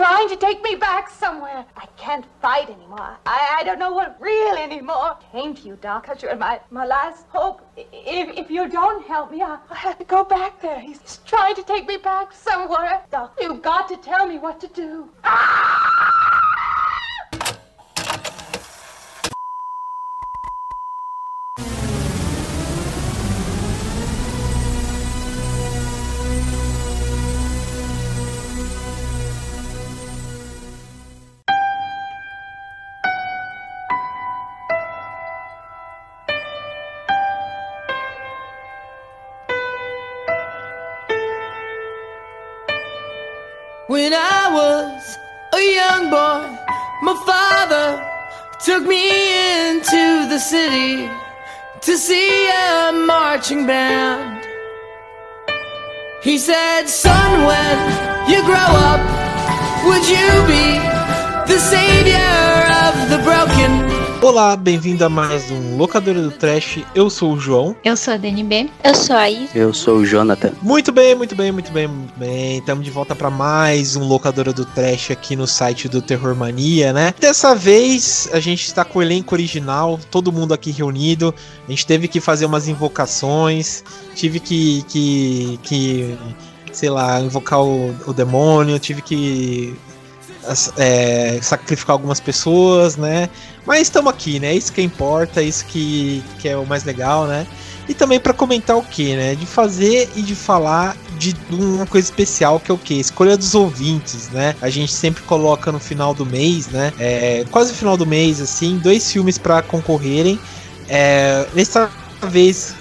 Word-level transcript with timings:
trying 0.00 0.30
to 0.30 0.36
take 0.36 0.62
me 0.62 0.76
back 0.76 1.10
somewhere. 1.10 1.62
I 1.76 1.84
can't 1.98 2.24
fight 2.40 2.70
anymore. 2.70 3.18
I, 3.26 3.58
I 3.58 3.64
don't 3.64 3.78
know 3.78 3.92
what 3.92 4.16
real 4.18 4.54
anymore. 4.54 5.18
Came 5.30 5.54
to 5.56 5.60
you, 5.60 5.76
Doc, 5.76 6.04
because 6.04 6.22
you're 6.22 6.34
my, 6.36 6.58
my 6.70 6.86
last 6.86 7.26
hope. 7.28 7.60
If, 7.76 8.38
if 8.38 8.50
you 8.50 8.66
don't 8.66 9.06
help 9.06 9.30
me, 9.30 9.42
I'll 9.42 9.60
have 9.68 9.98
to 9.98 10.04
go 10.04 10.24
back 10.24 10.62
there. 10.62 10.80
He's 10.80 11.20
trying 11.26 11.54
to 11.54 11.62
take 11.62 11.86
me 11.86 11.98
back 11.98 12.32
somewhere. 12.32 13.02
Doc, 13.10 13.36
you've 13.42 13.60
got 13.60 13.90
to 13.90 13.98
tell 13.98 14.26
me 14.26 14.38
what 14.38 14.58
to 14.60 14.68
do. 14.68 15.10
Ah! 15.22 16.49
Took 48.64 48.82
me 48.82 49.70
into 49.70 50.28
the 50.28 50.38
city 50.38 51.08
to 51.80 51.96
see 51.96 52.48
a 52.48 52.92
marching 52.92 53.66
band. 53.66 54.44
He 56.22 56.36
said, 56.36 56.84
Son, 56.86 57.46
when 57.46 58.30
you 58.30 58.42
grow 58.44 58.70
up, 58.90 59.00
would 59.86 60.06
you 60.06 60.28
be 60.46 60.76
the 61.50 61.58
savior 61.58 62.36
of 62.84 63.08
the 63.08 63.18
broken? 63.24 63.99
Olá, 64.22 64.54
bem-vindo 64.54 65.02
a 65.02 65.08
mais 65.08 65.50
um 65.50 65.78
Locadora 65.78 66.20
do 66.20 66.30
Trash. 66.30 66.80
Eu 66.94 67.08
sou 67.08 67.32
o 67.32 67.40
João. 67.40 67.74
Eu 67.82 67.96
sou 67.96 68.12
a 68.12 68.16
DNB. 68.18 68.68
Eu 68.84 68.94
sou 68.94 69.16
a 69.16 69.30
Is. 69.30 69.56
Eu 69.56 69.72
sou 69.72 69.96
o 69.96 70.06
Jonathan. 70.06 70.52
Muito 70.60 70.92
bem, 70.92 71.14
muito 71.14 71.34
bem, 71.34 71.50
muito 71.50 71.72
bem, 71.72 71.88
muito 71.88 72.12
bem. 72.18 72.58
Estamos 72.58 72.84
de 72.84 72.90
volta 72.90 73.16
para 73.16 73.30
mais 73.30 73.96
um 73.96 74.06
Locadora 74.06 74.52
do 74.52 74.66
Trash 74.66 75.10
aqui 75.10 75.34
no 75.34 75.46
site 75.46 75.88
do 75.88 76.02
Terror 76.02 76.36
Mania, 76.36 76.92
né? 76.92 77.14
Dessa 77.18 77.54
vez 77.54 78.28
a 78.30 78.38
gente 78.38 78.66
está 78.66 78.84
com 78.84 78.98
o 78.98 79.02
elenco 79.02 79.34
original, 79.34 79.98
todo 80.10 80.30
mundo 80.30 80.52
aqui 80.52 80.70
reunido. 80.70 81.34
A 81.66 81.70
gente 81.70 81.86
teve 81.86 82.06
que 82.06 82.20
fazer 82.20 82.44
umas 82.44 82.68
invocações, 82.68 83.82
tive 84.14 84.38
que, 84.38 84.82
que, 84.82 85.58
que 85.62 86.18
sei 86.72 86.90
lá, 86.90 87.18
invocar 87.22 87.62
o, 87.62 87.96
o 88.06 88.12
demônio, 88.12 88.78
tive 88.78 89.00
que 89.00 89.74
é, 90.76 91.38
sacrificar 91.42 91.94
algumas 91.94 92.20
pessoas, 92.20 92.96
né? 92.96 93.28
Mas 93.66 93.82
estamos 93.82 94.10
aqui, 94.10 94.40
né? 94.40 94.54
Isso 94.54 94.72
que 94.72 94.82
importa, 94.82 95.42
isso 95.42 95.64
que, 95.66 96.22
que 96.38 96.48
é 96.48 96.56
o 96.56 96.66
mais 96.66 96.84
legal, 96.84 97.26
né? 97.26 97.46
E 97.88 97.94
também 97.94 98.20
para 98.20 98.32
comentar 98.32 98.76
o 98.76 98.82
que, 98.82 99.14
né? 99.16 99.34
De 99.34 99.46
fazer 99.46 100.08
e 100.14 100.22
de 100.22 100.34
falar 100.34 100.96
de 101.18 101.34
uma 101.50 101.86
coisa 101.86 102.06
especial 102.06 102.58
que 102.58 102.70
é 102.70 102.74
o 102.74 102.78
que? 102.78 102.94
Escolha 102.94 103.36
dos 103.36 103.54
ouvintes, 103.54 104.28
né? 104.30 104.54
A 104.60 104.70
gente 104.70 104.92
sempre 104.92 105.22
coloca 105.24 105.70
no 105.70 105.80
final 105.80 106.14
do 106.14 106.24
mês, 106.24 106.68
né? 106.68 106.92
É, 106.98 107.44
quase 107.50 107.74
final 107.74 107.96
do 107.96 108.06
mês, 108.06 108.40
assim, 108.40 108.78
dois 108.78 109.10
filmes 109.10 109.38
para 109.38 109.60
concorrerem. 109.62 110.38
É, 110.88 111.46
vez 112.28 112.74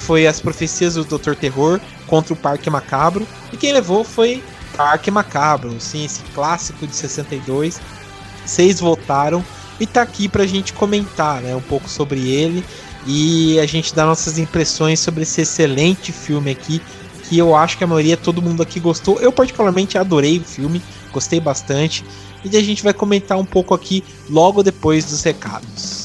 foi 0.00 0.26
As 0.26 0.40
Profecias 0.40 0.94
do 0.94 1.04
Dr. 1.04 1.34
Terror 1.34 1.80
contra 2.06 2.34
o 2.34 2.36
Parque 2.36 2.68
Macabro. 2.68 3.26
E 3.52 3.56
quem 3.56 3.72
levou 3.72 4.04
foi 4.04 4.42
Parque 4.76 5.10
Macabro, 5.10 5.74
sim, 5.80 6.04
esse 6.04 6.22
clássico 6.34 6.86
de 6.86 6.94
62. 6.94 7.80
Vocês 8.44 8.80
votaram 8.80 9.44
e 9.78 9.86
tá 9.86 10.02
aqui 10.02 10.28
pra 10.28 10.46
gente 10.46 10.72
comentar, 10.72 11.40
né, 11.40 11.54
um 11.54 11.60
pouco 11.60 11.88
sobre 11.88 12.28
ele 12.28 12.64
e 13.06 13.58
a 13.58 13.66
gente 13.66 13.94
dar 13.94 14.06
nossas 14.06 14.38
impressões 14.38 15.00
sobre 15.00 15.22
esse 15.22 15.42
excelente 15.42 16.12
filme 16.12 16.50
aqui, 16.50 16.80
que 17.24 17.38
eu 17.38 17.54
acho 17.54 17.76
que 17.78 17.84
a 17.84 17.86
maioria, 17.86 18.16
todo 18.16 18.42
mundo 18.42 18.62
aqui 18.62 18.80
gostou. 18.80 19.18
Eu 19.20 19.32
particularmente 19.32 19.96
adorei 19.96 20.38
o 20.38 20.44
filme, 20.44 20.82
gostei 21.12 21.40
bastante. 21.40 22.04
E 22.44 22.56
a 22.56 22.62
gente 22.62 22.82
vai 22.82 22.92
comentar 22.92 23.38
um 23.38 23.44
pouco 23.44 23.74
aqui 23.74 24.04
logo 24.28 24.62
depois 24.62 25.06
dos 25.06 25.22
recados. 25.22 26.03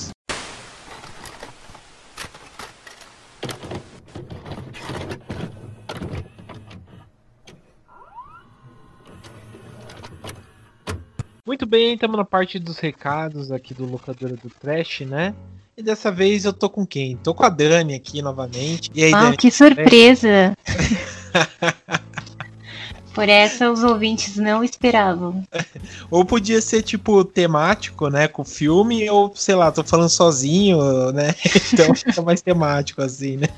Muito 11.60 11.70
bem, 11.70 11.96
estamos 11.96 12.16
na 12.16 12.24
parte 12.24 12.58
dos 12.58 12.80
recados 12.80 13.52
aqui 13.52 13.74
do 13.74 13.86
Locadora 13.86 14.34
do 14.34 14.50
Trash, 14.50 15.02
né? 15.02 15.36
E 15.76 15.84
dessa 15.84 16.10
vez 16.10 16.46
eu 16.46 16.54
tô 16.54 16.70
com 16.70 16.88
quem? 16.88 17.18
Tô 17.18 17.34
com 17.34 17.44
a 17.44 17.50
Dani 17.50 17.96
aqui 17.96 18.22
novamente. 18.22 18.90
E 18.96 19.04
aí, 19.04 19.14
ah, 19.14 19.24
Dani, 19.24 19.36
que 19.36 19.52
surpresa! 19.52 20.56
Por 23.14 23.28
essa 23.28 23.70
os 23.70 23.84
ouvintes 23.84 24.38
não 24.38 24.64
esperavam. 24.64 25.44
ou 26.10 26.24
podia 26.24 26.62
ser 26.62 26.82
tipo 26.82 27.26
temático, 27.26 28.08
né, 28.08 28.30
com 28.30 28.44
o 28.44 28.46
filme, 28.46 29.10
ou 29.10 29.34
sei 29.36 29.56
lá, 29.56 29.70
tô 29.70 29.84
falando 29.84 30.08
sozinho, 30.08 31.12
né? 31.12 31.36
Então 31.74 31.94
fica 31.94 32.22
mais 32.22 32.42
temático 32.42 33.02
assim, 33.02 33.36
né? 33.36 33.50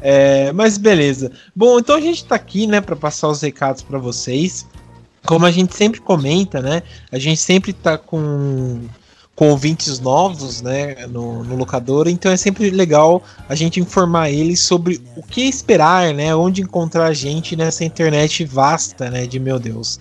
É, 0.00 0.50
mas 0.52 0.78
beleza. 0.78 1.30
Bom, 1.54 1.78
então 1.78 1.94
a 1.94 2.00
gente 2.00 2.24
tá 2.24 2.36
aqui, 2.36 2.66
né, 2.66 2.80
para 2.80 2.96
passar 2.96 3.28
os 3.28 3.42
recados 3.42 3.82
para 3.82 3.98
vocês 3.98 4.66
como 5.26 5.44
a 5.44 5.50
gente 5.50 5.74
sempre 5.74 6.00
comenta, 6.00 6.62
né? 6.62 6.82
A 7.10 7.18
gente 7.18 7.40
sempre 7.40 7.72
tá 7.72 7.98
com, 7.98 8.80
com 9.34 9.50
ouvintes 9.50 10.00
novos, 10.00 10.62
né? 10.62 11.06
No, 11.06 11.44
no 11.44 11.56
locador, 11.56 12.08
então 12.08 12.32
é 12.32 12.36
sempre 12.36 12.70
legal 12.70 13.22
a 13.48 13.54
gente 13.54 13.80
informar 13.80 14.30
eles 14.30 14.60
sobre 14.60 15.00
o 15.16 15.22
que 15.22 15.42
esperar, 15.42 16.14
né? 16.14 16.34
Onde 16.34 16.62
encontrar 16.62 17.06
a 17.06 17.14
gente 17.14 17.56
nessa 17.56 17.84
internet 17.84 18.44
vasta, 18.44 19.10
né? 19.10 19.26
De 19.26 19.38
meu 19.38 19.58
Deus. 19.58 20.00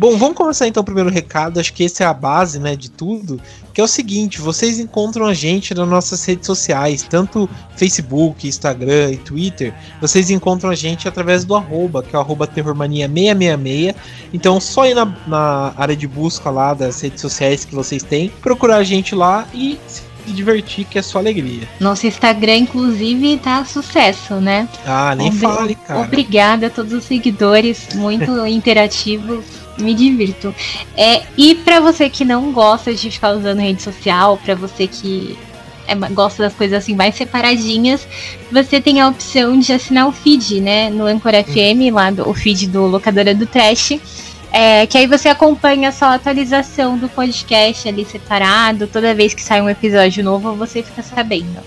Bom, 0.00 0.16
vamos 0.16 0.34
começar 0.34 0.66
então 0.66 0.80
o 0.80 0.84
primeiro 0.84 1.10
recado. 1.10 1.60
Acho 1.60 1.74
que 1.74 1.84
esse 1.84 2.02
é 2.02 2.06
a 2.06 2.14
base, 2.14 2.58
né, 2.58 2.74
de 2.74 2.90
tudo. 2.90 3.38
Que 3.74 3.82
é 3.82 3.84
o 3.84 3.86
seguinte: 3.86 4.40
vocês 4.40 4.78
encontram 4.78 5.26
a 5.26 5.34
gente 5.34 5.74
nas 5.74 5.86
nossas 5.86 6.24
redes 6.24 6.46
sociais, 6.46 7.02
tanto 7.02 7.46
Facebook, 7.76 8.48
Instagram 8.48 9.10
e 9.10 9.16
Twitter. 9.18 9.74
Vocês 10.00 10.30
encontram 10.30 10.70
a 10.70 10.74
gente 10.74 11.06
através 11.06 11.44
do 11.44 11.54
arroba, 11.54 12.02
que 12.02 12.16
é 12.16 12.18
o 12.18 12.22
arroba 12.22 12.46
terrormania666. 12.46 13.94
Então, 14.32 14.58
só 14.58 14.86
ir 14.86 14.94
na, 14.94 15.04
na 15.26 15.74
área 15.76 15.94
de 15.94 16.08
busca 16.08 16.48
lá 16.48 16.72
das 16.72 16.98
redes 17.02 17.20
sociais 17.20 17.66
que 17.66 17.74
vocês 17.74 18.02
têm, 18.02 18.30
procurar 18.40 18.76
a 18.76 18.82
gente 18.82 19.14
lá 19.14 19.46
e 19.52 19.78
se 19.86 20.32
divertir, 20.32 20.86
que 20.86 20.98
é 20.98 21.02
só 21.02 21.18
alegria. 21.18 21.68
Nosso 21.78 22.06
Instagram, 22.06 22.56
inclusive, 22.56 23.36
tá 23.36 23.66
sucesso, 23.66 24.36
né? 24.36 24.66
Ah, 24.86 25.14
nem 25.14 25.28
Ob 25.28 25.36
fale, 25.36 25.74
cara. 25.74 26.00
Obrigada 26.00 26.68
a 26.68 26.70
todos 26.70 26.94
os 26.94 27.04
seguidores, 27.04 27.88
muito 27.94 28.34
interativos 28.48 29.59
me 29.80 29.94
divirto. 29.94 30.54
É, 30.96 31.22
e 31.36 31.54
para 31.54 31.80
você 31.80 32.08
que 32.08 32.24
não 32.24 32.52
gosta 32.52 32.94
de 32.94 33.10
ficar 33.10 33.32
usando 33.32 33.60
rede 33.60 33.82
social, 33.82 34.38
para 34.38 34.54
você 34.54 34.86
que 34.86 35.38
é, 35.86 35.94
gosta 36.10 36.44
das 36.44 36.54
coisas 36.54 36.78
assim 36.78 36.94
mais 36.94 37.14
separadinhas, 37.14 38.06
você 38.50 38.80
tem 38.80 39.00
a 39.00 39.08
opção 39.08 39.58
de 39.58 39.72
assinar 39.72 40.08
o 40.08 40.12
feed, 40.12 40.60
né? 40.60 40.90
No 40.90 41.06
Anchor 41.06 41.32
FM, 41.32 41.92
lá 41.92 42.10
do, 42.10 42.28
o 42.28 42.34
feed 42.34 42.68
do 42.68 42.86
Locadora 42.86 43.34
do 43.34 43.46
Trash. 43.46 43.98
É, 44.52 44.84
que 44.86 44.98
aí 44.98 45.06
você 45.06 45.28
acompanha 45.28 45.92
só 45.92 46.06
a 46.06 46.14
atualização 46.14 46.98
do 46.98 47.08
podcast 47.08 47.88
ali 47.88 48.04
separado. 48.04 48.86
Toda 48.86 49.14
vez 49.14 49.32
que 49.32 49.42
sai 49.42 49.60
um 49.60 49.70
episódio 49.70 50.24
novo, 50.24 50.54
você 50.54 50.82
fica 50.82 51.02
sabendo. 51.02 51.60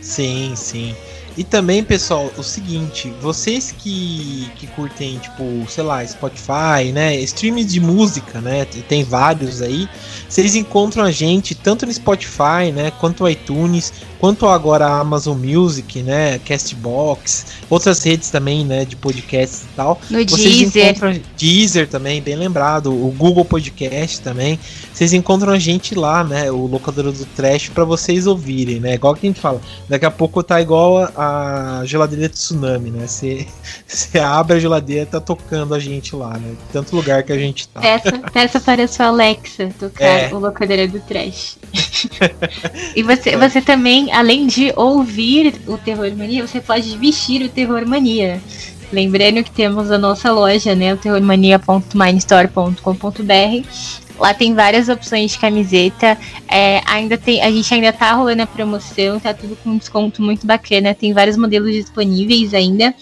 Sim, 0.00 0.54
sim. 0.56 0.94
E 1.36 1.42
também, 1.42 1.82
pessoal, 1.82 2.30
o 2.36 2.42
seguinte, 2.42 3.10
vocês 3.20 3.72
que, 3.72 4.50
que 4.56 4.66
curtem, 4.66 5.18
tipo, 5.18 5.64
sei 5.66 5.82
lá, 5.82 6.06
Spotify, 6.06 6.92
né? 6.92 7.16
Streams 7.20 7.72
de 7.72 7.80
música, 7.80 8.40
né? 8.40 8.66
Tem 8.66 9.02
vários 9.02 9.62
aí. 9.62 9.88
Vocês 10.28 10.54
encontram 10.54 11.04
a 11.04 11.10
gente 11.10 11.54
tanto 11.54 11.86
no 11.86 11.92
Spotify, 11.92 12.70
né? 12.74 12.92
Quanto 13.00 13.22
no 13.22 13.30
iTunes, 13.30 13.92
quanto 14.22 14.46
agora 14.46 14.86
a 14.86 15.00
Amazon 15.00 15.36
Music, 15.36 16.00
né? 16.00 16.38
Castbox, 16.38 17.46
outras 17.68 18.04
redes 18.04 18.30
também, 18.30 18.64
né? 18.64 18.84
De 18.84 18.94
podcasts 18.94 19.64
e 19.64 19.74
tal. 19.74 20.00
No 20.08 20.24
vocês 20.24 20.58
Deezer. 20.58 20.90
Encontram, 20.90 21.20
Deezer 21.36 21.88
também, 21.88 22.22
bem 22.22 22.36
lembrado. 22.36 22.92
O 22.92 23.12
Google 23.18 23.44
Podcast 23.44 24.20
também. 24.20 24.60
Vocês 24.92 25.12
encontram 25.12 25.52
a 25.52 25.58
gente 25.58 25.96
lá, 25.96 26.22
né? 26.22 26.52
O 26.52 26.66
locador 26.66 27.10
do 27.10 27.26
Trash 27.26 27.70
para 27.70 27.84
vocês 27.84 28.28
ouvirem, 28.28 28.78
né? 28.78 28.94
Igual 28.94 29.16
que 29.16 29.26
a 29.26 29.28
gente 29.28 29.40
fala. 29.40 29.60
Daqui 29.88 30.06
a 30.06 30.10
pouco 30.10 30.40
tá 30.40 30.60
igual 30.60 31.10
a 31.16 31.72
a 31.80 31.84
geladeira 31.84 32.28
de 32.28 32.34
tsunami, 32.34 32.90
né? 32.90 33.06
Você, 33.06 33.46
abre 34.22 34.56
a 34.56 34.60
geladeira 34.60 35.06
tá 35.06 35.20
tocando 35.20 35.74
a 35.74 35.78
gente 35.78 36.14
lá, 36.14 36.38
né? 36.38 36.54
Tanto 36.72 36.94
lugar 36.94 37.22
que 37.22 37.32
a 37.32 37.38
gente 37.38 37.68
tá. 37.68 37.80
Peça, 37.80 38.18
peça 38.32 38.60
para 38.60 38.86
sua 38.86 39.06
Alexa 39.06 39.70
tocar 39.78 40.04
é. 40.04 40.32
o 40.32 40.38
locadeira 40.38 40.86
do 40.86 41.00
trash. 41.00 41.58
e 42.94 43.02
você, 43.02 43.30
é. 43.30 43.36
você 43.36 43.60
também, 43.60 44.11
além 44.12 44.46
de 44.46 44.72
ouvir 44.76 45.54
o 45.66 45.78
Terror 45.78 46.14
Mania, 46.16 46.46
você 46.46 46.60
pode 46.60 46.96
vestir 46.98 47.42
o 47.42 47.48
Terror 47.48 47.86
Mania. 47.86 48.40
Lembrando 48.92 49.42
que 49.42 49.50
temos 49.50 49.90
a 49.90 49.96
nossa 49.96 50.30
loja, 50.30 50.74
né? 50.74 50.92
O 50.92 50.98
terrormania.minestore.com.br. 50.98 53.66
Lá 54.18 54.34
tem 54.34 54.54
várias 54.54 54.90
opções 54.90 55.30
de 55.32 55.38
camiseta. 55.38 56.18
É, 56.46 56.82
ainda 56.84 57.16
tem, 57.16 57.42
a 57.42 57.50
gente 57.50 57.72
ainda 57.72 57.90
tá 57.92 58.12
rolando 58.12 58.42
a 58.42 58.46
promoção, 58.46 59.18
tá 59.18 59.32
tudo 59.32 59.56
com 59.56 59.70
um 59.70 59.78
desconto 59.78 60.20
muito 60.20 60.46
bacana. 60.46 60.94
Tem 60.94 61.14
vários 61.14 61.38
modelos 61.38 61.72
disponíveis 61.72 62.52
ainda. 62.52 62.94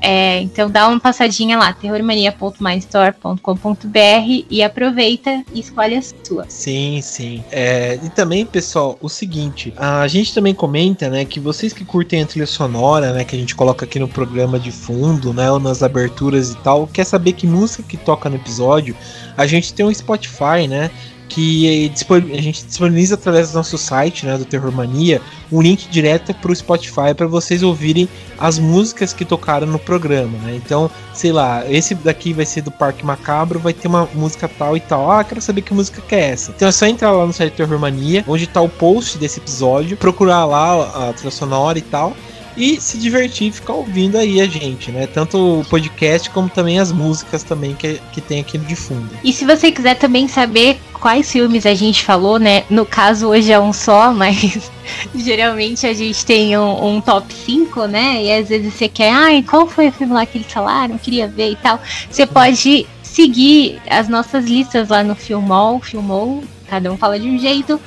É, 0.00 0.40
então 0.40 0.70
dá 0.70 0.88
uma 0.88 0.98
passadinha 0.98 1.58
lá, 1.58 1.72
terrormania.mystore.com.br 1.72 4.44
e 4.48 4.62
aproveita 4.62 5.44
e 5.52 5.60
escolhe 5.60 5.96
a 5.96 6.02
sua. 6.02 6.46
Sim, 6.48 7.00
sim. 7.02 7.44
É, 7.50 7.98
e 8.02 8.08
também, 8.10 8.46
pessoal, 8.46 8.96
o 9.00 9.08
seguinte, 9.08 9.72
a 9.76 10.06
gente 10.08 10.34
também 10.34 10.54
comenta, 10.54 11.10
né, 11.10 11.24
que 11.24 11.38
vocês 11.38 11.72
que 11.72 11.84
curtem 11.84 12.22
a 12.22 12.26
trilha 12.26 12.46
sonora, 12.46 13.12
né, 13.12 13.24
que 13.24 13.36
a 13.36 13.38
gente 13.38 13.54
coloca 13.54 13.84
aqui 13.84 13.98
no 13.98 14.08
programa 14.08 14.58
de 14.58 14.70
fundo, 14.70 15.34
né, 15.34 15.50
ou 15.50 15.60
nas 15.60 15.82
aberturas 15.82 16.52
e 16.52 16.56
tal, 16.58 16.86
quer 16.86 17.04
saber 17.04 17.34
que 17.34 17.46
música 17.46 17.82
que 17.82 17.96
toca 17.96 18.30
no 18.30 18.36
episódio, 18.36 18.96
a 19.36 19.46
gente 19.46 19.74
tem 19.74 19.84
um 19.84 19.92
Spotify, 19.92 20.68
né, 20.68 20.90
que 21.30 21.90
a 22.10 22.42
gente 22.42 22.64
disponibiliza 22.66 23.14
através 23.14 23.52
do 23.52 23.54
nosso 23.54 23.78
site, 23.78 24.26
né, 24.26 24.36
do 24.36 24.44
Terror 24.44 24.72
Mania, 24.72 25.22
um 25.50 25.62
link 25.62 25.88
direto 25.88 26.34
para 26.34 26.50
o 26.50 26.54
Spotify 26.54 27.14
para 27.16 27.26
vocês 27.26 27.62
ouvirem 27.62 28.08
as 28.38 28.58
músicas 28.58 29.12
que 29.12 29.24
tocaram 29.24 29.66
no 29.66 29.78
programa, 29.78 30.36
né? 30.38 30.54
Então, 30.56 30.90
sei 31.14 31.30
lá, 31.30 31.64
esse 31.70 31.94
daqui 31.94 32.32
vai 32.32 32.44
ser 32.44 32.62
do 32.62 32.70
Parque 32.70 33.06
Macabro, 33.06 33.60
vai 33.60 33.72
ter 33.72 33.86
uma 33.86 34.08
música 34.12 34.48
tal 34.48 34.76
e 34.76 34.80
tal. 34.80 35.10
Ah, 35.10 35.22
quero 35.22 35.40
saber 35.40 35.62
que 35.62 35.72
música 35.72 36.02
que 36.02 36.14
é 36.14 36.30
essa. 36.30 36.50
Então 36.50 36.66
é 36.66 36.72
só 36.72 36.86
entrar 36.86 37.12
lá 37.12 37.26
no 37.26 37.32
site 37.32 37.52
do 37.52 37.56
Terror 37.56 37.78
Mania, 37.78 38.24
onde 38.26 38.44
está 38.44 38.60
o 38.60 38.68
post 38.68 39.16
desse 39.18 39.38
episódio, 39.38 39.96
procurar 39.96 40.44
lá 40.44 41.08
a 41.10 41.12
trilha 41.12 41.30
sonora 41.30 41.78
e 41.78 41.82
tal 41.82 42.16
e 42.56 42.80
se 42.80 42.98
divertir 42.98 43.52
ficar 43.52 43.74
ouvindo 43.74 44.18
aí 44.18 44.40
a 44.40 44.46
gente, 44.46 44.90
né? 44.90 45.06
Tanto 45.06 45.60
o 45.60 45.64
podcast 45.64 46.28
como 46.30 46.48
também 46.48 46.78
as 46.78 46.92
músicas 46.92 47.42
também 47.42 47.74
que, 47.74 48.00
que 48.12 48.20
tem 48.20 48.40
aqui 48.40 48.58
de 48.58 48.76
fundo. 48.76 49.08
E 49.22 49.32
se 49.32 49.44
você 49.44 49.70
quiser 49.70 49.94
também 49.94 50.28
saber 50.28 50.78
quais 51.00 51.30
filmes 51.30 51.66
a 51.66 51.74
gente 51.74 52.04
falou, 52.04 52.38
né? 52.38 52.64
No 52.68 52.84
caso 52.84 53.28
hoje 53.28 53.50
é 53.50 53.58
um 53.58 53.72
só, 53.72 54.12
mas 54.14 54.70
geralmente 55.14 55.86
a 55.86 55.94
gente 55.94 56.24
tem 56.24 56.56
um, 56.56 56.96
um, 56.96 57.00
top 57.00 57.32
5, 57.32 57.86
né? 57.86 58.22
E 58.22 58.32
às 58.32 58.48
vezes 58.48 58.74
você 58.74 58.88
quer, 58.88 59.12
ai, 59.12 59.42
qual 59.42 59.66
foi 59.66 59.88
o 59.88 59.92
filme 59.92 60.12
lá 60.12 60.26
que 60.26 60.38
eles 60.38 60.52
falaram? 60.52 60.98
Queria 60.98 61.26
ver 61.26 61.52
e 61.52 61.56
tal. 61.56 61.80
Você 62.10 62.26
pode 62.26 62.86
seguir 63.02 63.80
as 63.88 64.08
nossas 64.08 64.44
listas 64.44 64.88
lá 64.88 65.02
no 65.02 65.14
Filmol, 65.14 65.80
Filmol, 65.80 66.44
cada 66.68 66.92
um 66.92 66.96
fala 66.96 67.18
de 67.18 67.28
um 67.28 67.38
jeito 67.38 67.80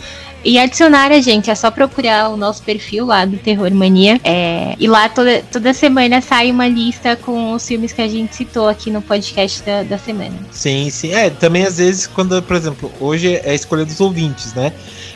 e 0.44 0.60
adicionar 0.60 1.12
a 1.12 1.22
gente. 1.22 1.50
É 1.50 1.56
só 1.56 1.72
procurar 1.72 2.30
o 2.30 2.38
nosso 2.38 2.62
perfil 2.64 3.06
lá 3.06 3.26
do 3.26 3.38
Terror 3.38 3.72
Mania. 3.72 4.20
É, 4.24 4.76
e 4.80 4.88
lá 4.88 5.10
toda, 5.10 5.44
toda 5.52 5.74
semana 5.74 6.22
sai 6.22 6.52
uma 6.52 6.68
lista 6.68 7.16
com 7.16 7.54
os 7.54 7.68
filmes 7.68 7.94
que 7.94 8.02
a 8.02 8.08
gente 8.08 8.36
citou 8.36 8.68
aqui 8.68 8.92
no 8.92 9.02
podcast 9.02 9.62
da, 9.64 9.84
da 9.84 9.98
semana. 9.98 10.36
Sim, 10.52 10.90
sim. 10.90 11.14
É, 11.14 11.30
também 11.30 11.66
às 11.66 11.78
vezes, 11.78 12.08
quando, 12.08 12.42
por 12.42 12.56
exemplo, 12.56 12.92
hoje 13.00 13.36
é 13.36 13.52
a 13.52 13.54
escolha 13.54 13.86
dos 13.86 14.00
ouvintes, 14.00 14.54
né? 14.54 14.74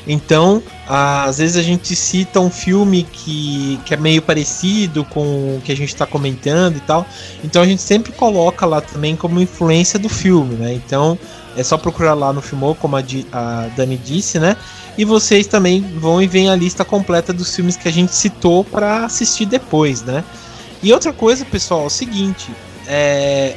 Então, 0.07 0.63
às 0.88 1.38
vezes 1.38 1.57
a 1.57 1.62
gente 1.62 1.94
cita 1.94 2.39
um 2.39 2.50
filme 2.50 3.03
que, 3.03 3.77
que 3.85 3.94
é 3.94 3.97
meio 3.97 4.21
parecido 4.21 5.03
com 5.03 5.57
o 5.57 5.62
que 5.62 5.71
a 5.71 5.75
gente 5.75 5.89
está 5.89 6.06
comentando 6.06 6.77
e 6.77 6.80
tal. 6.80 7.06
Então 7.44 7.62
a 7.62 7.65
gente 7.65 7.81
sempre 7.81 8.13
coloca 8.13 8.65
lá 8.65 8.80
também 8.80 9.18
como 9.18 9.41
influência 9.41 10.00
do 10.00 10.07
filme, 10.07 10.56
né? 10.56 10.73
Então 10.73 11.19
é 11.57 11.63
só 11.63 11.77
procurar 11.77 12.13
lá 12.13 12.31
no 12.31 12.41
Filmou, 12.41 12.73
como 12.73 12.95
a, 12.95 13.03
a 13.33 13.68
Dani 13.75 13.97
disse, 13.97 14.39
né? 14.39 14.56
E 14.97 15.05
vocês 15.05 15.45
também 15.45 15.81
vão 15.81 16.21
e 16.21 16.27
veem 16.27 16.49
a 16.49 16.55
lista 16.55 16.83
completa 16.83 17.31
dos 17.31 17.55
filmes 17.55 17.77
que 17.77 17.88
a 17.88 17.91
gente 17.91 18.15
citou 18.15 18.63
para 18.63 19.05
assistir 19.05 19.45
depois, 19.45 20.01
né? 20.01 20.23
E 20.81 20.91
outra 20.91 21.13
coisa, 21.13 21.45
pessoal, 21.45 21.83
é 21.83 21.85
o 21.85 21.89
seguinte: 21.89 22.49
é, 22.88 23.55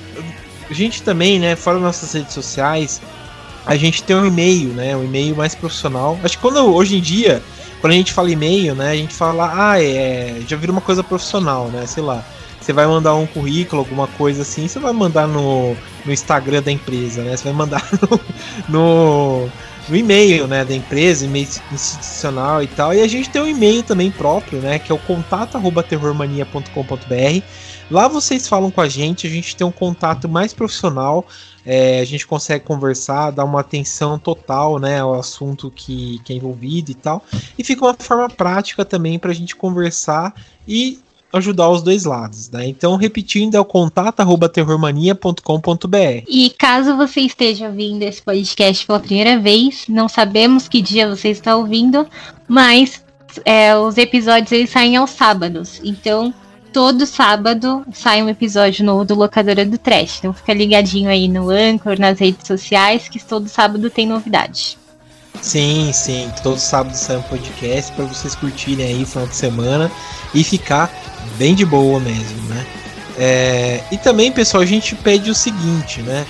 a 0.69 0.75
gente 0.75 1.03
também, 1.03 1.39
né, 1.39 1.57
fora 1.57 1.79
nossas 1.79 2.13
redes 2.13 2.35
sociais, 2.35 3.01
a 3.65 3.77
gente 3.77 4.03
tem 4.03 4.17
um 4.17 4.27
e-mail, 4.27 4.69
né? 4.71 4.95
Um 4.97 5.05
e-mail 5.05 5.35
mais 5.35 5.55
profissional. 5.55 6.19
Acho 6.23 6.37
que 6.37 6.43
quando 6.43 6.59
hoje 6.59 6.97
em 6.97 7.01
dia, 7.01 7.43
quando 7.81 7.95
a 7.95 7.97
gente 7.97 8.13
fala 8.13 8.31
e-mail, 8.31 8.75
né, 8.75 8.91
a 8.91 8.97
gente 8.97 9.15
fala, 9.15 9.51
ah, 9.55 9.83
é, 9.83 10.43
já 10.47 10.57
vira 10.57 10.73
uma 10.73 10.81
coisa 10.81 11.03
profissional, 11.03 11.69
né? 11.69 11.87
Sei 11.87 12.03
lá. 12.03 12.25
Você 12.61 12.75
vai 12.75 12.87
mandar 12.87 13.15
um 13.15 13.27
currículo, 13.27 13.81
alguma 13.81 14.07
coisa 14.07 14.43
assim, 14.43 14.69
você 14.69 14.79
vai 14.79 14.93
mandar 14.93 15.27
no, 15.27 15.75
no 16.05 16.13
Instagram 16.13 16.63
da 16.63 16.71
empresa, 16.71 17.23
né? 17.23 17.35
Você 17.35 17.45
vai 17.45 17.55
mandar 17.55 17.83
no, 18.69 19.45
no 19.45 19.51
no 19.91 19.97
e-mail, 19.97 20.47
né, 20.47 20.65
da 20.65 20.75
empresa, 20.75 21.27
e-mail 21.27 21.49
institucional 21.73 22.63
e 22.63 22.69
tal. 22.69 22.95
E 22.95 23.01
a 23.01 23.09
gente 23.09 23.29
tem 23.29 23.43
um 23.43 23.49
e-mail 23.49 23.83
também 23.83 24.09
próprio, 24.11 24.61
né, 24.61 24.79
que 24.79 24.91
é 24.93 24.95
o 24.95 24.99
contato@terrormania.com.br. 24.99 27.43
Lá 27.91 28.07
vocês 28.07 28.47
falam 28.47 28.71
com 28.71 28.81
a 28.81 28.89
gente, 28.89 29.27
a 29.27 29.31
gente 29.31 29.57
tem 29.57 29.67
um 29.67 29.73
contato 29.73 30.29
mais 30.29 30.55
profissional, 30.55 31.27
é, 31.67 31.99
a 31.99 32.05
gente 32.05 32.25
consegue 32.25 32.65
conversar, 32.65 33.33
dar 33.33 33.45
uma 33.45 33.59
atenção 33.61 34.17
total, 34.17 34.79
né, 34.79 35.01
ao 35.01 35.15
assunto 35.15 35.73
que, 35.75 36.21
que 36.25 36.33
é 36.33 36.37
envolvido 36.37 36.93
e 36.93 36.95
tal. 36.95 37.25
E 37.59 37.65
fica 37.65 37.85
uma 37.85 37.97
forma 37.99 38.29
prática 38.29 38.85
também 38.85 39.19
para 39.19 39.33
a 39.33 39.35
gente 39.35 39.57
conversar 39.57 40.33
e 40.69 41.01
ajudar 41.33 41.71
os 41.71 41.83
dois 41.83 42.05
lados, 42.05 42.51
né? 42.51 42.67
Então, 42.67 42.97
repetindo, 42.97 43.55
é 43.55 43.61
o 43.61 43.65
contato@terrormania.com.br. 43.65 46.25
E 46.29 46.51
caso 46.59 46.97
você 46.97 47.21
esteja 47.21 47.69
ouvindo 47.69 48.03
esse 48.03 48.21
podcast 48.23 48.87
pela 48.87 49.01
primeira 49.01 49.39
vez, 49.39 49.85
não 49.89 50.09
sabemos 50.09 50.69
que 50.69 50.83
dia 50.83 51.09
você 51.09 51.29
está 51.29 51.57
ouvindo, 51.57 52.07
mas 52.49 53.03
é, 53.45 53.77
os 53.77 53.97
episódios 53.97 54.51
eles 54.53 54.71
saem 54.71 54.97
aos 54.97 55.11
sábados. 55.11 55.81
Então, 55.85 56.35
todo 56.73 57.07
sábado 57.07 57.85
sai 57.93 58.23
um 58.23 58.29
episódio 58.29 58.85
novo 58.85 59.05
do 59.05 59.15
Locadora 59.15 59.65
do 59.65 59.79
Trash. 59.79 60.19
Então, 60.19 60.33
fica 60.33 60.53
ligadinho 60.53 61.09
aí 61.09 61.29
no 61.29 61.51
Anchor, 61.51 61.99
nas 61.99 62.19
redes 62.19 62.47
sociais, 62.47 63.09
que 63.09 63.25
todo 63.25 63.49
sábado 63.49 63.89
tem 63.91 64.07
novidade. 64.07 64.79
Sim, 65.41 65.91
sim. 65.93 66.31
Todo 66.43 66.59
sábado 66.59 66.95
sai 66.95 67.17
um 67.17 67.23
podcast 67.23 67.93
para 67.93 68.05
vocês 68.05 68.35
curtirem 68.35 68.87
aí 68.87 69.07
final 69.07 69.27
de 69.27 69.37
semana 69.37 69.91
e 70.35 70.45
ficar 70.45 70.91
bem 71.41 71.55
de 71.55 71.65
boa 71.65 71.99
mesmo, 71.99 72.43
né? 72.51 72.67
É, 73.19 73.81
e 73.91 73.97
também, 73.97 74.31
pessoal, 74.31 74.63
a 74.63 74.67
gente 74.67 74.95
pede 74.95 75.31
o 75.31 75.35
seguinte, 75.35 76.03
né? 76.03 76.27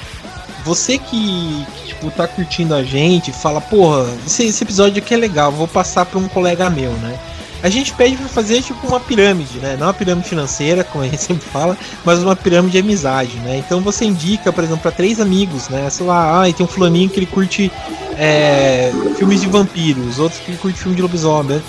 Você 0.64 0.98
que, 0.98 1.66
que 1.74 1.86
tipo, 1.88 2.12
tá 2.12 2.28
curtindo 2.28 2.76
a 2.76 2.84
gente, 2.84 3.32
fala, 3.32 3.60
porra, 3.60 4.06
esse, 4.24 4.46
esse 4.46 4.62
episódio 4.62 5.02
aqui 5.02 5.12
é 5.12 5.16
legal, 5.16 5.50
vou 5.50 5.66
passar 5.66 6.06
para 6.06 6.16
um 6.16 6.28
colega 6.28 6.70
meu, 6.70 6.92
né? 6.92 7.18
A 7.60 7.68
gente 7.68 7.92
pede 7.92 8.16
para 8.16 8.28
fazer 8.28 8.62
tipo 8.62 8.86
uma 8.86 9.00
pirâmide, 9.00 9.58
né? 9.58 9.76
Não 9.76 9.88
uma 9.88 9.92
pirâmide 9.92 10.28
financeira, 10.28 10.84
como 10.84 11.02
a 11.02 11.08
gente 11.08 11.20
sempre 11.24 11.44
fala, 11.44 11.76
mas 12.04 12.20
uma 12.20 12.36
pirâmide 12.36 12.72
de 12.72 12.78
amizade, 12.78 13.36
né? 13.38 13.56
Então 13.58 13.80
você 13.80 14.04
indica, 14.04 14.52
por 14.52 14.62
exemplo, 14.62 14.82
para 14.82 14.92
três 14.92 15.18
amigos, 15.18 15.68
né? 15.68 15.90
Sei 15.90 16.06
lá, 16.06 16.44
ah, 16.44 16.52
tem 16.52 16.64
um 16.64 16.68
fulaninho 16.68 17.10
que 17.10 17.18
ele 17.18 17.26
curte 17.26 17.70
é, 18.16 18.92
filmes 19.18 19.40
de 19.40 19.48
vampiros, 19.48 20.20
outros 20.20 20.40
que 20.40 20.52
ele 20.52 20.58
curte 20.58 20.78
filme 20.78 20.94
de 20.94 21.02
lobisomem, 21.02 21.56
né? 21.56 21.62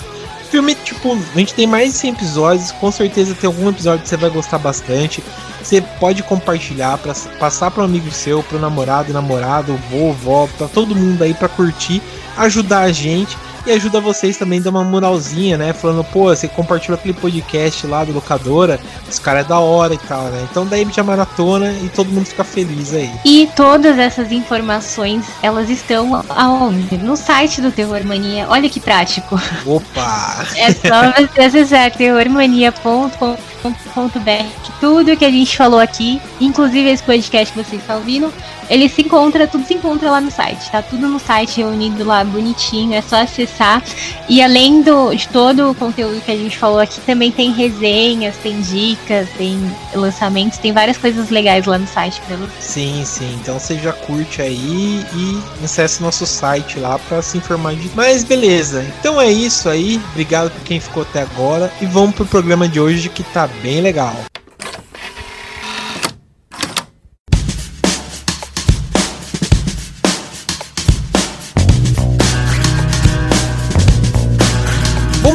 Filme, 0.52 0.76
tipo, 0.76 1.14
a 1.14 1.40
gente 1.40 1.54
tem 1.54 1.66
mais 1.66 1.94
de 1.94 1.98
100 2.00 2.12
episódios, 2.12 2.72
com 2.74 2.92
certeza 2.92 3.34
tem 3.34 3.48
algum 3.48 3.70
episódio 3.70 4.04
que 4.04 4.10
você 4.10 4.18
vai 4.18 4.30
gostar 4.30 4.60
bastante. 4.60 5.24
Você 5.64 5.82
pode 6.00 6.22
compartilhar, 6.24 6.98
para 6.98 7.14
passar 7.40 7.72
para 7.72 7.82
um 7.82 7.86
amigo 7.86 8.12
seu, 8.12 8.44
para 8.44 8.58
o 8.58 8.62
namorado, 8.62 9.14
namorado, 9.14 9.80
vovó, 9.90 10.50
para 10.58 10.68
todo 10.68 10.96
mundo 10.96 11.22
aí 11.24 11.34
para 11.34 11.48
curtir, 11.48 12.02
ajudar 12.38 12.82
a 12.82 12.92
gente 12.92 13.38
e 13.66 13.72
ajuda 13.72 14.00
vocês 14.00 14.38
também 14.38 14.60
a 14.60 14.64
dar 14.64 14.70
uma 14.72 14.84
moralzinha, 14.84 15.58
né? 15.58 15.74
Falando, 15.74 16.04
pô, 16.04 16.26
você 16.26 16.48
compartilhou 16.48 16.98
aquele 16.98 17.14
podcast 17.14 17.86
lá 17.88 18.04
do 18.04 18.12
locadora, 18.12 18.80
os 19.10 19.20
caras 19.20 19.46
é 19.46 19.48
da 19.48 19.60
hora 19.60 19.94
e 19.94 19.98
tal, 19.98 20.24
né? 20.24 20.46
Então 20.50 20.66
daí 20.66 20.88
já 20.92 21.04
maratona 21.04 21.72
e 21.74 21.90
todo 21.90 22.12
mundo 22.12 22.26
fica 22.26 22.44
feliz 22.44 22.94
aí. 22.94 23.12
E 23.26 23.50
todas 23.56 23.98
essas 23.98 24.32
informações, 24.32 25.26
elas 25.42 25.70
estão 25.70 26.24
aonde? 26.30 26.98
No 26.98 27.16
site 27.16 27.62
do 27.62 27.72
Terror 27.72 28.04
Mania. 28.04 28.48
Olha 28.50 28.70
que 28.70 28.80
prático. 28.80 29.40
Opa! 29.66 30.46
É 30.56 30.72
só 30.72 31.12
você 31.18 31.42
acessar 31.42 31.92
terrormania.com.br 31.92 34.72
tudo 34.82 35.16
que 35.16 35.24
a 35.24 35.30
gente 35.30 35.56
falou 35.56 35.80
aqui, 35.80 36.20
inclusive 36.42 36.90
esse 36.90 37.04
podcast 37.04 37.54
que 37.54 37.64
vocês 37.64 37.80
estão 37.80 37.98
ouvindo, 37.98 38.34
ele 38.72 38.88
se 38.88 39.02
encontra, 39.02 39.46
tudo 39.46 39.66
se 39.68 39.74
encontra 39.74 40.10
lá 40.10 40.22
no 40.22 40.32
site, 40.32 40.72
tá 40.72 40.82
tudo 40.82 41.06
no 41.06 41.20
site 41.20 41.58
reunido 41.58 42.06
lá 42.06 42.24
bonitinho, 42.24 42.94
é 42.94 43.02
só 43.02 43.18
acessar. 43.18 43.84
E 44.30 44.42
além 44.42 44.82
do, 44.82 45.14
de 45.14 45.28
todo 45.28 45.72
o 45.72 45.76
conteúdo 45.76 46.22
que 46.22 46.32
a 46.32 46.38
gente 46.38 46.58
falou 46.58 46.80
aqui, 46.80 47.02
também 47.02 47.32
tem 47.32 47.52
resenhas, 47.52 48.38
tem 48.38 48.62
dicas, 48.62 49.28
tem 49.38 49.60
lançamentos, 49.94 50.58
tem 50.58 50.72
várias 50.72 50.98
coisas 50.98 51.30
legais 51.30 51.66
lá 51.66 51.78
no 51.78 51.86
site 51.86 52.22
você. 52.30 52.50
Sim, 52.62 53.04
sim. 53.06 53.38
Então 53.42 53.60
você 53.60 53.78
já 53.78 53.92
curte 53.92 54.42
aí 54.42 55.06
e 55.14 55.66
acesse 55.66 56.02
nosso 56.02 56.26
site 56.26 56.80
lá 56.80 56.98
para 56.98 57.22
se 57.22 57.38
informar 57.38 57.76
de. 57.76 57.92
Mas 57.94 58.24
beleza. 58.24 58.86
Então 59.00 59.20
é 59.20 59.30
isso 59.30 59.68
aí. 59.68 60.00
Obrigado 60.12 60.50
por 60.50 60.62
quem 60.62 60.80
ficou 60.80 61.04
até 61.04 61.22
agora 61.22 61.70
e 61.82 61.86
vamos 61.86 62.16
pro 62.16 62.26
programa 62.26 62.70
de 62.70 62.80
hoje 62.80 63.10
que 63.10 63.24
tá 63.24 63.50
bem 63.62 63.82
legal. 63.82 64.16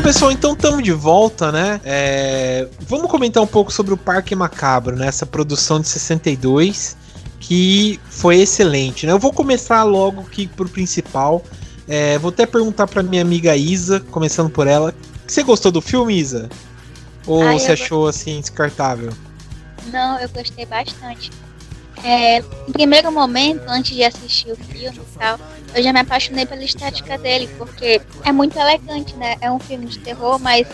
Pessoal, 0.06 0.30
então 0.30 0.52
estamos 0.52 0.84
de 0.84 0.92
volta, 0.92 1.50
né? 1.50 1.80
É, 1.84 2.68
vamos 2.82 3.10
comentar 3.10 3.42
um 3.42 3.46
pouco 3.46 3.72
sobre 3.72 3.92
o 3.92 3.96
Parque 3.96 4.36
Macabro, 4.36 4.94
né? 4.94 5.08
Essa 5.08 5.26
produção 5.26 5.80
de 5.80 5.88
62 5.88 6.96
que 7.40 7.98
foi 8.08 8.36
excelente, 8.36 9.04
né? 9.04 9.10
Eu 9.10 9.18
vou 9.18 9.32
começar 9.32 9.82
logo 9.82 10.20
aqui 10.20 10.46
pro 10.46 10.68
principal. 10.68 11.42
É, 11.88 12.18
vou 12.18 12.28
até 12.28 12.46
perguntar 12.46 12.86
para 12.86 13.02
minha 13.02 13.20
amiga 13.20 13.56
Isa, 13.56 13.98
começando 13.98 14.48
por 14.48 14.68
ela. 14.68 14.94
Você 15.26 15.42
gostou 15.42 15.72
do 15.72 15.80
filme, 15.80 16.16
Isa? 16.16 16.48
Ou 17.26 17.42
Ai, 17.42 17.58
você 17.58 17.72
achou 17.72 18.06
assim 18.06 18.40
descartável? 18.40 19.12
Não, 19.92 20.20
eu 20.20 20.28
gostei 20.28 20.66
bastante. 20.66 21.32
É, 22.04 22.42
no 22.42 22.72
primeiro 22.72 23.10
momento, 23.10 23.64
antes 23.66 23.96
de 23.96 24.04
assistir 24.04 24.52
o 24.52 24.56
filme 24.56 24.96
e 24.96 25.18
tal, 25.18 25.36
eu 25.76 25.82
já 25.82 25.92
me 25.92 26.00
apaixonei 26.00 26.46
pela 26.46 26.64
estética 26.64 27.18
dele, 27.18 27.50
porque 27.58 28.00
é 28.24 28.32
muito 28.32 28.58
elegante, 28.58 29.14
né? 29.16 29.36
É 29.42 29.50
um 29.50 29.58
filme 29.58 29.84
de 29.84 29.98
terror, 29.98 30.38
mas 30.38 30.66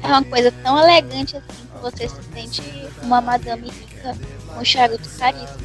é 0.00 0.06
uma 0.06 0.22
coisa 0.22 0.52
tão 0.62 0.78
elegante 0.78 1.36
assim 1.36 1.66
que 1.74 1.82
você 1.82 2.08
se 2.08 2.20
sente 2.32 2.62
uma 3.02 3.20
madame 3.20 3.68
rica 3.68 4.16
com 4.46 4.60
um 4.60 4.64
charuto 4.64 5.08
caríssimo. 5.18 5.58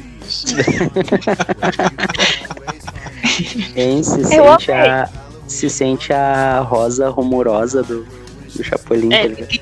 Quem 3.74 4.02
se 4.02 4.24
sente 4.24 4.72
a, 4.72 5.08
se 5.46 5.70
sente 5.70 6.12
a 6.12 6.58
rosa 6.60 7.08
rumorosa 7.10 7.84
do, 7.84 8.04
do 8.56 8.64
Chapolin. 8.64 9.12
É, 9.12 9.28
tá 9.28 9.46
tem, 9.46 9.60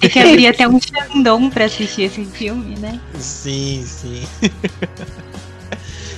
tem 0.00 0.10
que 0.10 0.18
abrir 0.18 0.48
até 0.48 0.66
um 0.66 0.80
Xandão 0.80 1.48
pra 1.48 1.66
assistir 1.66 2.02
esse 2.02 2.24
filme, 2.24 2.76
né? 2.76 3.00
Sim, 3.20 3.84
sim. 3.86 4.26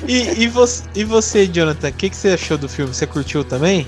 e, 0.07 0.43
e, 0.43 0.49
você, 0.49 0.85
e 0.95 1.05
você, 1.05 1.47
Jonathan, 1.47 1.89
o 1.89 1.93
que, 1.93 2.11
que 2.11 2.17
você 2.17 2.31
achou 2.31 2.57
do 2.57 2.69
filme? 2.69 2.93
Você 2.93 3.07
curtiu 3.07 3.45
também? 3.45 3.87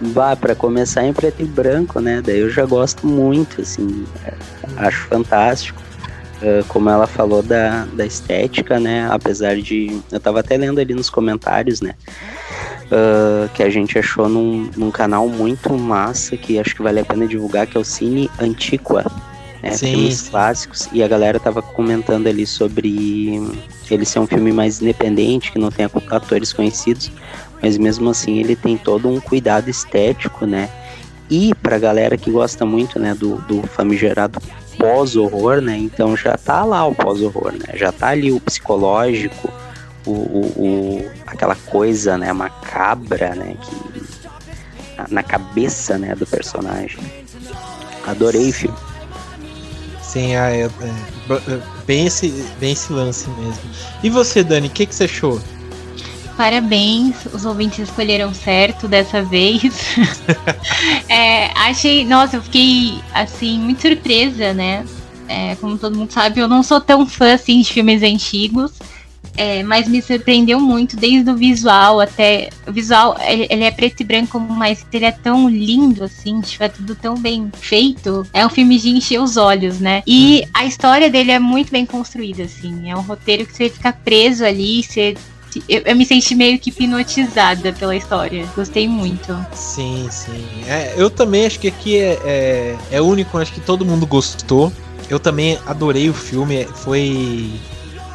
Bah, 0.00 0.36
pra 0.36 0.54
começar 0.54 1.04
em 1.04 1.12
preto 1.12 1.42
e 1.42 1.44
branco, 1.44 2.00
né? 2.00 2.20
Daí 2.24 2.40
eu 2.40 2.50
já 2.50 2.66
gosto 2.66 3.06
muito, 3.06 3.62
assim. 3.62 4.04
Acho 4.76 5.06
fantástico. 5.06 5.80
Uh, 6.42 6.62
como 6.68 6.90
ela 6.90 7.06
falou 7.06 7.42
da, 7.42 7.86
da 7.86 8.04
estética, 8.04 8.78
né? 8.78 9.08
Apesar 9.10 9.56
de. 9.56 10.00
Eu 10.12 10.20
tava 10.20 10.40
até 10.40 10.56
lendo 10.56 10.78
ali 10.78 10.92
nos 10.92 11.08
comentários, 11.08 11.80
né? 11.80 11.94
Uh, 12.86 13.48
que 13.54 13.62
a 13.62 13.70
gente 13.70 13.98
achou 13.98 14.28
num, 14.28 14.70
num 14.76 14.90
canal 14.90 15.28
muito 15.28 15.72
massa 15.76 16.36
que 16.36 16.58
acho 16.58 16.74
que 16.74 16.82
vale 16.82 17.00
a 17.00 17.04
pena 17.04 17.26
divulgar, 17.26 17.66
que 17.66 17.76
é 17.76 17.80
o 17.80 17.84
Cine 17.84 18.30
Antiqua. 18.38 19.04
Né, 19.62 19.70
Sim, 19.70 19.92
filmes 19.92 20.18
sim. 20.18 20.30
clássicos, 20.30 20.88
e 20.92 21.02
a 21.02 21.08
galera 21.08 21.40
tava 21.40 21.62
comentando 21.62 22.26
ali 22.26 22.46
sobre 22.46 23.40
ele 23.94 24.04
ser 24.04 24.18
um 24.18 24.26
filme 24.26 24.52
mais 24.52 24.80
independente, 24.80 25.52
que 25.52 25.58
não 25.58 25.70
tem 25.70 25.86
atores 26.10 26.52
conhecidos, 26.52 27.10
mas 27.62 27.76
mesmo 27.78 28.10
assim 28.10 28.38
ele 28.38 28.56
tem 28.56 28.76
todo 28.76 29.08
um 29.08 29.20
cuidado 29.20 29.68
estético, 29.68 30.46
né? 30.46 30.68
E 31.28 31.54
pra 31.56 31.78
galera 31.78 32.16
que 32.16 32.30
gosta 32.30 32.64
muito, 32.64 32.98
né, 32.98 33.14
do, 33.14 33.36
do 33.42 33.62
famigerado 33.66 34.40
pós-horror, 34.78 35.60
né? 35.60 35.76
Então 35.76 36.16
já 36.16 36.36
tá 36.36 36.64
lá 36.64 36.86
o 36.86 36.94
pós-horror, 36.94 37.52
né? 37.52 37.74
Já 37.74 37.90
tá 37.90 38.08
ali 38.08 38.30
o 38.32 38.40
psicológico, 38.40 39.50
o, 40.06 40.12
o, 40.12 40.52
o, 40.56 41.10
aquela 41.26 41.56
coisa, 41.56 42.16
né, 42.16 42.32
macabra, 42.32 43.34
né, 43.34 43.56
que 43.60 44.06
na 45.10 45.22
cabeça, 45.22 45.98
né, 45.98 46.14
do 46.14 46.26
personagem. 46.26 47.00
Adorei 48.06 48.50
o 48.50 48.52
filme. 48.52 48.76
Sim, 50.02 50.34
é, 50.34 50.60
é, 50.60 50.64
é, 50.64 51.15
bem, 51.86 52.06
esse, 52.06 52.28
bem 52.58 52.72
esse 52.72 52.92
lance 52.92 53.28
mesmo. 53.30 53.60
E 54.02 54.10
você, 54.10 54.42
Dani, 54.42 54.68
o 54.68 54.70
que, 54.70 54.86
que 54.86 54.94
você 54.94 55.04
achou? 55.04 55.40
Parabéns, 56.36 57.16
os 57.32 57.46
ouvintes 57.46 57.88
escolheram 57.88 58.32
certo 58.34 58.86
dessa 58.86 59.22
vez. 59.22 59.62
é, 61.08 61.46
achei, 61.58 62.04
nossa, 62.04 62.36
eu 62.36 62.42
fiquei 62.42 63.00
assim 63.14 63.58
muito 63.58 63.80
surpresa, 63.80 64.52
né? 64.52 64.84
É, 65.28 65.56
como 65.56 65.78
todo 65.78 65.96
mundo 65.96 66.12
sabe, 66.12 66.40
eu 66.40 66.46
não 66.46 66.62
sou 66.62 66.80
tão 66.80 67.06
fã 67.06 67.34
assim 67.34 67.60
de 67.62 67.72
filmes 67.72 68.02
antigos. 68.02 68.72
É, 69.36 69.62
mas 69.62 69.88
me 69.88 70.00
surpreendeu 70.00 70.60
muito, 70.60 70.96
desde 70.96 71.30
o 71.30 71.36
visual 71.36 72.00
até. 72.00 72.48
O 72.66 72.72
visual, 72.72 73.16
ele 73.20 73.64
é 73.64 73.70
preto 73.70 74.00
e 74.00 74.04
branco, 74.04 74.38
mas 74.40 74.86
ele 74.92 75.04
é 75.04 75.12
tão 75.12 75.48
lindo, 75.48 76.04
assim, 76.04 76.40
tipo, 76.40 76.64
é 76.64 76.68
tudo 76.68 76.94
tão 76.94 77.16
bem 77.16 77.50
feito. 77.60 78.26
É 78.32 78.44
um 78.46 78.50
filme 78.50 78.78
de 78.78 78.88
encher 78.88 79.20
os 79.20 79.36
olhos, 79.36 79.78
né? 79.78 80.02
E 80.06 80.46
a 80.54 80.64
história 80.64 81.10
dele 81.10 81.32
é 81.32 81.38
muito 81.38 81.70
bem 81.70 81.84
construída, 81.84 82.44
assim. 82.44 82.90
É 82.90 82.96
um 82.96 83.02
roteiro 83.02 83.46
que 83.46 83.54
você 83.54 83.68
fica 83.68 83.92
preso 83.92 84.44
ali, 84.44 84.82
você 84.82 85.14
eu, 85.68 85.82
eu, 85.84 85.96
me 85.96 86.04
senti 86.04 86.34
meio 86.34 86.58
que 86.58 86.70
hipnotizada 86.70 87.72
pela 87.72 87.96
história. 87.96 88.46
Gostei 88.54 88.86
muito. 88.88 89.34
Sim, 89.52 90.08
sim. 90.10 90.46
É, 90.66 90.94
eu 90.96 91.08
também 91.08 91.46
acho 91.46 91.58
que 91.58 91.68
aqui 91.68 91.96
é, 91.96 92.18
é, 92.24 92.76
é 92.90 93.00
único, 93.00 93.38
acho 93.38 93.52
que 93.52 93.60
todo 93.60 93.84
mundo 93.84 94.06
gostou. 94.06 94.72
Eu 95.08 95.18
também 95.18 95.58
adorei 95.66 96.10
o 96.10 96.14
filme. 96.14 96.64
Foi 96.64 97.50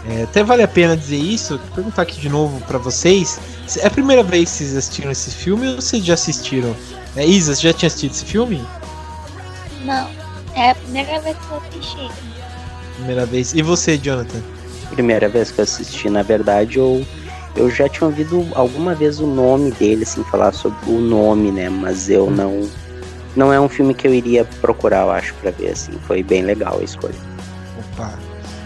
é, 0.07 0.23
até 0.23 0.43
vale 0.43 0.63
a 0.63 0.67
pena 0.67 0.97
dizer 0.97 1.17
isso, 1.17 1.59
perguntar 1.75 2.01
aqui 2.01 2.19
de 2.19 2.29
novo 2.29 2.59
para 2.61 2.77
vocês. 2.77 3.39
É 3.77 3.87
a 3.87 3.89
primeira 3.89 4.23
vez 4.23 4.49
que 4.49 4.57
vocês 4.57 4.75
assistiram 4.75 5.11
esse 5.11 5.31
filme 5.31 5.67
ou 5.67 5.75
vocês 5.75 6.03
já 6.03 6.15
assistiram? 6.15 6.75
É, 7.15 7.25
Isa, 7.25 7.55
você 7.55 7.61
já 7.61 7.73
tinha 7.73 7.87
assistido 7.87 8.11
esse 8.11 8.25
filme? 8.25 8.65
Não, 9.85 10.09
é 10.55 10.71
a 10.71 10.75
primeira 10.75 11.19
vez 11.19 11.37
que 11.37 11.51
eu 11.51 11.57
assisti. 11.57 12.11
Primeira 12.95 13.25
vez. 13.25 13.53
E 13.53 13.61
você, 13.61 13.97
Jonathan? 13.97 14.41
Primeira 14.89 15.29
vez 15.29 15.51
que 15.51 15.59
eu 15.59 15.63
assisti, 15.63 16.09
na 16.09 16.23
verdade, 16.23 16.77
eu, 16.77 17.05
eu 17.55 17.69
já 17.69 17.87
tinha 17.87 18.07
ouvido 18.07 18.47
alguma 18.53 18.95
vez 18.95 19.19
o 19.19 19.27
nome 19.27 19.71
dele, 19.71 20.03
assim, 20.03 20.23
falar 20.25 20.51
sobre 20.51 20.89
o 20.89 20.99
nome, 20.99 21.51
né? 21.51 21.69
Mas 21.69 22.09
eu 22.09 22.27
hum. 22.27 22.31
não. 22.31 22.69
Não 23.33 23.53
é 23.53 23.57
um 23.57 23.69
filme 23.69 23.93
que 23.93 24.05
eu 24.05 24.13
iria 24.13 24.43
procurar, 24.59 25.03
eu 25.03 25.11
acho, 25.11 25.33
para 25.35 25.51
ver, 25.51 25.69
assim. 25.69 25.93
Foi 26.05 26.21
bem 26.21 26.41
legal 26.41 26.79
a 26.79 26.83
escolha. 26.83 27.15
Opa, 27.93 28.19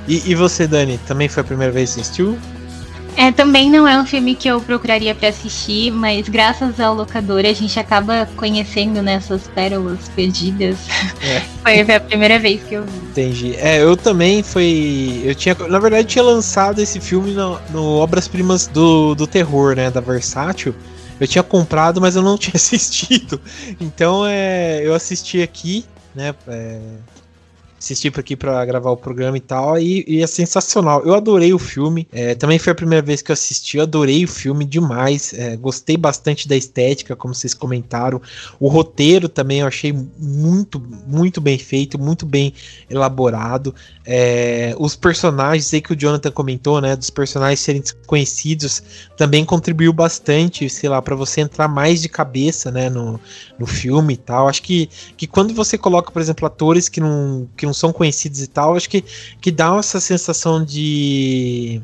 e, 0.07 0.31
e 0.31 0.35
você, 0.35 0.67
Dani, 0.67 0.99
também 1.07 1.27
foi 1.27 1.41
a 1.41 1.43
primeira 1.43 1.71
vez 1.71 1.95
que 1.95 2.01
assistiu? 2.01 2.37
É, 3.17 3.31
também 3.31 3.69
não 3.69 3.87
é 3.87 3.97
um 3.97 4.05
filme 4.05 4.35
que 4.35 4.47
eu 4.47 4.59
procuraria 4.59 5.15
para 5.15 5.29
assistir, 5.29 5.89
mas 5.89 6.27
graças 6.27 6.79
ao 6.81 6.93
locador 6.93 7.45
a 7.45 7.53
gente 7.53 7.79
acaba 7.79 8.27
conhecendo 8.35 9.01
nessas 9.01 9.47
pérolas 9.47 10.09
perdidas. 10.15 10.77
É. 11.67 11.83
foi 11.83 11.95
a 11.95 11.99
primeira 11.99 12.37
vez 12.37 12.61
que 12.61 12.75
eu 12.75 12.83
vi. 12.83 12.97
Entendi. 13.09 13.55
É, 13.57 13.81
eu 13.81 13.97
também 13.97 14.43
foi. 14.43 15.23
Eu 15.23 15.33
tinha. 15.33 15.55
Na 15.67 15.79
verdade, 15.79 16.07
tinha 16.07 16.23
lançado 16.23 16.79
esse 16.79 16.99
filme 16.99 17.31
no, 17.31 17.59
no 17.71 17.83
Obras 17.95 18.27
Primas 18.27 18.67
do, 18.67 19.15
do 19.15 19.25
Terror, 19.25 19.75
né? 19.75 19.89
Da 19.89 19.99
Versátil. 19.99 20.75
Eu 21.19 21.27
tinha 21.27 21.41
comprado, 21.41 21.99
mas 21.99 22.15
eu 22.15 22.21
não 22.21 22.37
tinha 22.37 22.53
assistido. 22.55 23.41
Então 23.81 24.23
é, 24.27 24.81
eu 24.83 24.93
assisti 24.93 25.41
aqui, 25.41 25.83
né? 26.13 26.35
É, 26.47 26.79
assisti 27.77 28.07
aqui 28.07 28.35
para 28.35 28.65
gravar 28.65 28.91
o 28.91 28.97
programa 28.97 29.37
e 29.37 29.41
tal, 29.41 29.77
e, 29.77 30.03
e, 30.07 30.21
é 30.23 30.27
sensacional. 30.27 31.03
Eu 31.05 31.13
adorei 31.13 31.53
o 31.53 31.59
filme, 31.59 32.07
é, 32.11 32.33
também 32.33 32.57
foi 32.57 32.71
a 32.71 32.75
primeira 32.75 33.05
vez 33.05 33.21
que 33.21 33.31
eu 33.31 33.33
assisti, 33.33 33.77
eu 33.77 33.83
adorei 33.83 34.23
o 34.23 34.27
filme 34.27 34.65
demais, 34.65 35.33
é, 35.33 35.55
gostei 35.55 35.97
bastante 35.97 36.47
da 36.47 36.55
estética, 36.55 37.15
como 37.15 37.33
vocês 37.33 37.53
comentaram. 37.53 38.21
O 38.59 38.67
roteiro 38.67 39.27
também 39.27 39.59
eu 39.59 39.67
achei 39.67 39.93
muito, 40.17 40.81
muito 41.05 41.39
bem 41.41 41.57
feito, 41.57 41.99
muito 41.99 42.25
bem 42.25 42.53
elaborado. 42.89 43.73
É, 44.05 44.75
os 44.77 44.95
personagens 44.95 45.73
aí 45.73 45.81
que 45.81 45.93
o 45.93 45.95
Jonathan 45.95 46.31
comentou, 46.31 46.79
né, 46.79 46.95
dos 46.95 47.09
personagens 47.09 47.59
serem 47.59 47.81
desconhecidos, 47.81 48.81
também 49.17 49.43
contribuiu 49.43 49.91
bastante, 49.91 50.69
sei 50.69 50.89
lá, 50.89 51.01
para 51.01 51.15
você 51.15 51.41
entrar 51.41 51.67
mais 51.67 52.01
de 52.01 52.09
cabeça, 52.09 52.71
né, 52.71 52.89
no, 52.89 53.19
no 53.59 53.65
filme 53.65 54.13
e 54.13 54.17
tal. 54.17 54.47
Acho 54.47 54.61
que, 54.61 54.89
que 55.17 55.27
quando 55.27 55.53
você 55.53 55.77
coloca, 55.77 56.11
por 56.11 56.21
exemplo, 56.21 56.45
atores 56.45 56.87
que 56.87 57.01
não, 57.01 57.47
que 57.57 57.64
não 57.65 57.73
são 57.73 57.91
conhecidos 57.91 58.41
e 58.41 58.47
tal, 58.47 58.75
acho 58.75 58.89
que, 58.89 59.03
que 59.41 59.51
dá 59.51 59.75
essa 59.77 59.99
sensação 59.99 60.63
de 60.63 61.81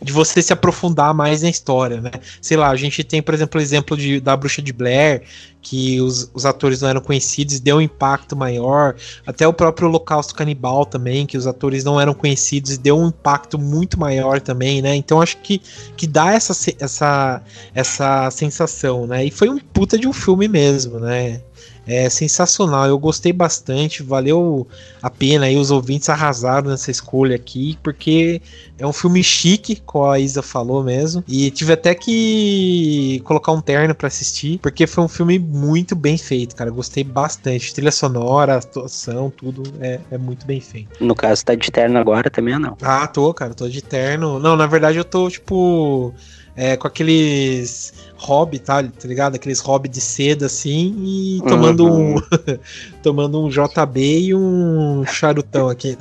de 0.00 0.12
você 0.12 0.40
se 0.40 0.52
aprofundar 0.52 1.12
mais 1.12 1.42
na 1.42 1.50
história, 1.50 2.00
né? 2.00 2.10
Sei 2.40 2.56
lá, 2.56 2.70
a 2.70 2.76
gente 2.76 3.02
tem, 3.02 3.20
por 3.20 3.34
exemplo, 3.34 3.58
o 3.58 3.62
exemplo 3.62 3.96
de, 3.96 4.20
da 4.20 4.36
Bruxa 4.36 4.62
de 4.62 4.72
Blair, 4.72 5.22
que 5.60 6.00
os, 6.00 6.30
os 6.32 6.46
atores 6.46 6.80
não 6.80 6.88
eram 6.88 7.00
conhecidos 7.00 7.58
deu 7.58 7.76
um 7.76 7.80
impacto 7.80 8.36
maior. 8.36 8.94
Até 9.26 9.46
o 9.46 9.52
próprio 9.52 9.88
Holocausto 9.88 10.34
Canibal 10.34 10.86
também, 10.86 11.26
que 11.26 11.36
os 11.36 11.46
atores 11.46 11.82
não 11.82 12.00
eram 12.00 12.14
conhecidos 12.14 12.72
e 12.72 12.78
deu 12.78 12.96
um 12.96 13.08
impacto 13.08 13.58
muito 13.58 13.98
maior 13.98 14.40
também, 14.40 14.80
né? 14.80 14.94
Então 14.94 15.20
acho 15.20 15.36
que, 15.38 15.60
que 15.96 16.06
dá 16.06 16.32
essa, 16.32 16.52
essa, 16.78 17.42
essa 17.74 18.30
sensação, 18.30 19.06
né? 19.06 19.24
E 19.24 19.30
foi 19.30 19.48
um 19.48 19.58
puta 19.58 19.98
de 19.98 20.06
um 20.06 20.12
filme 20.12 20.46
mesmo, 20.46 21.00
né? 21.00 21.40
É 21.88 22.10
sensacional, 22.10 22.86
eu 22.86 22.98
gostei 22.98 23.32
bastante, 23.32 24.02
valeu 24.02 24.66
a 25.02 25.08
pena 25.08 25.46
aí, 25.46 25.56
os 25.56 25.70
ouvintes 25.70 26.08
arrasaram 26.10 26.70
nessa 26.70 26.90
escolha 26.90 27.34
aqui, 27.34 27.78
porque 27.82 28.42
é 28.78 28.86
um 28.86 28.92
filme 28.92 29.24
chique, 29.24 29.76
como 29.86 30.04
a 30.04 30.20
Isa 30.20 30.42
falou 30.42 30.84
mesmo, 30.84 31.24
e 31.26 31.50
tive 31.50 31.72
até 31.72 31.94
que 31.94 33.22
colocar 33.24 33.52
um 33.52 33.60
terno 33.60 33.94
para 33.94 34.08
assistir, 34.08 34.58
porque 34.58 34.86
foi 34.86 35.02
um 35.02 35.08
filme 35.08 35.38
muito 35.38 35.96
bem 35.96 36.18
feito, 36.18 36.54
cara. 36.54 36.70
Gostei 36.70 37.02
bastante. 37.02 37.72
Trilha 37.72 37.90
sonora, 37.90 38.56
atuação, 38.56 39.30
tudo 39.30 39.62
é, 39.80 39.98
é 40.10 40.18
muito 40.18 40.46
bem 40.46 40.60
feito. 40.60 40.90
No 41.02 41.14
caso, 41.14 41.44
tá 41.44 41.54
de 41.54 41.70
terno 41.70 41.98
agora 41.98 42.28
também 42.30 42.54
ou 42.54 42.60
não? 42.60 42.76
Ah, 42.82 43.06
tô, 43.06 43.32
cara, 43.32 43.54
tô 43.54 43.68
de 43.68 43.82
terno. 43.82 44.38
Não, 44.38 44.56
na 44.56 44.66
verdade 44.66 44.98
eu 44.98 45.04
tô, 45.04 45.30
tipo, 45.30 46.14
é, 46.58 46.76
com 46.76 46.88
aqueles 46.88 47.92
hobby, 48.16 48.58
tá, 48.58 48.82
tá 48.82 49.06
ligado? 49.06 49.36
Aqueles 49.36 49.60
hobby 49.60 49.88
de 49.88 50.00
seda, 50.00 50.46
assim, 50.46 50.92
e 51.04 51.40
tomando 51.48 51.84
Uhum. 51.86 52.16
um 52.16 52.20
tomando 53.00 53.40
um 53.44 53.48
JB 53.48 54.20
e 54.26 54.34
um 54.34 55.04
charutão 55.06 55.68
aqui. 55.68 55.96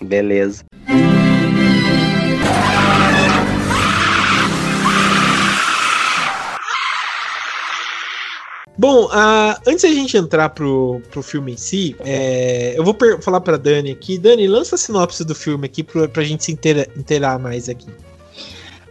Beleza. 0.00 0.64
Bom, 8.76 9.08
ah, 9.10 9.60
antes 9.66 9.82
da 9.82 9.88
gente 9.88 10.16
entrar 10.16 10.50
pro, 10.50 11.02
pro 11.10 11.20
filme 11.20 11.52
em 11.52 11.56
si, 11.56 11.96
é, 11.98 12.74
eu 12.78 12.84
vou 12.84 12.96
falar 13.20 13.40
pra 13.40 13.56
Dani 13.56 13.90
aqui. 13.90 14.16
Dani, 14.18 14.46
lança 14.46 14.76
a 14.76 14.78
sinopse 14.78 15.24
do 15.24 15.34
filme 15.34 15.66
aqui 15.66 15.82
pra, 15.82 16.06
pra 16.06 16.22
gente 16.22 16.44
se 16.44 16.52
inteira- 16.52 16.86
inteirar 16.96 17.40
mais 17.40 17.68
aqui. 17.68 17.88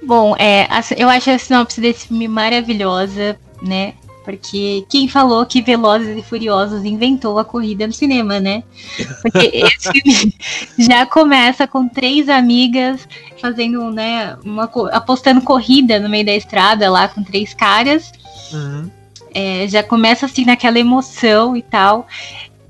Bom, 0.07 0.37
é, 0.39 0.63
a- 0.69 0.81
eu 0.95 1.09
acho 1.09 1.29
a 1.29 1.37
sinopse 1.37 1.81
desse 1.81 2.07
filme 2.07 2.29
maravilhosa, 2.29 3.37
né? 3.61 3.93
Porque 4.23 4.85
quem 4.89 5.07
falou 5.09 5.45
que 5.45 5.61
Velozes 5.61 6.17
e 6.17 6.21
Furiosos 6.21 6.85
inventou 6.85 7.37
a 7.37 7.43
corrida 7.43 7.85
no 7.85 7.91
cinema, 7.91 8.39
né? 8.39 8.63
Porque 9.21 9.51
esse 9.53 9.91
filme 9.91 10.33
já 10.79 11.05
começa 11.05 11.67
com 11.67 11.89
três 11.89 12.29
amigas 12.29 13.05
fazendo, 13.41 13.91
né, 13.91 14.37
uma, 14.45 14.69
apostando 14.93 15.41
corrida 15.41 15.99
no 15.99 16.07
meio 16.07 16.25
da 16.25 16.33
estrada 16.35 16.89
lá 16.89 17.09
com 17.09 17.21
três 17.21 17.53
caras. 17.53 18.13
Uhum. 18.53 18.89
É, 19.33 19.67
já 19.67 19.83
começa 19.83 20.25
assim 20.25 20.45
naquela 20.45 20.79
emoção 20.79 21.55
e 21.55 21.61
tal. 21.61 22.07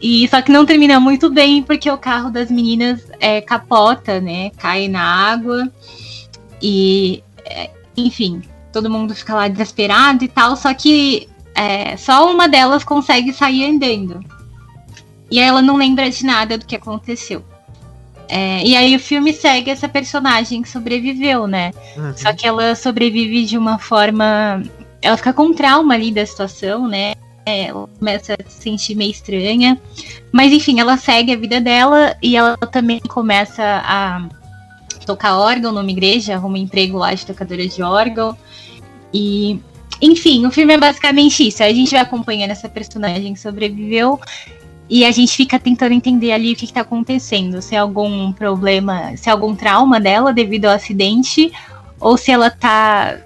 E 0.01 0.27
só 0.29 0.41
que 0.41 0.51
não 0.51 0.65
termina 0.65 0.99
muito 0.99 1.29
bem 1.29 1.61
porque 1.61 1.89
o 1.89 1.97
carro 1.99 2.31
das 2.31 2.49
meninas 2.49 2.99
é, 3.19 3.41
capota, 3.41 4.19
né? 4.19 4.49
Cai 4.57 4.87
na 4.87 5.03
água. 5.03 5.71
E 6.61 7.23
enfim, 7.95 8.41
todo 8.71 8.89
mundo 8.89 9.15
fica 9.15 9.33
lá 9.33 9.47
desesperado 9.47 10.23
e 10.23 10.27
tal. 10.27 10.55
Só 10.55 10.73
que 10.73 11.27
é, 11.55 11.97
só 11.97 12.31
uma 12.31 12.47
delas 12.47 12.83
consegue 12.83 13.33
sair 13.33 13.65
andando. 13.65 14.23
E 15.29 15.39
ela 15.39 15.61
não 15.61 15.75
lembra 15.75 16.09
de 16.09 16.25
nada 16.25 16.57
do 16.57 16.65
que 16.65 16.75
aconteceu. 16.75 17.43
É, 18.29 18.65
e 18.65 18.75
aí 18.75 18.95
o 18.95 18.99
filme 18.99 19.33
segue 19.33 19.71
essa 19.71 19.87
personagem 19.87 20.61
que 20.61 20.69
sobreviveu, 20.69 21.47
né? 21.47 21.71
Uhum. 21.95 22.15
Só 22.15 22.33
que 22.33 22.45
ela 22.45 22.75
sobrevive 22.75 23.45
de 23.45 23.57
uma 23.57 23.79
forma. 23.79 24.61
Ela 25.01 25.17
fica 25.17 25.33
com 25.33 25.53
trauma 25.53 25.93
ali 25.93 26.11
da 26.11 26.25
situação, 26.25 26.87
né? 26.87 27.13
É, 27.45 27.67
Ela 27.67 27.87
começa 27.87 28.33
a 28.33 28.49
se 28.49 28.61
sentir 28.61 28.95
meio 28.95 29.11
estranha. 29.11 29.79
Mas 30.31 30.51
enfim, 30.51 30.79
ela 30.79 30.97
segue 30.97 31.31
a 31.31 31.37
vida 31.37 31.61
dela 31.61 32.17
e 32.21 32.35
ela 32.35 32.57
também 32.57 32.99
começa 32.99 33.63
a 33.63 34.27
tocar 35.07 35.37
órgão 35.37 35.71
numa 35.71 35.89
igreja, 35.89 36.35
arruma 36.35 36.55
um 36.55 36.61
emprego 36.61 36.97
lá 36.97 37.13
de 37.13 37.25
tocadora 37.25 37.67
de 37.67 37.81
órgão. 37.81 38.37
E. 39.13 39.59
Enfim, 39.99 40.45
o 40.45 40.51
filme 40.51 40.75
é 40.75 40.77
basicamente 40.77 41.47
isso. 41.47 41.63
A 41.63 41.73
gente 41.73 41.89
vai 41.89 42.01
acompanhando 42.01 42.51
essa 42.51 42.69
personagem 42.69 43.33
que 43.33 43.39
sobreviveu 43.39 44.19
e 44.89 45.03
a 45.03 45.11
gente 45.11 45.35
fica 45.35 45.59
tentando 45.59 45.93
entender 45.93 46.31
ali 46.31 46.53
o 46.53 46.55
que, 46.55 46.65
está 46.65 46.81
acontecendo. 46.81 47.61
Se 47.61 47.75
é 47.75 47.79
algum 47.79 48.31
problema, 48.31 49.17
se 49.17 49.29
é 49.29 49.31
algum 49.31 49.55
trauma 49.55 49.99
dela 49.99 50.31
devido 50.31 50.65
ao 50.65 50.75
acidente, 50.75 51.51
ou 51.99 52.15
se 52.15 52.31
ela 52.31 52.49
tá 52.49 53.17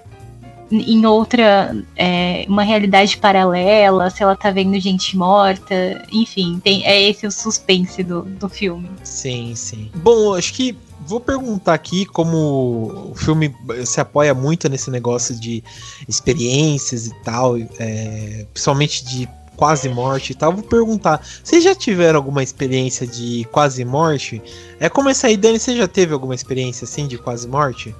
em 0.72 1.04
outra, 1.04 1.76
é, 1.94 2.46
uma 2.48 2.62
realidade 2.62 3.18
paralela, 3.18 4.08
se 4.08 4.22
ela 4.22 4.34
tá 4.34 4.50
vendo 4.50 4.78
gente 4.80 5.16
morta, 5.16 6.02
enfim, 6.10 6.58
tem, 6.64 6.84
é 6.84 7.10
esse 7.10 7.26
o 7.26 7.30
suspense 7.30 8.02
do, 8.02 8.22
do 8.22 8.48
filme. 8.48 8.88
Sim, 9.04 9.54
sim. 9.54 9.90
Bom, 9.94 10.34
acho 10.34 10.54
que 10.54 10.74
vou 11.06 11.20
perguntar 11.20 11.74
aqui 11.74 12.04
como 12.06 13.10
o 13.10 13.14
filme 13.14 13.54
se 13.84 14.00
apoia 14.00 14.34
muito 14.34 14.68
nesse 14.68 14.90
negócio 14.90 15.34
de 15.38 15.62
experiências 16.08 17.06
e 17.06 17.14
tal, 17.22 17.56
é, 17.78 18.46
principalmente 18.52 19.04
de 19.04 19.28
quase 19.56 19.88
morte 19.88 20.32
e 20.32 20.34
tal. 20.34 20.52
Vou 20.52 20.62
perguntar, 20.62 21.24
vocês 21.42 21.62
já 21.62 21.74
tiveram 21.74 22.18
alguma 22.18 22.42
experiência 22.42 23.06
de 23.06 23.46
quase 23.52 23.84
morte? 23.84 24.42
É 24.80 24.88
como 24.88 25.08
essa 25.08 25.28
aí, 25.28 25.36
Dani, 25.36 25.58
você 25.58 25.76
já 25.76 25.86
teve 25.86 26.12
alguma 26.12 26.34
experiência 26.34 26.84
assim 26.84 27.06
de 27.06 27.18
quase 27.18 27.46
morte? 27.46 27.94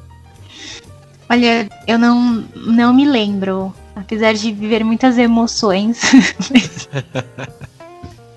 Olha, 1.30 1.70
eu 1.86 1.98
não, 1.98 2.44
não 2.54 2.92
me 2.92 3.04
lembro, 3.04 3.72
apesar 3.94 4.34
de 4.34 4.52
viver 4.52 4.84
muitas 4.84 5.16
emoções. 5.16 6.00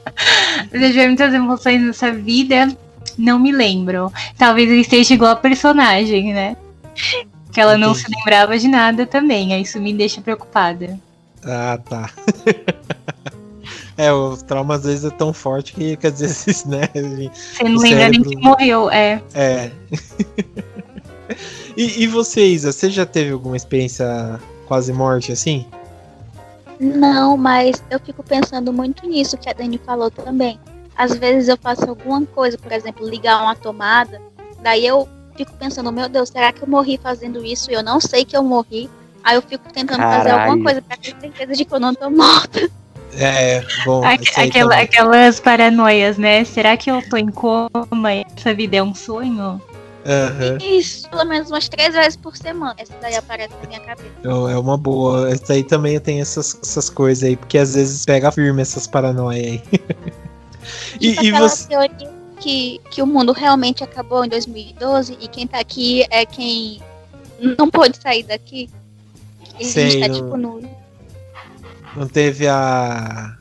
apesar 0.59 0.87
de 0.87 0.93
viver 0.93 1.07
muitas 1.07 1.33
emoções 1.33 1.81
nessa 1.81 2.11
vida, 2.11 2.75
não 3.17 3.39
me 3.39 3.51
lembro. 3.51 4.11
Talvez 4.37 4.69
eu 4.69 4.79
esteja 4.79 5.13
igual 5.13 5.31
a 5.31 5.35
personagem, 5.35 6.33
né? 6.33 6.55
Que 7.51 7.61
ela 7.61 7.77
não 7.77 7.93
se 7.93 8.01
Entendi. 8.01 8.17
lembrava 8.17 8.57
de 8.57 8.67
nada 8.67 9.05
também, 9.05 9.53
aí 9.53 9.61
isso 9.61 9.79
me 9.79 9.93
deixa 9.93 10.21
preocupada. 10.21 10.99
Ah, 11.43 11.79
tá. 11.83 12.09
é, 13.97 14.11
o 14.11 14.35
trauma 14.37 14.75
às 14.75 14.83
vezes 14.83 15.05
é 15.05 15.09
tão 15.09 15.31
forte 15.31 15.73
que, 15.73 15.95
que 15.95 16.07
às 16.07 16.19
vezes, 16.19 16.65
né? 16.65 16.89
Você 16.93 17.63
não 17.63 17.77
lembra 17.77 18.09
nem 18.09 18.23
cérebro- 18.23 18.29
que 18.29 18.37
morreu, 18.37 18.91
é. 18.91 19.21
É. 19.33 19.71
e, 21.77 22.03
e 22.03 22.07
você, 22.07 22.45
Isa, 22.45 22.71
você 22.71 22.89
já 22.89 23.05
teve 23.05 23.31
alguma 23.31 23.55
experiência 23.55 24.39
quase 24.67 24.91
morte 24.91 25.31
assim? 25.31 25.65
Não, 26.79 27.37
mas 27.37 27.81
eu 27.89 27.99
fico 27.99 28.21
pensando 28.21 28.73
muito 28.73 29.07
nisso 29.07 29.37
que 29.37 29.49
a 29.49 29.53
Dani 29.53 29.79
falou 29.85 30.11
também. 30.11 30.59
Às 30.95 31.13
vezes 31.15 31.49
eu 31.49 31.57
faço 31.57 31.89
alguma 31.89 32.25
coisa, 32.25 32.57
por 32.57 32.71
exemplo, 32.71 33.07
ligar 33.07 33.41
uma 33.41 33.55
tomada, 33.55 34.21
daí 34.61 34.85
eu 34.85 35.07
fico 35.35 35.51
pensando, 35.53 35.91
meu 35.91 36.07
Deus, 36.07 36.29
será 36.29 36.53
que 36.53 36.61
eu 36.63 36.67
morri 36.67 36.97
fazendo 37.01 37.43
isso? 37.43 37.69
E 37.69 37.73
eu 37.73 37.83
não 37.83 37.99
sei 37.99 38.23
que 38.23 38.35
eu 38.35 38.43
morri. 38.43 38.89
Aí 39.23 39.35
eu 39.35 39.41
fico 39.41 39.65
tentando 39.73 40.01
fazer 40.01 40.29
Caralho. 40.29 40.51
alguma 40.51 40.63
coisa 40.63 40.81
pra 40.81 40.95
ter 40.97 41.15
certeza 41.19 41.53
de 41.53 41.65
que 41.65 41.73
eu 41.73 41.79
não 41.79 41.93
tô 41.93 42.09
morta. 42.09 42.69
É, 43.17 43.63
bom. 43.85 44.03
Aquela- 44.05 44.79
aquelas 44.81 45.39
paranoias, 45.39 46.17
né? 46.17 46.43
Será 46.43 46.77
que 46.77 46.91
eu 46.91 47.01
tô 47.09 47.17
em 47.17 47.27
coma 47.31 47.69
e 48.13 48.25
essa 48.37 48.53
vida 48.53 48.77
é 48.77 48.83
um 48.83 48.93
sonho? 48.93 49.61
Aham. 50.05 50.57
Isso, 50.61 51.09
pelo 51.09 51.25
menos 51.25 51.49
umas 51.49 51.67
três 51.67 51.93
vezes 51.95 52.15
por 52.15 52.37
semana. 52.37 52.75
Essa 52.77 52.93
daí 53.01 53.15
aparece 53.15 53.53
na 53.61 53.67
minha 53.67 53.79
cabeça. 53.79 54.09
É 54.23 54.27
é 54.53 54.57
uma 54.57 54.77
boa. 54.77 55.31
Essa 55.31 55.53
aí 55.53 55.63
também 55.63 55.99
tem 55.99 56.21
essas, 56.21 56.57
essas 56.61 56.89
coisas 56.89 57.23
aí, 57.23 57.35
porque 57.35 57.57
às 57.57 57.73
vezes 57.73 58.05
pega 58.05 58.31
firme 58.31 58.61
essas 58.61 58.85
paranoia 58.85 59.41
aí. 59.43 59.63
e, 60.99 61.11
Tipo 61.11 61.23
e 61.23 61.31
você. 61.31 61.67
teoria 61.67 62.11
que, 62.39 62.81
que 62.91 63.01
o 63.01 63.07
mundo 63.07 63.31
realmente 63.31 63.83
acabou 63.83 64.23
em 64.25 64.29
2012 64.29 65.17
e 65.21 65.27
quem 65.27 65.47
tá 65.47 65.59
aqui 65.59 66.05
é 66.09 66.25
quem 66.25 66.81
não 67.57 67.69
pôde 67.69 67.97
sair 67.97 68.23
daqui. 68.23 68.69
E 69.59 69.63
a 69.63 69.67
Sei, 69.69 69.89
gente 69.89 69.99
tá 70.01 70.07
eu- 70.07 70.15
tipo 70.15 70.37
no. 70.37 70.61
Não 71.95 72.07
teve 72.07 72.47
a. 72.47 73.37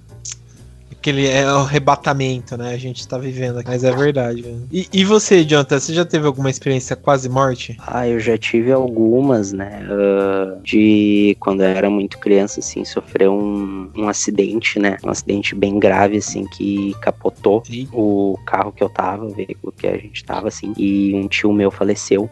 Aquele 1.04 1.26
é 1.26 1.44
o 1.52 1.58
arrebatamento, 1.58 2.56
né? 2.56 2.72
A 2.72 2.78
gente 2.78 3.06
tá 3.06 3.18
vivendo 3.18 3.58
aqui. 3.58 3.68
Mas 3.68 3.84
é 3.84 3.92
verdade. 3.92 4.40
né? 4.40 4.58
E, 4.72 4.88
e 4.90 5.04
você, 5.04 5.44
Jonathan, 5.44 5.78
você 5.78 5.92
já 5.92 6.02
teve 6.02 6.26
alguma 6.26 6.48
experiência 6.48 6.96
quase 6.96 7.28
morte? 7.28 7.76
Ah, 7.86 8.08
eu 8.08 8.18
já 8.18 8.38
tive 8.38 8.72
algumas, 8.72 9.52
né? 9.52 9.86
ah, 9.86 10.56
de 10.62 11.36
quando 11.38 11.60
eu 11.60 11.66
era 11.66 11.90
muito 11.90 12.18
criança, 12.18 12.60
assim, 12.60 12.86
sofreu 12.86 13.34
um, 13.34 13.90
um 13.94 14.08
acidente, 14.08 14.78
né? 14.78 14.96
Um 15.04 15.10
acidente 15.10 15.54
bem 15.54 15.78
grave, 15.78 16.16
assim, 16.16 16.46
que 16.46 16.94
capotou 17.02 17.62
Sim. 17.66 17.86
o 17.92 18.38
carro 18.46 18.72
que 18.72 18.82
eu 18.82 18.88
tava, 18.88 19.26
o 19.26 19.34
veículo 19.34 19.74
que 19.76 19.86
a 19.86 19.98
gente 19.98 20.24
tava, 20.24 20.48
assim. 20.48 20.72
E 20.78 21.14
um 21.14 21.28
tio 21.28 21.52
meu 21.52 21.70
faleceu. 21.70 22.30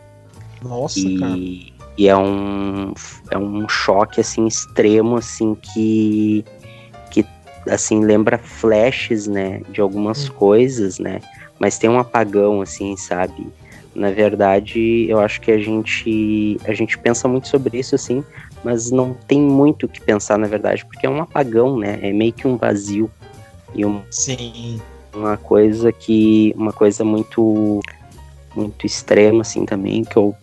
Nossa, 0.63 0.99
cara. 1.19 1.37
E, 1.37 1.75
e 1.99 2.09
é 2.09 2.17
um 2.17 2.95
é 3.31 3.37
um 3.37 3.69
choque 3.69 4.19
assim 4.19 4.47
extremo 4.47 5.17
assim 5.17 5.55
que 5.55 6.43
assim 7.69 8.01
lembra 8.05 8.39
flashes, 8.39 9.27
né, 9.27 9.61
de 9.71 9.81
algumas 9.81 10.29
Hum. 10.29 10.33
coisas, 10.33 10.99
né? 10.99 11.21
Mas 11.59 11.79
tem 11.79 11.89
um 11.89 11.99
apagão 11.99 12.61
assim, 12.61 12.97
sabe? 12.97 13.47
Na 13.95 14.11
verdade, 14.11 15.07
eu 15.09 15.21
acho 15.21 15.41
que 15.41 15.51
a 15.51 15.59
gente 15.59 16.59
a 16.65 16.73
gente 16.73 16.99
pensa 16.99 17.29
muito 17.29 17.49
sobre 17.49 17.79
isso 17.79 17.95
assim, 17.95 18.25
mas 18.65 18.91
não 18.91 19.15
tem 19.29 19.41
muito 19.41 19.87
o 19.87 19.89
que 19.89 20.01
pensar 20.01 20.39
na 20.39 20.47
verdade, 20.47 20.85
porque 20.87 21.07
é 21.07 21.11
um 21.11 21.21
apagão, 21.21 21.77
né? 21.79 21.99
É 22.03 22.13
meio 22.13 22.33
que 22.33 22.49
um 22.49 22.57
vazio 22.57 23.11
e 23.75 23.85
um, 23.85 24.03
Sim. 24.11 24.81
uma 25.15 25.37
coisa 25.37 25.93
que 25.93 26.55
uma 26.57 26.73
coisa 26.73 27.05
muito 27.05 27.81
muito 28.57 28.85
extrema 28.87 29.43
assim 29.43 29.65
também 29.65 30.05
que 30.05 30.17
eu 30.17 30.35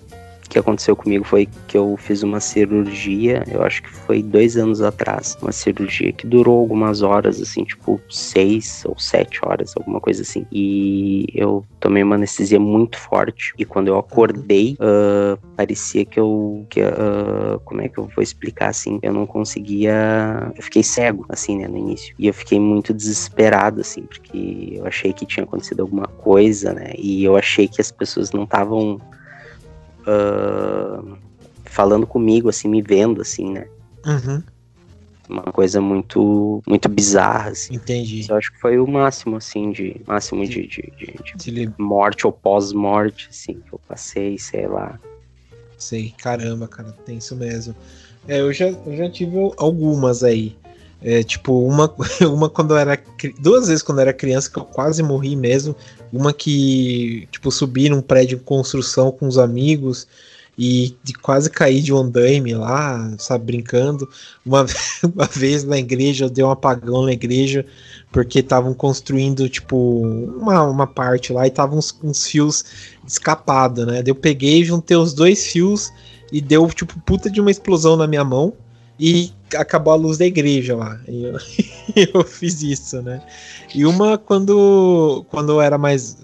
que 0.49 0.57
aconteceu 0.57 0.95
comigo 0.95 1.23
foi 1.23 1.47
que 1.67 1.77
eu 1.77 1.95
fiz 1.97 2.23
uma 2.23 2.39
cirurgia, 2.39 3.43
eu 3.51 3.61
acho 3.61 3.83
que 3.83 3.89
foi 3.89 4.23
dois 4.23 4.57
anos 4.57 4.81
atrás, 4.81 5.37
uma 5.41 5.51
cirurgia 5.51 6.11
que 6.11 6.25
durou 6.25 6.59
algumas 6.59 7.03
horas, 7.03 7.39
assim, 7.39 7.63
tipo 7.63 8.01
seis 8.09 8.83
ou 8.85 8.97
sete 8.97 9.39
horas, 9.43 9.73
alguma 9.77 10.01
coisa 10.01 10.23
assim. 10.23 10.45
E 10.51 11.27
eu 11.35 11.63
tomei 11.79 12.01
uma 12.01 12.15
anestesia 12.15 12.59
muito 12.59 12.97
forte. 12.97 13.53
E 13.57 13.63
quando 13.63 13.89
eu 13.89 13.97
acordei, 13.97 14.75
uh, 14.79 15.37
parecia 15.55 16.03
que 16.03 16.19
eu. 16.19 16.65
Que, 16.69 16.81
uh, 16.81 17.59
como 17.63 17.81
é 17.81 17.87
que 17.87 17.99
eu 17.99 18.09
vou 18.15 18.23
explicar 18.23 18.69
assim? 18.69 18.99
Eu 19.03 19.13
não 19.13 19.27
conseguia. 19.27 20.51
Eu 20.55 20.63
fiquei 20.63 20.81
cego, 20.81 21.25
assim, 21.29 21.59
né, 21.59 21.67
no 21.67 21.77
início. 21.77 22.15
E 22.17 22.27
eu 22.27 22.33
fiquei 22.33 22.59
muito 22.59 22.93
desesperado, 22.93 23.81
assim, 23.81 24.01
porque 24.01 24.73
eu 24.73 24.87
achei 24.87 25.13
que 25.13 25.25
tinha 25.25 25.43
acontecido 25.43 25.81
alguma 25.81 26.07
coisa, 26.07 26.73
né? 26.73 26.93
E 26.97 27.23
eu 27.23 27.37
achei 27.37 27.67
que 27.67 27.79
as 27.79 27.91
pessoas 27.91 28.31
não 28.31 28.45
estavam 28.45 28.99
uh, 30.09 31.17
falando 31.65 32.07
comigo, 32.07 32.49
assim, 32.49 32.67
me 32.67 32.81
vendo, 32.81 33.21
assim, 33.21 33.51
né? 33.51 33.67
Uhum. 34.05 34.43
Uma 35.29 35.43
coisa 35.43 35.79
muito 35.79 36.63
muito 36.67 36.89
bizarra, 36.89 37.51
assim. 37.51 37.75
Entendi. 37.75 38.25
Eu 38.27 38.35
acho 38.35 38.51
que 38.51 38.59
foi 38.59 38.79
o 38.79 38.87
máximo, 38.87 39.35
assim, 39.35 39.71
de 39.71 40.01
máximo 40.07 40.43
de, 40.45 40.65
de, 40.65 40.93
de, 41.35 41.51
de 41.51 41.73
morte 41.77 42.25
ou 42.25 42.33
pós-morte, 42.33 43.27
assim, 43.29 43.53
que 43.53 43.73
eu 43.73 43.79
passei, 43.87 44.39
sei 44.39 44.67
lá. 44.67 44.99
Sei, 45.77 46.13
caramba, 46.17 46.67
cara, 46.67 46.91
tem 47.05 47.17
isso 47.17 47.35
mesmo. 47.35 47.75
É, 48.27 48.41
eu 48.41 48.51
já, 48.51 48.67
eu 48.67 48.97
já 48.97 49.09
tive 49.09 49.37
algumas 49.57 50.23
aí. 50.23 50.57
É, 51.01 51.23
tipo, 51.23 51.65
uma, 51.65 51.93
uma 52.29 52.49
quando 52.49 52.71
eu 52.71 52.77
era. 52.77 53.01
Duas 53.39 53.67
vezes 53.67 53.83
quando 53.83 53.99
eu 53.99 54.03
era 54.03 54.13
criança, 54.13 54.51
que 54.51 54.57
eu 54.57 54.65
quase 54.65 55.01
morri 55.01 55.35
mesmo. 55.35 55.75
Uma 56.11 56.33
que, 56.33 57.27
tipo, 57.31 57.51
subi 57.51 57.89
num 57.89 58.01
prédio 58.01 58.37
em 58.37 58.41
construção 58.41 59.11
com 59.11 59.27
os 59.27 59.37
amigos 59.37 60.07
e 60.57 60.93
de 61.03 61.13
quase 61.13 61.49
cair 61.49 61.81
de 61.81 61.93
andaime 61.93 62.53
lá, 62.53 63.13
sabe, 63.17 63.45
brincando. 63.45 64.09
Uma, 64.45 64.65
uma 65.15 65.25
vez 65.25 65.63
na 65.63 65.77
igreja, 65.77 66.25
eu 66.25 66.29
dei 66.29 66.43
um 66.43 66.51
apagão 66.51 67.03
na 67.03 67.13
igreja, 67.13 67.65
porque 68.11 68.39
estavam 68.39 68.73
construindo, 68.73 69.47
tipo, 69.47 69.77
uma, 70.37 70.63
uma 70.63 70.87
parte 70.87 71.31
lá 71.31 71.45
e 71.45 71.49
estavam 71.49 71.77
uns, 71.77 71.97
uns 72.03 72.27
fios 72.27 72.65
escapados, 73.07 73.85
né? 73.85 74.03
Eu 74.05 74.15
peguei, 74.15 74.65
juntei 74.65 74.97
os 74.97 75.13
dois 75.13 75.47
fios 75.47 75.89
e 76.31 76.41
deu, 76.41 76.67
tipo, 76.67 76.99
puta 77.01 77.29
de 77.29 77.39
uma 77.39 77.51
explosão 77.51 77.95
na 77.95 78.05
minha 78.05 78.23
mão 78.23 78.53
e 78.99 79.31
acabou 79.55 79.93
a 79.93 79.95
luz 79.95 80.17
da 80.17 80.25
igreja 80.25 80.75
lá. 80.75 80.99
E 81.07 81.23
eu, 81.23 81.37
eu, 82.13 82.23
fiz 82.23 82.61
isso, 82.61 83.01
né? 83.01 83.21
E 83.73 83.85
uma 83.85 84.17
quando, 84.17 85.25
quando 85.29 85.53
eu 85.53 85.61
era 85.61 85.77
mais, 85.77 86.17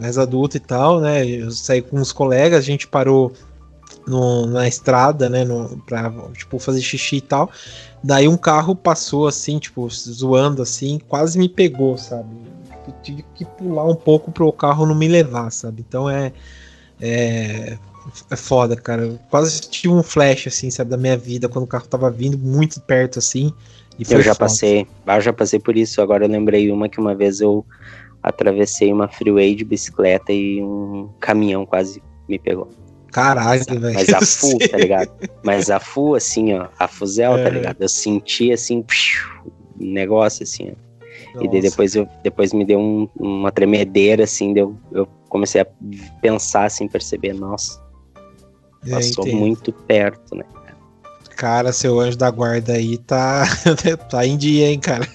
mais 0.00 0.18
adulto 0.18 0.56
e 0.56 0.60
tal, 0.60 1.00
né? 1.00 1.24
Eu 1.24 1.50
saí 1.52 1.80
com 1.80 1.98
uns 1.98 2.12
colegas, 2.12 2.58
a 2.58 2.62
gente 2.62 2.88
parou 2.88 3.32
no, 4.06 4.46
na 4.46 4.66
estrada, 4.66 5.28
né? 5.28 5.44
No, 5.44 5.78
pra 5.86 6.12
tipo, 6.32 6.58
fazer 6.58 6.80
xixi 6.80 7.16
e 7.16 7.20
tal. 7.20 7.50
Daí 8.02 8.26
um 8.26 8.36
carro 8.36 8.74
passou 8.74 9.28
assim, 9.28 9.58
tipo, 9.58 9.88
zoando 9.88 10.62
assim, 10.62 10.98
quase 11.08 11.38
me 11.38 11.48
pegou, 11.48 11.96
sabe? 11.96 12.28
Eu 12.88 12.94
tive 13.02 13.24
que 13.34 13.44
pular 13.44 13.84
um 13.84 13.96
pouco 13.96 14.32
pro 14.32 14.52
carro 14.52 14.86
não 14.86 14.94
me 14.94 15.06
levar, 15.06 15.50
sabe? 15.50 15.84
Então 15.86 16.10
é. 16.10 16.32
É, 16.98 17.76
é 18.30 18.36
foda, 18.36 18.76
cara. 18.76 19.02
Eu 19.02 19.18
quase 19.30 19.60
tive 19.60 19.92
um 19.92 20.02
flash, 20.02 20.46
assim, 20.46 20.70
sabe, 20.70 20.90
da 20.90 20.96
minha 20.96 21.16
vida, 21.16 21.48
quando 21.48 21.64
o 21.64 21.68
carro 21.68 21.86
tava 21.86 22.10
vindo 22.10 22.38
muito 22.38 22.80
perto, 22.80 23.18
assim. 23.18 23.52
eu 23.98 24.20
já 24.20 24.34
foda. 24.34 24.46
passei, 24.46 24.86
eu 25.06 25.20
já 25.20 25.32
passei 25.32 25.58
por 25.58 25.76
isso. 25.76 26.00
Agora 26.00 26.24
eu 26.24 26.28
lembrei 26.28 26.70
uma 26.70 26.88
que 26.88 27.00
uma 27.00 27.14
vez 27.14 27.40
eu 27.40 27.64
atravessei 28.22 28.92
uma 28.92 29.08
freeway 29.08 29.54
de 29.54 29.64
bicicleta 29.64 30.32
e 30.32 30.62
um 30.62 31.10
caminhão 31.20 31.64
quase 31.64 32.02
me 32.28 32.38
pegou. 32.38 32.68
Caralho, 33.12 33.64
velho. 33.64 33.94
Mas 33.94 34.08
a 34.10 34.20
full, 34.26 34.58
tá 34.58 34.76
ligado? 34.76 35.10
Mas 35.42 35.70
a 35.70 35.80
full, 35.80 36.16
assim, 36.16 36.52
ó, 36.54 36.68
a 36.78 36.88
fuzel, 36.88 37.32
tá 37.32 37.38
é. 37.38 37.44
tá 37.44 37.50
ligado? 37.50 37.76
Eu 37.80 37.88
senti, 37.88 38.52
assim, 38.52 38.84
um 39.80 39.92
negócio, 39.92 40.42
assim, 40.42 40.72
ó. 40.72 40.86
Nossa. 41.34 41.46
E 41.46 41.50
daí 41.50 41.60
depois, 41.60 41.94
eu, 41.94 42.08
depois 42.22 42.52
me 42.52 42.64
deu 42.64 42.78
um, 42.78 43.08
uma 43.16 43.52
tremedeira, 43.52 44.24
assim, 44.24 44.52
deu, 44.52 44.76
eu 44.92 45.06
comecei 45.28 45.60
a 45.60 45.66
pensar, 46.20 46.64
assim, 46.64 46.88
perceber, 46.88 47.34
nossa, 47.34 47.80
Passou 48.90 49.26
muito 49.26 49.72
perto, 49.72 50.34
né? 50.34 50.44
Cara, 51.36 51.72
seu 51.72 52.00
anjo 52.00 52.16
da 52.16 52.30
guarda 52.30 52.72
aí 52.72 52.96
tá, 52.96 53.44
tá 54.08 54.26
em 54.26 54.36
dia, 54.38 54.68
hein, 54.68 54.80
cara? 54.80 55.06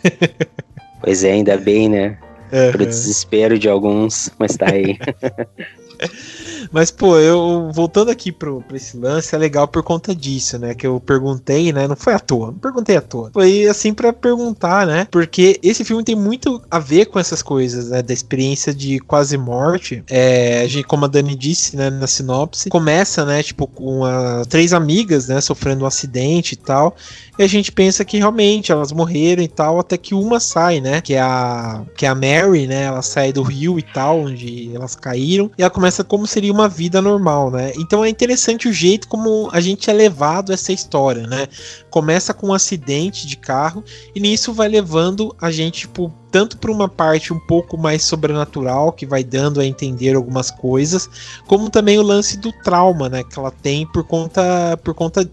Pois 1.02 1.24
é, 1.24 1.32
ainda 1.32 1.58
bem, 1.58 1.90
né? 1.90 2.18
Uhum. 2.52 2.72
Pro 2.74 2.86
desespero 2.86 3.58
de 3.58 3.68
alguns, 3.68 4.30
mas 4.38 4.56
tá 4.56 4.68
aí. 4.72 5.00
Mas, 6.72 6.92
pô, 6.92 7.18
eu 7.18 7.70
voltando 7.74 8.12
aqui 8.12 8.32
pro, 8.32 8.62
pra 8.62 8.78
esse 8.78 8.98
lance, 8.98 9.34
é 9.36 9.38
legal 9.38 9.68
por 9.68 9.84
conta 9.84 10.16
disso, 10.16 10.58
né? 10.58 10.74
Que 10.74 10.86
eu 10.88 11.00
perguntei, 11.00 11.72
né? 11.74 11.88
Não 11.88 11.96
foi 11.96 12.14
à 12.14 12.20
toa, 12.20 12.48
não 12.48 12.60
perguntei 12.60 12.98
à 12.98 13.02
toa. 13.02 13.30
Foi 13.34 13.68
assim 13.68 13.94
para 13.94 14.14
perguntar, 14.14 14.86
né? 14.86 15.08
Porque 15.10 15.60
esse 15.64 15.84
filme 15.84 16.04
tem 16.04 16.16
muito 16.16 16.62
a 16.70 16.80
ver 16.80 17.06
com 17.06 17.20
essas 17.20 17.42
coisas, 17.42 17.90
né? 17.90 18.02
Da 18.02 18.14
experiência 18.14 18.74
de 18.74 19.00
quase 19.00 19.38
morte. 19.38 20.04
É, 20.10 20.66
como 20.88 21.06
a 21.06 21.08
Dani 21.08 21.36
disse, 21.36 21.76
né? 21.76 21.90
Na 21.90 22.08
sinopse, 22.08 22.70
começa, 22.70 23.26
né? 23.26 23.44
Tipo, 23.44 23.68
com 23.68 24.06
a, 24.06 24.44
três 24.48 24.74
amigas, 24.74 25.28
né? 25.28 25.42
Sofrendo 25.42 25.84
um 25.84 25.88
acidente 25.88 26.54
e 26.54 26.58
tal. 26.58 26.96
E 27.38 27.44
a 27.44 27.48
gente 27.48 27.72
pensa 27.72 28.06
que 28.06 28.18
realmente 28.18 28.72
elas 28.72 28.92
morreram 28.92 29.42
e 29.42 29.48
tal, 29.48 29.80
até 29.80 29.98
que 29.98 30.14
uma 30.14 30.40
sai, 30.40 30.80
né? 30.80 31.02
Que 31.02 31.16
é 31.16 31.22
a, 31.22 31.82
que 31.98 32.06
é 32.06 32.10
a 32.10 32.16
Mary, 32.16 32.68
né? 32.68 32.84
Ela 32.84 33.02
sai 33.02 33.34
do 33.34 33.42
rio 33.42 33.80
e 33.80 33.82
tal, 33.82 34.22
onde 34.22 34.72
elas 34.76 34.96
caíram. 34.96 35.50
E 35.58 35.62
ela 35.62 35.70
começa 35.70 35.91
como 36.04 36.26
seria 36.26 36.52
uma 36.52 36.70
vida 36.70 37.02
normal, 37.02 37.52
né? 37.52 37.74
Então 37.78 38.04
é 38.06 38.10
interessante 38.10 38.68
o 38.68 38.74
jeito 38.74 39.08
como 39.08 39.50
a 39.52 39.60
gente 39.60 39.90
é 39.90 39.94
levado 39.94 40.54
essa 40.54 40.72
história, 40.72 41.28
né? 41.28 41.48
Começa 41.90 42.34
com 42.34 42.48
um 42.48 42.54
acidente 42.54 43.28
de 43.28 43.36
carro 43.36 43.84
e 44.16 44.20
nisso 44.20 44.54
vai 44.54 44.68
levando 44.68 45.36
a 45.42 45.52
gente, 45.52 45.82
tipo, 45.82 46.14
tanto 46.32 46.58
para 46.58 46.72
uma 46.72 46.88
parte 46.88 47.34
um 47.34 47.40
pouco 47.40 47.78
mais 47.78 48.04
sobrenatural, 48.04 48.94
que 48.94 49.06
vai 49.06 49.24
dando 49.24 49.60
a 49.60 49.66
entender 49.66 50.16
algumas 50.16 50.50
coisas, 50.50 51.10
como 51.46 51.70
também 51.70 52.00
o 52.00 52.04
lance 52.04 52.38
do 52.38 52.52
trauma, 52.64 53.10
né, 53.10 53.24
que 53.24 53.38
ela 53.38 53.52
tem 53.52 53.86
por 53.86 54.04
conta 54.06 54.80
por 54.84 54.94
conta 54.94 55.30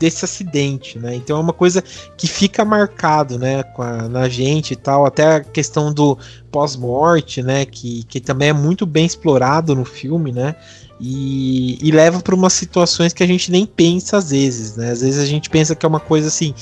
desse 0.00 0.24
acidente, 0.24 0.98
né? 0.98 1.14
Então 1.14 1.36
é 1.36 1.40
uma 1.40 1.52
coisa 1.52 1.84
que 2.16 2.26
fica 2.26 2.64
marcado, 2.64 3.38
né, 3.38 3.62
a, 3.78 4.08
na 4.08 4.28
gente 4.30 4.72
e 4.72 4.76
tal, 4.76 5.04
até 5.04 5.36
a 5.36 5.40
questão 5.40 5.92
do 5.92 6.18
pós-morte, 6.50 7.42
né, 7.42 7.66
que, 7.66 8.02
que 8.04 8.18
também 8.18 8.48
é 8.48 8.52
muito 8.52 8.86
bem 8.86 9.04
explorado 9.04 9.76
no 9.76 9.84
filme, 9.84 10.32
né? 10.32 10.56
E, 10.98 11.78
e 11.86 11.90
leva 11.90 12.20
para 12.20 12.34
umas 12.34 12.52
situações 12.52 13.12
que 13.12 13.22
a 13.22 13.26
gente 13.26 13.50
nem 13.50 13.64
pensa 13.64 14.16
às 14.16 14.30
vezes, 14.30 14.76
né? 14.76 14.90
Às 14.90 15.02
vezes 15.02 15.22
a 15.22 15.26
gente 15.26 15.50
pensa 15.50 15.74
que 15.74 15.84
é 15.84 15.88
uma 15.88 16.00
coisa 16.00 16.28
assim, 16.28 16.54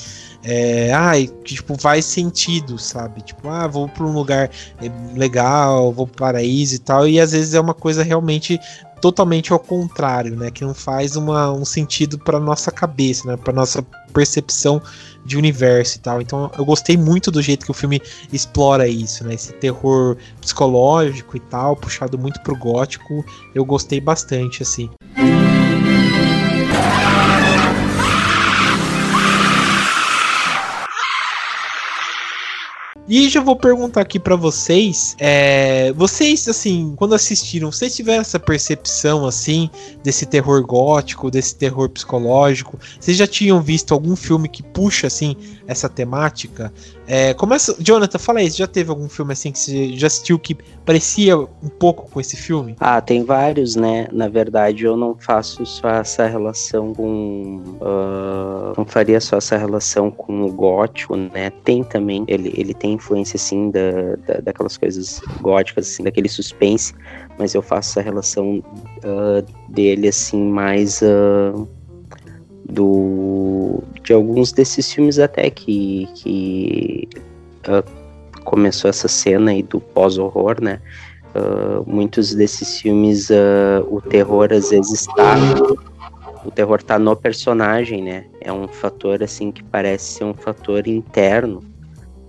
é, 0.43 0.93
ai, 0.93 1.29
que 1.43 1.55
tipo, 1.55 1.77
faz 1.77 2.05
sentido, 2.05 2.77
sabe? 2.77 3.21
Tipo, 3.21 3.49
ah, 3.49 3.67
vou 3.67 3.87
para 3.89 4.05
um 4.05 4.13
lugar 4.13 4.49
é, 4.81 5.17
legal, 5.17 5.91
vou 5.91 6.07
para 6.07 6.13
o 6.13 6.17
paraíso 6.17 6.75
e 6.75 6.79
tal, 6.79 7.07
e 7.07 7.19
às 7.19 7.33
vezes 7.33 7.53
é 7.53 7.59
uma 7.59 7.73
coisa 7.73 8.03
realmente 8.03 8.59
totalmente 8.99 9.51
ao 9.51 9.59
contrário, 9.59 10.35
né? 10.35 10.51
Que 10.51 10.63
não 10.63 10.73
faz 10.73 11.15
uma, 11.15 11.51
um 11.51 11.65
sentido 11.65 12.17
para 12.17 12.39
nossa 12.39 12.71
cabeça, 12.71 13.27
né? 13.27 13.37
Para 13.37 13.53
nossa 13.53 13.81
percepção 14.13 14.81
de 15.25 15.37
universo 15.37 15.97
e 15.97 15.99
tal. 15.99 16.21
Então 16.21 16.51
eu 16.57 16.65
gostei 16.65 16.97
muito 16.97 17.31
do 17.31 17.41
jeito 17.41 17.65
que 17.65 17.71
o 17.71 17.73
filme 17.73 18.01
explora 18.31 18.87
isso, 18.87 19.23
né? 19.23 19.33
Esse 19.33 19.53
terror 19.53 20.17
psicológico 20.41 21.37
e 21.37 21.39
tal, 21.39 21.75
puxado 21.75 22.17
muito 22.17 22.41
pro 22.41 22.55
gótico. 22.55 23.25
Eu 23.53 23.65
gostei 23.65 23.99
bastante, 23.99 24.63
assim. 24.63 24.89
E 33.09 33.27
já 33.27 33.41
vou 33.41 33.55
perguntar 33.55 34.01
aqui 34.01 34.19
para 34.19 34.35
vocês, 34.35 35.15
é, 35.17 35.91
vocês 35.93 36.47
assim, 36.47 36.93
quando 36.95 37.15
assistiram, 37.15 37.71
vocês 37.71 37.95
tiveram 37.95 38.21
essa 38.21 38.39
percepção 38.39 39.25
assim 39.25 39.67
desse 40.03 40.27
terror 40.27 40.63
gótico, 40.63 41.31
desse 41.31 41.55
terror 41.55 41.89
psicológico? 41.89 42.77
Vocês 42.99 43.17
já 43.17 43.25
tinham 43.25 43.59
visto 43.61 43.95
algum 43.95 44.15
filme 44.15 44.47
que 44.47 44.61
puxa 44.61 45.07
assim 45.07 45.35
essa 45.65 45.89
temática? 45.89 46.71
É, 47.07 47.33
começa, 47.33 47.75
Jonathan, 47.79 48.19
fala 48.19 48.41
aí, 48.41 48.51
já 48.51 48.67
teve 48.67 48.91
algum 48.91 49.09
filme 49.09 49.33
assim 49.33 49.51
que 49.51 49.57
você 49.57 49.97
já 49.97 50.05
assistiu 50.05 50.37
que 50.37 50.55
parecia 50.85 51.35
um 51.35 51.69
pouco 51.79 52.07
com 52.11 52.21
esse 52.21 52.37
filme? 52.37 52.75
Ah, 52.79 53.01
tem 53.01 53.23
vários, 53.23 53.75
né? 53.75 54.07
Na 54.11 54.27
verdade, 54.27 54.83
eu 54.83 54.95
não 54.95 55.15
faço 55.15 55.65
só 55.65 55.89
essa 55.89 56.27
relação 56.27 56.93
com. 56.93 57.63
Uh, 57.81 58.77
não 58.77 58.85
faria 58.85 59.19
só 59.19 59.37
essa 59.37 59.57
relação 59.57 60.11
com 60.11 60.45
o 60.45 60.51
gótico, 60.51 61.15
né? 61.15 61.49
Tem 61.63 61.83
também, 61.83 62.23
ele, 62.27 62.53
ele 62.55 62.75
tem 62.75 62.98
influência, 62.99 63.37
assim, 63.37 63.71
da, 63.71 64.15
da, 64.27 64.41
daquelas 64.41 64.77
coisas 64.77 65.21
góticas, 65.41 65.87
assim, 65.87 66.03
daquele 66.03 66.29
suspense, 66.29 66.93
mas 67.37 67.55
eu 67.55 67.61
faço 67.61 67.91
essa 67.91 68.01
relação 68.01 68.63
uh, 69.03 69.71
dele, 69.71 70.07
assim, 70.07 70.43
mais. 70.43 71.01
Uh, 71.01 71.67
do 72.71 73.81
de 74.03 74.13
alguns 74.13 74.51
desses 74.51 74.93
filmes 74.93 75.17
até 75.17 75.49
que, 75.49 76.07
que 76.13 77.09
uh, 77.67 77.83
começou 78.43 78.87
essa 78.87 79.07
cena 79.07 79.49
aí 79.49 79.63
do 79.63 79.79
pós-horror, 79.79 80.61
né? 80.61 80.79
Muitos 81.85 82.33
desses 82.35 82.79
filmes 82.79 83.29
o 83.89 84.01
terror 84.01 84.49
às 84.51 84.71
vezes 84.71 85.01
está 85.01 85.35
o 86.45 86.51
terror 86.51 86.81
tá 86.81 86.97
no 86.97 87.15
personagem, 87.15 88.03
né? 88.03 88.25
É 88.41 88.51
um 88.51 88.67
fator 88.67 89.21
assim 89.23 89.51
que 89.51 89.63
parece 89.63 90.05
ser 90.05 90.23
um 90.23 90.33
fator 90.33 90.87
interno, 90.87 91.63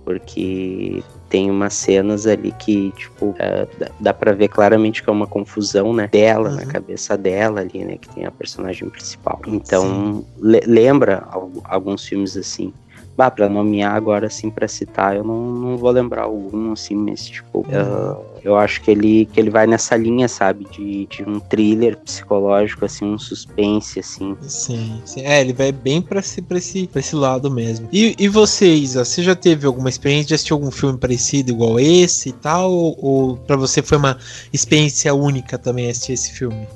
porque 0.03 1.03
tem 1.29 1.49
umas 1.49 1.73
cenas 1.73 2.27
ali 2.27 2.51
que, 2.51 2.91
tipo, 2.91 3.35
é, 3.39 3.67
dá, 3.79 3.87
dá 3.99 4.13
pra 4.13 4.33
ver 4.33 4.49
claramente 4.49 5.01
que 5.01 5.09
é 5.09 5.13
uma 5.13 5.27
confusão, 5.27 5.93
né? 5.93 6.09
Dela, 6.11 6.49
uhum. 6.49 6.55
na 6.55 6.65
cabeça 6.65 7.17
dela 7.17 7.61
ali, 7.61 7.85
né? 7.85 7.97
Que 7.97 8.09
tem 8.09 8.25
a 8.25 8.31
personagem 8.31 8.89
principal. 8.89 9.39
Então, 9.47 10.25
le 10.39 10.59
lembra 10.65 11.27
alguns 11.63 12.05
filmes 12.05 12.35
assim. 12.35 12.73
Bah, 13.21 13.29
pra 13.29 13.47
nomear 13.47 13.93
agora, 13.93 14.25
assim, 14.25 14.49
pra 14.49 14.67
citar, 14.67 15.15
eu 15.15 15.23
não, 15.23 15.51
não 15.51 15.77
vou 15.77 15.91
lembrar 15.91 16.23
algum, 16.23 16.71
assim, 16.71 16.95
mas, 16.95 17.27
tipo, 17.27 17.59
uhum. 17.59 17.65
uh, 17.65 18.25
eu 18.43 18.57
acho 18.57 18.81
que 18.81 18.89
ele, 18.89 19.27
que 19.27 19.39
ele 19.39 19.51
vai 19.51 19.67
nessa 19.67 19.95
linha, 19.95 20.27
sabe, 20.27 20.65
de, 20.71 21.05
de 21.05 21.23
um 21.23 21.39
thriller 21.39 21.97
psicológico, 21.97 22.83
assim, 22.83 23.05
um 23.05 23.19
suspense, 23.19 23.99
assim. 23.99 24.35
Sim, 24.41 24.99
sim. 25.05 25.21
É, 25.21 25.39
ele 25.39 25.53
vai 25.53 25.71
bem 25.71 26.01
pra 26.01 26.19
esse, 26.19 26.41
pra 26.41 26.57
esse, 26.57 26.87
pra 26.87 26.99
esse 26.99 27.15
lado 27.15 27.51
mesmo. 27.51 27.87
E, 27.93 28.15
e 28.17 28.27
você, 28.27 28.73
Isa, 28.73 29.05
você 29.05 29.21
já 29.21 29.35
teve 29.35 29.67
alguma 29.67 29.89
experiência 29.89 30.29
de 30.29 30.33
assistir 30.33 30.53
algum 30.53 30.71
filme 30.71 30.97
parecido 30.97 31.51
igual 31.51 31.79
esse 31.79 32.29
e 32.29 32.33
tal? 32.33 32.71
Ou, 32.71 32.97
ou 32.99 33.37
pra 33.37 33.55
você 33.55 33.83
foi 33.83 33.99
uma 33.99 34.17
experiência 34.51 35.13
única 35.13 35.59
também 35.59 35.91
assistir 35.91 36.13
esse 36.13 36.33
filme? 36.33 36.67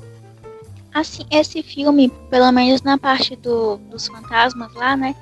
Assim, 0.94 1.24
esse 1.28 1.60
filme, 1.60 2.08
pelo 2.30 2.52
menos 2.52 2.82
na 2.82 2.96
parte 2.96 3.34
do, 3.34 3.78
dos 3.90 4.06
fantasmas 4.06 4.72
lá, 4.74 4.96
né? 4.96 5.12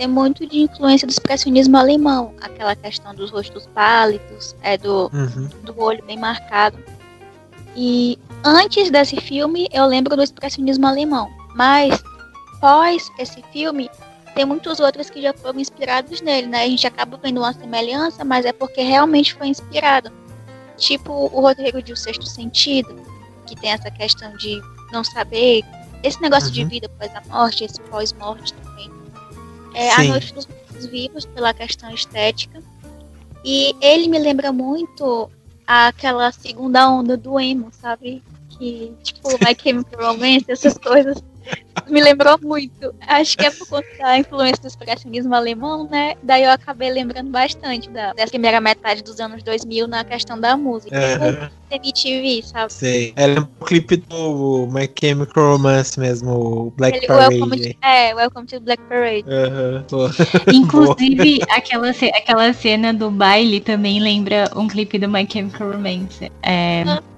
Tem 0.00 0.08
muito 0.08 0.46
de 0.46 0.60
influência 0.60 1.06
do 1.06 1.10
expressionismo 1.10 1.76
alemão, 1.76 2.32
aquela 2.40 2.74
questão 2.74 3.14
dos 3.14 3.30
rostos 3.30 3.66
pálidos, 3.66 4.56
é 4.62 4.78
do, 4.78 5.10
uhum. 5.12 5.50
do 5.62 5.78
olho 5.78 6.02
bem 6.06 6.16
marcado. 6.16 6.78
E 7.76 8.18
antes 8.42 8.90
desse 8.90 9.20
filme 9.20 9.68
eu 9.70 9.84
lembro 9.84 10.16
do 10.16 10.22
expressionismo 10.22 10.86
alemão, 10.86 11.28
mas 11.54 12.02
pós 12.62 13.12
esse 13.18 13.42
filme 13.52 13.90
tem 14.34 14.46
muitos 14.46 14.80
outros 14.80 15.10
que 15.10 15.20
já 15.20 15.34
foram 15.34 15.60
inspirados 15.60 16.22
nele, 16.22 16.46
né? 16.46 16.62
A 16.62 16.68
gente 16.68 16.86
acaba 16.86 17.18
vendo 17.22 17.40
uma 17.40 17.52
semelhança, 17.52 18.24
mas 18.24 18.46
é 18.46 18.54
porque 18.54 18.80
realmente 18.80 19.34
foi 19.34 19.48
inspirado. 19.48 20.10
Tipo 20.78 21.12
o 21.12 21.42
roteiro 21.42 21.82
de 21.82 21.92
O 21.92 21.96
Sexto 21.96 22.24
Sentido, 22.24 22.96
que 23.46 23.54
tem 23.54 23.72
essa 23.72 23.90
questão 23.90 24.34
de 24.38 24.62
não 24.92 25.04
saber 25.04 25.62
esse 26.02 26.18
negócio 26.22 26.48
uhum. 26.48 26.54
de 26.54 26.64
vida 26.64 26.86
após 26.86 27.14
a 27.14 27.20
morte, 27.28 27.64
esse 27.64 27.78
pós-morte 27.82 28.54
também. 28.54 28.99
É 29.74 29.90
A 29.92 30.04
Noite 30.04 30.34
dos 30.34 30.46
Vivos, 30.86 31.26
pela 31.26 31.52
questão 31.54 31.92
estética. 31.92 32.62
E 33.44 33.74
ele 33.80 34.08
me 34.08 34.18
lembra 34.18 34.52
muito 34.52 35.30
aquela 35.66 36.32
segunda 36.32 36.90
onda 36.90 37.16
do 37.16 37.38
emo, 37.38 37.68
sabe? 37.72 38.22
Que, 38.50 38.92
tipo, 39.02 39.28
My 39.44 39.56
Chemical 39.60 40.12
Romance, 40.12 40.46
essas 40.48 40.76
coisas 40.76 41.22
me 41.88 42.00
lembrou 42.00 42.38
muito. 42.42 42.94
Acho 43.06 43.36
que 43.36 43.46
é 43.46 43.50
por 43.50 43.68
conta 43.68 43.86
da 43.98 44.18
influência 44.18 44.62
do 44.62 44.68
expressionismo 44.68 45.34
alemão, 45.34 45.88
né? 45.88 46.14
Daí 46.22 46.44
eu 46.44 46.50
acabei 46.50 46.90
lembrando 46.90 47.30
bastante 47.30 47.88
da, 47.90 48.12
dessa 48.12 48.30
primeira 48.30 48.60
metade 48.60 49.02
dos 49.02 49.20
anos 49.20 49.42
2000 49.42 49.86
na 49.88 50.04
questão 50.04 50.38
da 50.38 50.56
música. 50.56 50.96
Uhum. 50.96 51.60
MTV, 51.70 52.42
sabe? 52.42 52.72
Sei. 52.72 53.12
É, 53.14 53.26
lembra 53.26 53.48
o 53.60 53.64
clipe 53.64 53.96
do 53.96 54.66
My 54.72 54.90
Chemical 54.98 55.52
Romance 55.52 55.98
mesmo, 55.98 56.72
Black 56.76 56.98
Ele, 56.98 57.06
Parade. 57.06 57.34
Welcome 57.36 57.60
to, 57.60 57.76
é, 57.82 58.14
Welcome 58.14 58.46
to 58.46 58.60
Black 58.60 58.82
Parade. 58.84 59.24
Uhum. 59.28 60.10
Inclusive, 60.52 61.40
aquela, 61.48 61.90
aquela 61.90 62.52
cena 62.52 62.92
do 62.92 63.10
baile 63.10 63.60
também 63.60 64.00
lembra 64.00 64.50
um 64.56 64.66
clipe 64.66 64.98
do 64.98 65.08
My 65.08 65.26
Chemical 65.30 65.72
Romance. 65.72 66.30
É... 66.42 66.84
Uhum 66.86 67.10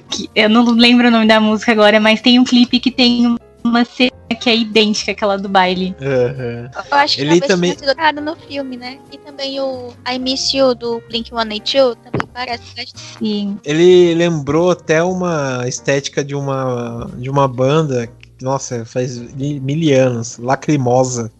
que 0.00 0.30
eu 0.34 0.48
não 0.48 0.64
lembro 0.70 1.08
o 1.08 1.10
nome 1.10 1.26
da 1.26 1.40
música 1.40 1.72
agora, 1.72 2.00
mas 2.00 2.20
tem 2.20 2.38
um 2.38 2.44
clipe 2.44 2.80
que 2.80 2.90
tem 2.90 3.36
uma 3.64 3.84
cena 3.84 4.12
que 4.40 4.48
é 4.48 4.56
idêntica 4.56 5.12
àquela 5.12 5.36
do 5.36 5.48
baile. 5.48 5.94
Uhum. 6.00 6.68
Eu 6.74 6.98
acho 6.98 7.16
que 7.16 7.22
ele 7.22 7.40
também 7.40 7.76
sido 7.76 7.92
no 8.22 8.36
filme, 8.36 8.76
né? 8.76 8.98
E 9.12 9.18
também 9.18 9.60
o 9.60 9.92
I 10.08 10.18
Miss 10.18 10.52
You 10.52 10.74
do 10.74 11.02
Blink-182 11.08 11.96
também 11.96 12.28
parece 12.32 12.62
bastante. 12.76 12.92
Sim. 13.18 13.58
Ele 13.64 14.14
lembrou 14.14 14.70
até 14.70 15.02
uma 15.02 15.64
estética 15.66 16.24
de 16.24 16.34
uma 16.34 17.10
de 17.16 17.30
uma 17.30 17.48
banda 17.48 18.08
nossa, 18.40 18.84
faz 18.84 19.18
mil 19.34 19.98
anos. 19.98 20.38
Lacrimosa. 20.38 21.32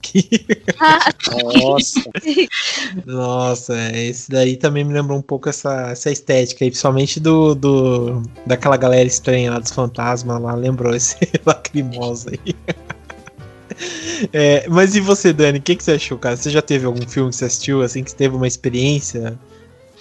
Ah, 0.80 1.12
Nossa. 1.58 2.00
Nossa, 3.04 3.74
esse 3.92 4.30
daí 4.30 4.56
também 4.56 4.84
me 4.84 4.94
lembrou 4.94 5.18
um 5.18 5.22
pouco 5.22 5.48
essa, 5.48 5.90
essa 5.90 6.10
estética 6.10 6.64
aí, 6.64 6.70
principalmente 6.70 7.20
do, 7.20 7.54
do 7.54 8.22
daquela 8.46 8.76
galera 8.76 9.06
estranha 9.06 9.50
lá 9.50 9.58
dos 9.58 9.72
fantasmas 9.72 10.40
lá, 10.40 10.54
lembrou 10.54 10.94
esse 10.94 11.16
Lacrimosa 11.44 12.30
aí. 12.30 12.54
É, 14.32 14.66
mas 14.68 14.96
e 14.96 15.00
você, 15.00 15.32
Dani, 15.32 15.58
o 15.58 15.62
que, 15.62 15.76
que 15.76 15.84
você 15.84 15.92
achou, 15.92 16.16
cara? 16.16 16.36
Você 16.36 16.48
já 16.48 16.62
teve 16.62 16.86
algum 16.86 17.06
filme 17.06 17.30
que 17.30 17.36
você 17.36 17.44
assistiu, 17.44 17.82
assim, 17.82 18.02
que 18.02 18.14
teve 18.14 18.34
uma 18.34 18.46
experiência 18.46 19.38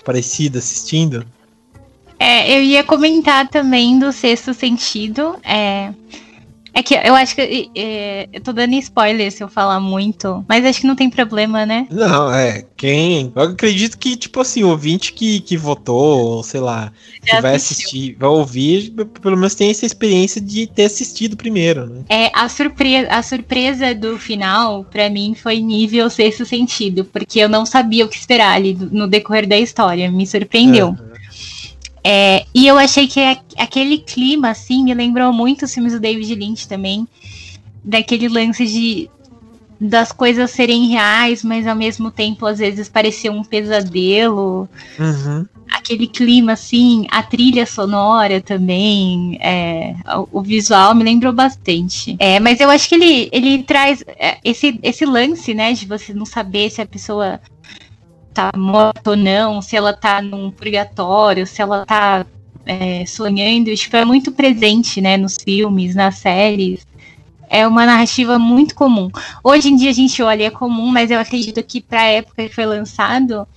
parecida 0.06 0.60
assistindo? 0.60 1.26
É, 2.18 2.58
eu 2.58 2.64
ia 2.64 2.84
comentar 2.84 3.50
também 3.50 4.00
do 4.00 4.14
Sexto 4.14 4.54
Sentido. 4.54 5.38
É, 5.44 5.94
é 6.76 6.84
que 6.84 6.94
eu 6.94 7.16
acho 7.16 7.34
que 7.34 7.72
é, 7.74 8.28
eu 8.34 8.42
tô 8.42 8.52
dando 8.52 8.74
spoiler 8.74 9.32
se 9.32 9.42
eu 9.42 9.48
falar 9.48 9.80
muito, 9.80 10.44
mas 10.48 10.66
acho 10.66 10.82
que 10.82 10.88
não 10.88 10.96
tem 10.96 11.10
problema, 11.10 11.66
né? 11.66 11.88
Não, 11.90 12.30
é. 12.34 12.66
Quem. 12.76 13.32
Eu 13.34 13.44
acredito 13.44 13.98
que, 13.98 14.18
tipo 14.18 14.42
assim, 14.42 14.66
o 14.66 14.70
ouvinte 14.70 15.14
que, 15.14 15.40
que 15.40 15.56
votou, 15.56 16.44
sei 16.44 16.60
lá, 16.60 16.92
que 17.24 17.42
vai 17.42 17.56
assistir, 17.56 18.18
vai 18.20 18.30
ouvir, 18.30 18.94
pelo 19.22 19.38
menos 19.38 19.56
tem 19.56 19.72
essa 19.72 19.86
experiência 19.86 20.42
de 20.42 20.68
ter 20.68 20.84
assistido 20.84 21.38
primeiro, 21.38 21.88
né? 21.88 22.02
É, 22.10 22.30
a 22.34 22.50
surpresa, 22.50 23.08
a 23.10 23.24
surpresa 23.24 23.96
do 23.96 24.20
final, 24.20 24.84
para 24.84 25.10
mim, 25.10 25.34
foi 25.34 25.62
nível 25.62 26.10
sexto 26.10 26.46
sentido, 26.46 27.06
porque 27.06 27.40
eu 27.40 27.48
não 27.48 27.66
sabia 27.66 28.04
o 28.04 28.10
que 28.10 28.18
esperar 28.18 28.54
ali 28.54 28.78
no 28.92 29.08
decorrer 29.08 29.48
da 29.48 29.58
história. 29.58 30.12
Me 30.12 30.28
surpreendeu. 30.28 30.90
Uhum. 30.90 31.05
É, 32.08 32.46
e 32.54 32.68
eu 32.68 32.78
achei 32.78 33.08
que 33.08 33.20
aquele 33.58 33.98
clima, 33.98 34.52
assim, 34.52 34.84
me 34.84 34.94
lembrou 34.94 35.34
muito 35.34 35.66
os 35.66 35.74
filmes 35.74 35.92
do 35.92 36.00
David 36.00 36.36
Lynch 36.36 36.68
também. 36.68 37.08
Daquele 37.84 38.28
lance 38.28 38.68
de 38.68 39.10
das 39.82 40.12
coisas 40.12 40.52
serem 40.52 40.88
reais, 40.88 41.44
mas 41.44 41.68
ao 41.68 41.76
mesmo 41.76 42.10
tempo 42.10 42.46
às 42.46 42.60
vezes 42.60 42.88
parecia 42.88 43.32
um 43.32 43.44
pesadelo. 43.44 44.70
Uhum. 45.00 45.46
Aquele 45.70 46.08
clima, 46.08 46.54
assim, 46.54 47.08
a 47.10 47.24
trilha 47.24 47.66
sonora 47.66 48.40
também, 48.40 49.38
é, 49.42 49.96
o, 50.16 50.40
o, 50.40 50.42
visual 50.42 50.94
me 50.94 51.04
lembrou 51.04 51.34
bastante. 51.34 52.16
É, 52.20 52.40
mas 52.40 52.60
eu 52.60 52.70
acho 52.70 52.88
que 52.88 52.96
ele, 52.96 53.30
ele 53.32 53.64
traz 53.64 54.04
é, 54.08 54.38
esse, 54.44 54.80
esse 54.84 55.06
lance, 55.06 55.54
né, 55.56 55.74
de 55.74 55.88
você 55.88 56.14
não 56.14 56.26
saber 56.26 56.70
se 56.70 56.82
a 56.82 56.86
pessoa 56.86 57.42
tá 58.36 58.52
morta 58.58 59.12
ou 59.12 59.16
não, 59.16 59.62
se 59.62 59.78
ela 59.78 59.94
tá 59.94 60.22
num 60.22 60.52
purgatório, 60.52 61.48
se 61.48 61.62
ela 61.62 61.86
tá 61.86 62.26
é, 62.66 63.06
sonhando, 63.06 63.74
tipo, 63.76 63.96
é 63.96 64.04
muito 64.04 64.32
presente, 64.32 65.00
né, 65.00 65.16
nos 65.16 65.38
filmes, 65.38 65.96
nas 65.96 66.18
séries. 66.18 66.86
É 67.50 67.66
uma 67.66 67.86
narrativa 67.86 68.38
muito 68.38 68.76
comum. 68.76 69.10
Hoje 69.44 69.70
em 69.70 69.76
dia 69.76 69.92
a 69.92 69.94
gente 69.94 70.22
olha 70.22 70.46
é 70.46 70.50
comum, 70.50 70.88
mas 70.88 71.12
eu 71.12 71.20
acredito 71.20 71.64
que 71.64 71.80
para 71.80 72.02
a 72.02 72.06
época 72.06 72.48
que 72.48 72.54
foi 72.54 72.66
lançado, 72.66 73.48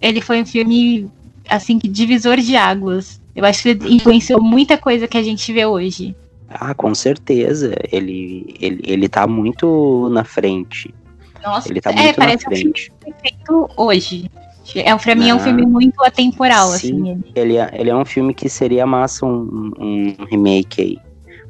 ele 0.00 0.20
foi 0.20 0.42
um 0.42 0.46
filme 0.46 1.10
assim 1.48 1.78
divisor 1.78 2.36
de 2.36 2.54
águas. 2.54 3.20
Eu 3.34 3.44
acho 3.44 3.62
que 3.62 3.70
ele 3.70 3.94
influenciou 3.94 4.40
muita 4.40 4.78
coisa 4.78 5.08
que 5.08 5.16
a 5.16 5.22
gente 5.22 5.52
vê 5.52 5.66
hoje. 5.66 6.14
Ah, 6.48 6.74
com 6.74 6.94
certeza. 6.94 7.74
Ele, 7.90 8.54
ele, 8.60 8.80
ele 8.84 9.08
tá 9.08 9.26
muito 9.26 10.08
na 10.10 10.22
frente. 10.22 10.94
Nossa, 11.44 11.70
ele 11.70 11.80
tá 11.80 11.90
é, 11.90 11.94
muito 11.94 12.08
é, 12.08 12.12
parece 12.12 12.48
um 12.48 12.56
filme 12.56 12.74
feito 13.20 13.70
hoje. 13.76 14.30
É, 14.76 14.96
pra 14.96 15.14
mim 15.14 15.28
é 15.28 15.34
um 15.34 15.38
filme 15.38 15.66
muito 15.66 16.02
atemporal, 16.02 16.70
sim, 16.70 17.12
assim. 17.12 17.22
Ele 17.34 17.58
é, 17.58 17.70
ele 17.74 17.90
é 17.90 17.94
um 17.94 18.04
filme 18.04 18.32
que 18.32 18.48
seria 18.48 18.86
massa 18.86 19.26
um, 19.26 19.70
um 19.78 20.24
remake 20.24 20.80
aí. 20.80 20.98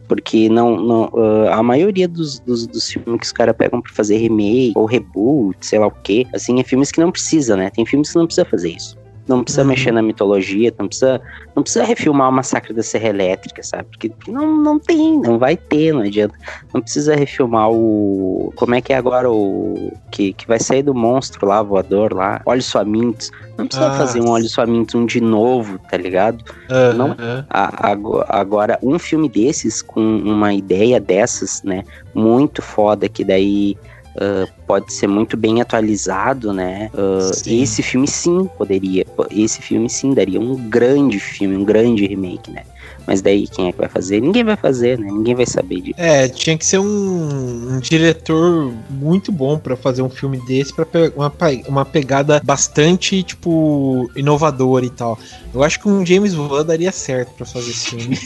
Porque 0.09 0.49
não, 0.49 0.77
não 0.77 1.05
uh, 1.15 1.49
a 1.51 1.63
maioria 1.63 2.07
dos, 2.07 2.39
dos, 2.41 2.67
dos, 2.67 2.91
filmes 2.91 3.21
que 3.21 3.27
os 3.27 3.33
caras 3.33 3.57
pegam 3.57 3.81
pra 3.81 3.93
fazer 3.93 4.19
remake 4.19 4.73
ou 4.75 4.85
reboot, 4.85 5.57
sei 5.65 5.79
lá 5.79 5.87
o 5.87 5.91
que, 5.91 6.27
assim, 6.35 6.61
é 6.61 6.65
filmes 6.65 6.91
que 6.91 7.01
não 7.01 7.11
precisa, 7.11 7.57
né? 7.57 7.71
Tem 7.71 7.87
filmes 7.87 8.11
que 8.11 8.19
não 8.19 8.27
precisa 8.27 8.45
fazer 8.45 8.71
isso. 8.73 8.99
Não 9.27 9.43
precisa 9.43 9.63
uhum. 9.63 9.69
mexer 9.69 9.93
na 9.93 10.03
mitologia, 10.03 10.73
não 10.79 10.87
precisa, 10.87 11.21
não 11.57 11.63
precisa 11.63 11.85
refilmar 11.85 12.29
o 12.29 12.33
Massacre 12.33 12.75
da 12.75 12.83
Serra 12.83 13.09
Elétrica, 13.09 13.63
sabe? 13.63 13.85
Porque 13.91 14.13
não, 14.29 14.57
não 14.57 14.79
tem, 14.79 15.19
não 15.19 15.39
vai 15.39 15.57
ter, 15.57 15.93
não 15.95 16.03
adianta. 16.03 16.35
Não 16.73 16.81
precisa 16.81 17.15
refilmar 17.15 17.71
o. 17.71 18.53
Como 18.57 18.75
é 18.75 18.81
que 18.81 18.93
é 18.93 18.97
agora 18.97 19.31
o. 19.31 19.93
Que, 20.11 20.33
que 20.33 20.47
vai 20.47 20.61
sair 20.61 20.83
do 20.83 20.95
monstro 20.95 21.47
lá, 21.47 21.63
voador 21.63 22.13
lá, 22.13 22.43
Olhos 22.45 22.71
Famintos. 22.71 23.31
Não 23.57 23.67
precisa 23.67 23.89
ah. 23.89 23.97
fazer 23.97 24.21
um 24.21 24.29
Olhos 24.29 24.55
Famintos 24.55 24.95
um 24.95 25.07
de 25.07 25.21
novo, 25.21 25.79
tá 25.91 25.97
ligado? 25.97 26.45
Uhum. 26.71 26.95
Não, 26.95 27.17
a, 27.49 27.91
a, 27.91 28.41
agora, 28.41 28.79
um 28.83 28.99
filme 28.99 29.29
desses, 29.29 29.81
com 29.81 30.01
uma 30.01 30.53
ideia 30.53 31.01
dessas, 31.01 31.63
né? 31.63 31.83
Muito 32.15 32.61
foda, 32.61 33.09
que 33.09 33.25
daí 33.25 33.77
uh, 34.17 34.51
pode 34.67 34.93
ser 34.93 35.07
muito 35.07 35.37
bem 35.37 35.61
atualizado, 35.61 36.53
né? 36.53 36.91
Uh, 36.95 37.31
esse 37.47 37.83
filme 37.83 38.07
sim 38.07 38.49
poderia, 38.57 39.07
esse 39.31 39.61
filme 39.61 39.89
sim 39.89 40.15
daria 40.15 40.41
um 40.41 40.57
grande 40.69 41.19
filme, 41.19 41.57
um 41.57 41.65
grande 41.65 42.07
remake, 42.07 42.51
né? 42.51 42.63
Mas 43.07 43.21
daí 43.21 43.47
quem 43.47 43.69
é 43.69 43.73
que 43.73 43.79
vai 43.79 43.89
fazer? 43.89 44.21
Ninguém 44.21 44.45
vai 44.45 44.57
fazer, 44.57 44.99
né? 44.99 45.07
Ninguém 45.11 45.35
vai 45.35 45.45
saber 45.45 45.81
disso. 45.81 45.95
É, 45.99 46.27
tinha 46.29 46.57
que 46.57 46.65
ser 46.65 46.79
um, 46.79 47.75
um 47.75 47.79
diretor 47.79 48.73
muito 48.89 49.31
bom 49.31 49.59
para 49.59 49.77
fazer 49.77 50.01
um 50.01 50.09
filme 50.09 50.39
desse, 50.47 50.73
para 50.73 50.87
uma, 51.15 51.33
uma 51.69 51.85
pegada 51.85 52.41
bastante, 52.43 53.23
tipo, 53.23 54.11
inovadora 54.17 54.87
e 54.87 54.91
tal. 54.91 55.19
Eu 55.53 55.63
acho 55.63 55.81
que 55.81 55.89
um 55.89 56.05
James 56.05 56.35
Wan 56.35 56.65
daria 56.65 56.93
certo 56.93 57.33
para 57.35 57.45
fazer 57.45 57.71
esse 57.71 57.91
filme. 57.91 58.19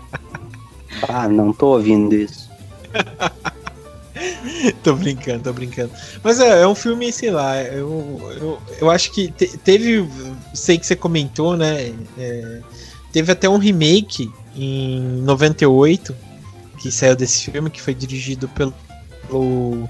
ah, 1.08 1.26
não 1.26 1.52
tô 1.52 1.68
ouvindo 1.68 2.14
isso. 2.14 2.50
tô 4.82 4.94
brincando, 4.94 5.44
tô 5.44 5.52
brincando. 5.52 5.90
Mas 6.22 6.40
é, 6.40 6.62
é 6.62 6.66
um 6.66 6.74
filme, 6.74 7.12
sei 7.12 7.30
lá, 7.30 7.62
eu, 7.62 8.20
eu, 8.40 8.62
eu 8.80 8.90
acho 8.90 9.12
que 9.12 9.30
te, 9.30 9.56
teve. 9.58 10.08
Sei 10.54 10.78
que 10.78 10.86
você 10.86 10.96
comentou, 10.96 11.56
né? 11.56 11.92
É, 12.18 12.60
Teve 13.12 13.32
até 13.32 13.48
um 13.48 13.58
remake 13.58 14.30
em 14.54 15.00
98 15.22 16.14
que 16.78 16.90
saiu 16.90 17.16
desse 17.16 17.50
filme, 17.50 17.68
que 17.68 17.80
foi 17.80 17.92
dirigido 17.92 18.48
pelo, 18.48 18.72
pelo 19.26 19.88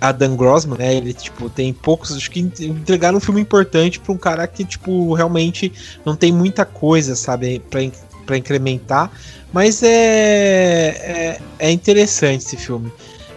Adam 0.00 0.36
Grossman, 0.36 0.78
né? 0.78 0.94
Ele, 0.96 1.14
tipo, 1.14 1.48
tem 1.48 1.72
poucos. 1.72 2.14
Acho 2.14 2.30
que 2.30 2.40
entregaram 2.40 3.18
um 3.18 3.20
filme 3.20 3.40
importante 3.40 4.00
pra 4.00 4.12
um 4.12 4.18
cara 4.18 4.46
que, 4.46 4.64
tipo, 4.64 5.14
realmente 5.14 5.72
não 6.04 6.16
tem 6.16 6.32
muita 6.32 6.64
coisa, 6.64 7.14
sabe, 7.14 7.60
pra, 7.70 7.80
pra 8.26 8.36
incrementar. 8.36 9.10
Mas 9.52 9.82
é, 9.82 9.88
é, 9.88 11.40
é 11.58 11.70
interessante 11.70 12.44
esse 12.44 12.56
filme. 12.56 12.92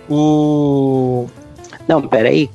O, 0.09 1.27
não, 1.89 2.07
peraí, 2.07 2.47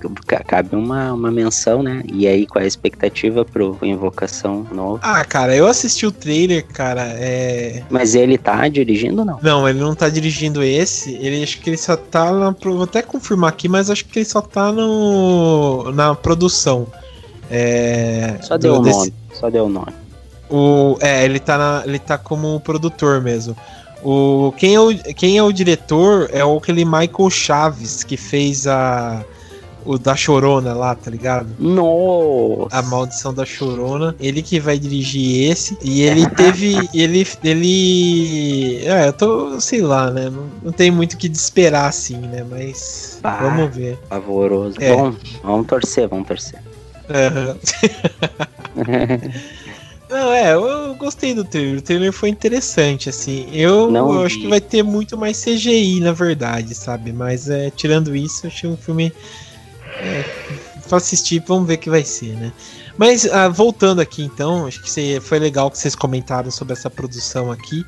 cabe 0.46 0.76
uma, 0.76 1.12
uma 1.12 1.28
menção, 1.28 1.82
né? 1.82 2.04
E 2.06 2.24
aí, 2.24 2.46
qual 2.46 2.62
é 2.62 2.66
a 2.66 2.68
expectativa 2.68 3.44
pro 3.44 3.76
Invocação 3.82 4.64
novo? 4.70 5.00
Ah, 5.02 5.24
cara, 5.24 5.56
eu 5.56 5.66
assisti 5.66 6.06
o 6.06 6.12
trailer, 6.12 6.64
cara, 6.64 7.02
é... 7.16 7.82
Mas 7.90 8.14
ele 8.14 8.38
tá 8.38 8.68
dirigindo 8.68 9.22
ou 9.22 9.24
não? 9.26 9.40
Não, 9.42 9.68
ele 9.68 9.80
não 9.80 9.92
tá 9.92 10.08
dirigindo 10.08 10.62
esse, 10.62 11.14
ele 11.16 11.42
acho 11.42 11.60
que 11.60 11.68
ele 11.68 11.76
só 11.76 11.96
tá 11.96 12.32
na... 12.32 12.50
Vou 12.50 12.84
até 12.84 13.02
confirmar 13.02 13.50
aqui, 13.50 13.68
mas 13.68 13.90
acho 13.90 14.04
que 14.04 14.20
ele 14.20 14.24
só 14.24 14.40
tá 14.40 14.70
no... 14.70 15.90
na 15.90 16.14
produção. 16.14 16.86
É... 17.50 18.36
Só 18.40 18.56
deu 18.56 18.76
o 18.76 18.82
desse... 18.82 18.98
nome, 18.98 19.14
só 19.32 19.50
deu 19.50 19.64
o 19.64 19.68
nome. 19.68 19.92
O... 20.48 20.96
É, 21.00 21.24
ele 21.24 21.40
tá, 21.40 21.58
na... 21.58 21.82
ele 21.84 21.98
tá 21.98 22.16
como 22.16 22.60
produtor 22.60 23.20
mesmo. 23.20 23.56
O, 24.04 24.52
quem, 24.58 24.74
é 24.74 24.80
o, 24.80 24.94
quem 25.14 25.38
é 25.38 25.42
o 25.42 25.50
diretor 25.50 26.28
é 26.30 26.44
o 26.44 26.58
aquele 26.58 26.84
Michael 26.84 27.30
Chaves, 27.30 28.04
que 28.04 28.16
fez 28.16 28.66
a. 28.66 29.24
O 29.86 29.98
da 29.98 30.16
Chorona 30.16 30.72
lá, 30.72 30.94
tá 30.94 31.10
ligado? 31.10 31.46
Nossa! 31.58 32.74
A 32.74 32.80
Maldição 32.80 33.34
da 33.34 33.44
Chorona. 33.44 34.16
Ele 34.18 34.40
que 34.40 34.58
vai 34.58 34.78
dirigir 34.78 35.50
esse. 35.50 35.76
E 35.82 36.00
ele 36.00 36.26
teve. 36.36 36.88
ele. 36.94 37.26
Ele. 37.42 38.82
É, 38.86 39.08
eu 39.08 39.12
tô. 39.12 39.60
Sei 39.60 39.82
lá, 39.82 40.10
né? 40.10 40.30
Não, 40.30 40.48
não 40.62 40.72
tem 40.72 40.90
muito 40.90 41.12
o 41.12 41.16
que 41.18 41.26
esperar 41.26 41.86
assim, 41.86 42.16
né? 42.16 42.46
Mas. 42.48 43.20
Ah, 43.22 43.40
vamos 43.42 43.76
ver. 43.76 43.98
Pavoroso. 44.08 44.76
É. 44.80 44.94
Bom, 44.94 45.14
vamos 45.42 45.66
torcer, 45.66 46.08
vamos 46.08 46.28
torcer. 46.28 46.62
Uhum. 47.10 47.58
Não, 50.14 50.32
é, 50.32 50.54
eu 50.54 50.94
gostei 50.94 51.34
do 51.34 51.42
trailer. 51.42 51.78
O 51.78 51.82
trailer 51.82 52.12
foi 52.12 52.28
interessante, 52.28 53.08
assim. 53.08 53.48
Eu, 53.52 53.92
eu 53.92 54.22
acho 54.22 54.38
que 54.38 54.46
vai 54.46 54.60
ter 54.60 54.80
muito 54.80 55.18
mais 55.18 55.42
CGI, 55.42 55.98
na 55.98 56.12
verdade, 56.12 56.72
sabe? 56.72 57.12
Mas 57.12 57.50
é, 57.50 57.68
tirando 57.68 58.14
isso, 58.14 58.46
achei 58.46 58.70
um 58.70 58.76
filme. 58.76 59.12
É, 59.98 60.24
pra 60.88 60.98
assistir, 60.98 61.42
vamos 61.44 61.66
ver 61.66 61.74
o 61.74 61.78
que 61.78 61.90
vai 61.90 62.04
ser, 62.04 62.36
né? 62.36 62.52
Mas 62.96 63.26
ah, 63.26 63.48
voltando 63.48 64.00
aqui 64.00 64.22
então, 64.22 64.68
acho 64.68 64.80
que 64.80 65.20
foi 65.20 65.40
legal 65.40 65.68
que 65.68 65.78
vocês 65.78 65.96
comentaram 65.96 66.48
sobre 66.48 66.74
essa 66.74 66.88
produção 66.88 67.50
aqui. 67.50 67.84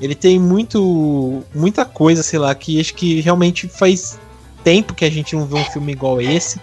Ele 0.00 0.16
tem 0.16 0.36
muito, 0.36 1.44
muita 1.54 1.84
coisa, 1.84 2.24
sei 2.24 2.40
lá, 2.40 2.52
que 2.56 2.80
acho 2.80 2.92
que 2.94 3.20
realmente 3.20 3.68
faz 3.68 4.18
tempo 4.64 4.94
que 4.94 5.04
a 5.04 5.10
gente 5.10 5.36
não 5.36 5.46
vê 5.46 5.54
um 5.54 5.64
filme 5.66 5.92
igual 5.92 6.20
esse 6.20 6.60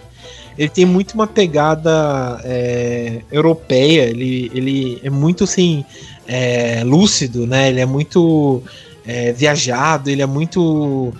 ele 0.58 0.68
tem 0.68 0.84
muito 0.84 1.12
uma 1.12 1.26
pegada 1.26 2.40
é, 2.44 3.20
europeia, 3.30 4.02
ele, 4.02 4.50
ele 4.54 5.00
é 5.02 5.10
muito 5.10 5.44
assim, 5.44 5.84
é, 6.26 6.82
lúcido, 6.84 7.46
né? 7.46 7.68
Ele 7.68 7.80
é 7.80 7.86
muito 7.86 8.62
é, 9.06 9.32
viajado, 9.32 10.10
ele 10.10 10.22
é 10.22 10.26
muito. 10.26 11.12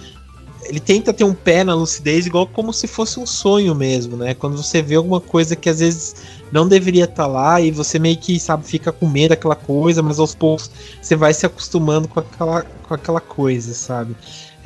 Ele 0.64 0.81
tenta 0.81 1.12
ter 1.12 1.22
um 1.22 1.35
pé 1.35 1.62
na 1.62 1.75
lucidez, 1.75 2.27
igual 2.27 2.46
como 2.46 2.72
se 2.72 2.88
fosse 2.88 3.20
um 3.20 3.27
sonho 3.27 3.72
mesmo, 3.75 4.16
né? 4.16 4.35
Quando 4.35 4.57
você 4.57 4.83
vê 4.83 4.96
alguma 4.96 5.20
coisa 5.20 5.55
que 5.55 5.68
às 5.68 5.79
vezes 5.79 6.16
não 6.51 6.66
deveria 6.66 7.05
estar 7.05 7.25
tá 7.25 7.27
lá 7.27 7.61
e 7.61 7.70
você 7.70 7.99
meio 7.99 8.16
que, 8.16 8.40
sabe, 8.40 8.66
fica 8.66 8.90
com 8.90 9.07
medo 9.07 9.31
daquela 9.31 9.55
coisa, 9.55 10.03
mas 10.03 10.18
aos 10.18 10.35
poucos 10.35 10.70
você 11.01 11.14
vai 11.14 11.33
se 11.33 11.46
acostumando 11.46 12.09
com 12.09 12.18
aquela, 12.18 12.62
com 12.62 12.94
aquela 12.94 13.20
coisa, 13.20 13.75
sabe? 13.75 14.16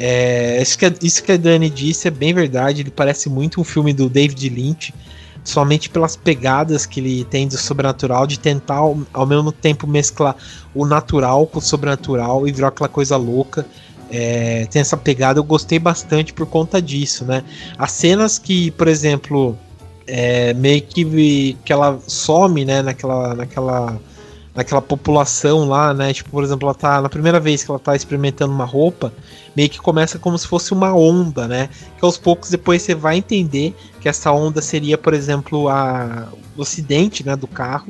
É, 0.02 0.62
isso, 0.62 0.78
que 0.78 0.94
isso 1.02 1.22
que 1.22 1.30
a 1.30 1.36
Dani 1.36 1.68
disse 1.68 2.08
é 2.08 2.10
bem 2.10 2.32
verdade. 2.32 2.80
Ele 2.80 2.90
parece 2.90 3.28
muito 3.28 3.60
um 3.60 3.64
filme 3.64 3.92
do 3.92 4.08
David 4.08 4.48
Lynch, 4.48 4.94
somente 5.44 5.90
pelas 5.90 6.16
pegadas 6.16 6.86
que 6.86 7.00
ele 7.00 7.22
tem 7.24 7.46
do 7.46 7.58
sobrenatural, 7.58 8.26
de 8.26 8.38
tentar 8.38 8.76
ao, 8.76 8.98
ao 9.12 9.26
mesmo 9.26 9.52
tempo 9.52 9.86
mesclar 9.86 10.34
o 10.74 10.86
natural 10.86 11.46
com 11.46 11.58
o 11.58 11.62
sobrenatural 11.62 12.48
e 12.48 12.52
virar 12.52 12.68
aquela 12.68 12.88
coisa 12.88 13.14
louca. 13.18 13.66
É, 14.10 14.66
tem 14.70 14.80
essa 14.80 14.96
pegada, 14.96 15.38
eu 15.38 15.44
gostei 15.44 15.78
bastante 15.78 16.32
por 16.32 16.46
conta 16.46 16.80
disso, 16.80 17.24
né? 17.26 17.44
As 17.78 17.92
cenas 17.92 18.38
que, 18.38 18.70
por 18.72 18.88
exemplo, 18.88 19.56
é, 20.06 20.54
meio 20.54 20.80
que, 20.82 21.56
que 21.62 21.72
ela 21.72 22.00
some, 22.08 22.64
né, 22.64 22.82
naquela, 22.82 23.34
naquela 23.34 24.00
naquela 24.54 24.82
população 24.82 25.68
lá, 25.68 25.94
né? 25.94 26.12
Tipo, 26.12 26.30
por 26.30 26.42
exemplo, 26.42 26.66
ela 26.66 26.74
tá 26.74 27.00
na 27.00 27.08
primeira 27.08 27.38
vez 27.38 27.62
que 27.62 27.70
ela 27.70 27.78
tá 27.78 27.94
experimentando 27.94 28.52
uma 28.52 28.64
roupa, 28.64 29.12
meio 29.56 29.68
que 29.68 29.78
começa 29.78 30.18
como 30.18 30.38
se 30.38 30.46
fosse 30.46 30.72
uma 30.72 30.94
onda, 30.94 31.48
né? 31.48 31.68
Que 31.98 32.04
aos 32.04 32.16
poucos 32.16 32.50
depois 32.50 32.82
você 32.82 32.94
vai 32.94 33.16
entender 33.16 33.74
que 34.00 34.08
essa 34.08 34.32
onda 34.32 34.62
seria, 34.62 34.96
por 34.96 35.14
exemplo, 35.14 35.68
a 35.68 36.28
o 36.56 36.62
acidente, 36.62 37.24
né, 37.24 37.34
do 37.36 37.46
carro, 37.46 37.86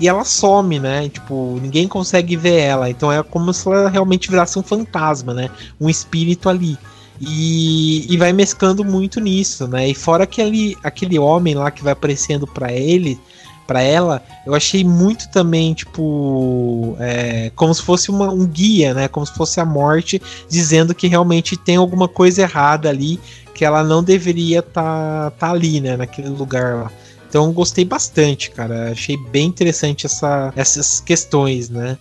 e 0.00 0.08
ela 0.08 0.24
some, 0.24 0.78
né? 0.78 1.08
tipo, 1.08 1.58
ninguém 1.60 1.86
consegue 1.86 2.36
ver 2.36 2.60
ela. 2.60 2.88
Então 2.88 3.12
é 3.12 3.22
como 3.22 3.52
se 3.52 3.68
ela 3.68 3.90
realmente 3.90 4.30
virasse 4.30 4.58
um 4.58 4.62
fantasma, 4.62 5.34
né? 5.34 5.50
Um 5.80 5.88
espírito 5.90 6.48
ali. 6.48 6.78
E, 7.20 8.12
e 8.12 8.16
vai 8.16 8.32
mesclando 8.32 8.84
muito 8.84 9.20
nisso, 9.20 9.68
né? 9.68 9.88
E 9.88 9.94
fora 9.94 10.24
aquele, 10.24 10.76
aquele 10.82 11.18
homem 11.18 11.54
lá 11.54 11.70
que 11.70 11.82
vai 11.82 11.92
aparecendo 11.92 12.46
para 12.46 12.72
ele, 12.72 13.20
para 13.66 13.82
ela, 13.82 14.22
eu 14.46 14.54
achei 14.54 14.84
muito 14.84 15.28
também, 15.30 15.74
tipo, 15.74 16.96
é, 16.98 17.50
como 17.54 17.74
se 17.74 17.82
fosse 17.82 18.10
uma, 18.10 18.30
um 18.30 18.46
guia, 18.46 18.94
né? 18.94 19.08
Como 19.08 19.24
se 19.26 19.34
fosse 19.34 19.60
a 19.60 19.64
morte 19.64 20.20
dizendo 20.48 20.94
que 20.94 21.06
realmente 21.06 21.56
tem 21.56 21.76
alguma 21.76 22.08
coisa 22.08 22.42
errada 22.42 22.88
ali, 22.88 23.18
que 23.54 23.64
ela 23.64 23.82
não 23.82 24.02
deveria 24.02 24.58
estar 24.58 25.30
tá, 25.30 25.30
tá 25.30 25.50
ali, 25.50 25.80
né? 25.80 25.96
Naquele 25.96 26.28
lugar 26.28 26.74
lá. 26.74 26.92
Então 27.28 27.52
gostei 27.52 27.84
bastante, 27.84 28.50
cara. 28.50 28.92
Achei 28.92 29.16
bem 29.16 29.46
interessante 29.46 30.06
essa, 30.06 30.52
essas 30.54 31.00
questões, 31.00 31.68
né? 31.68 31.98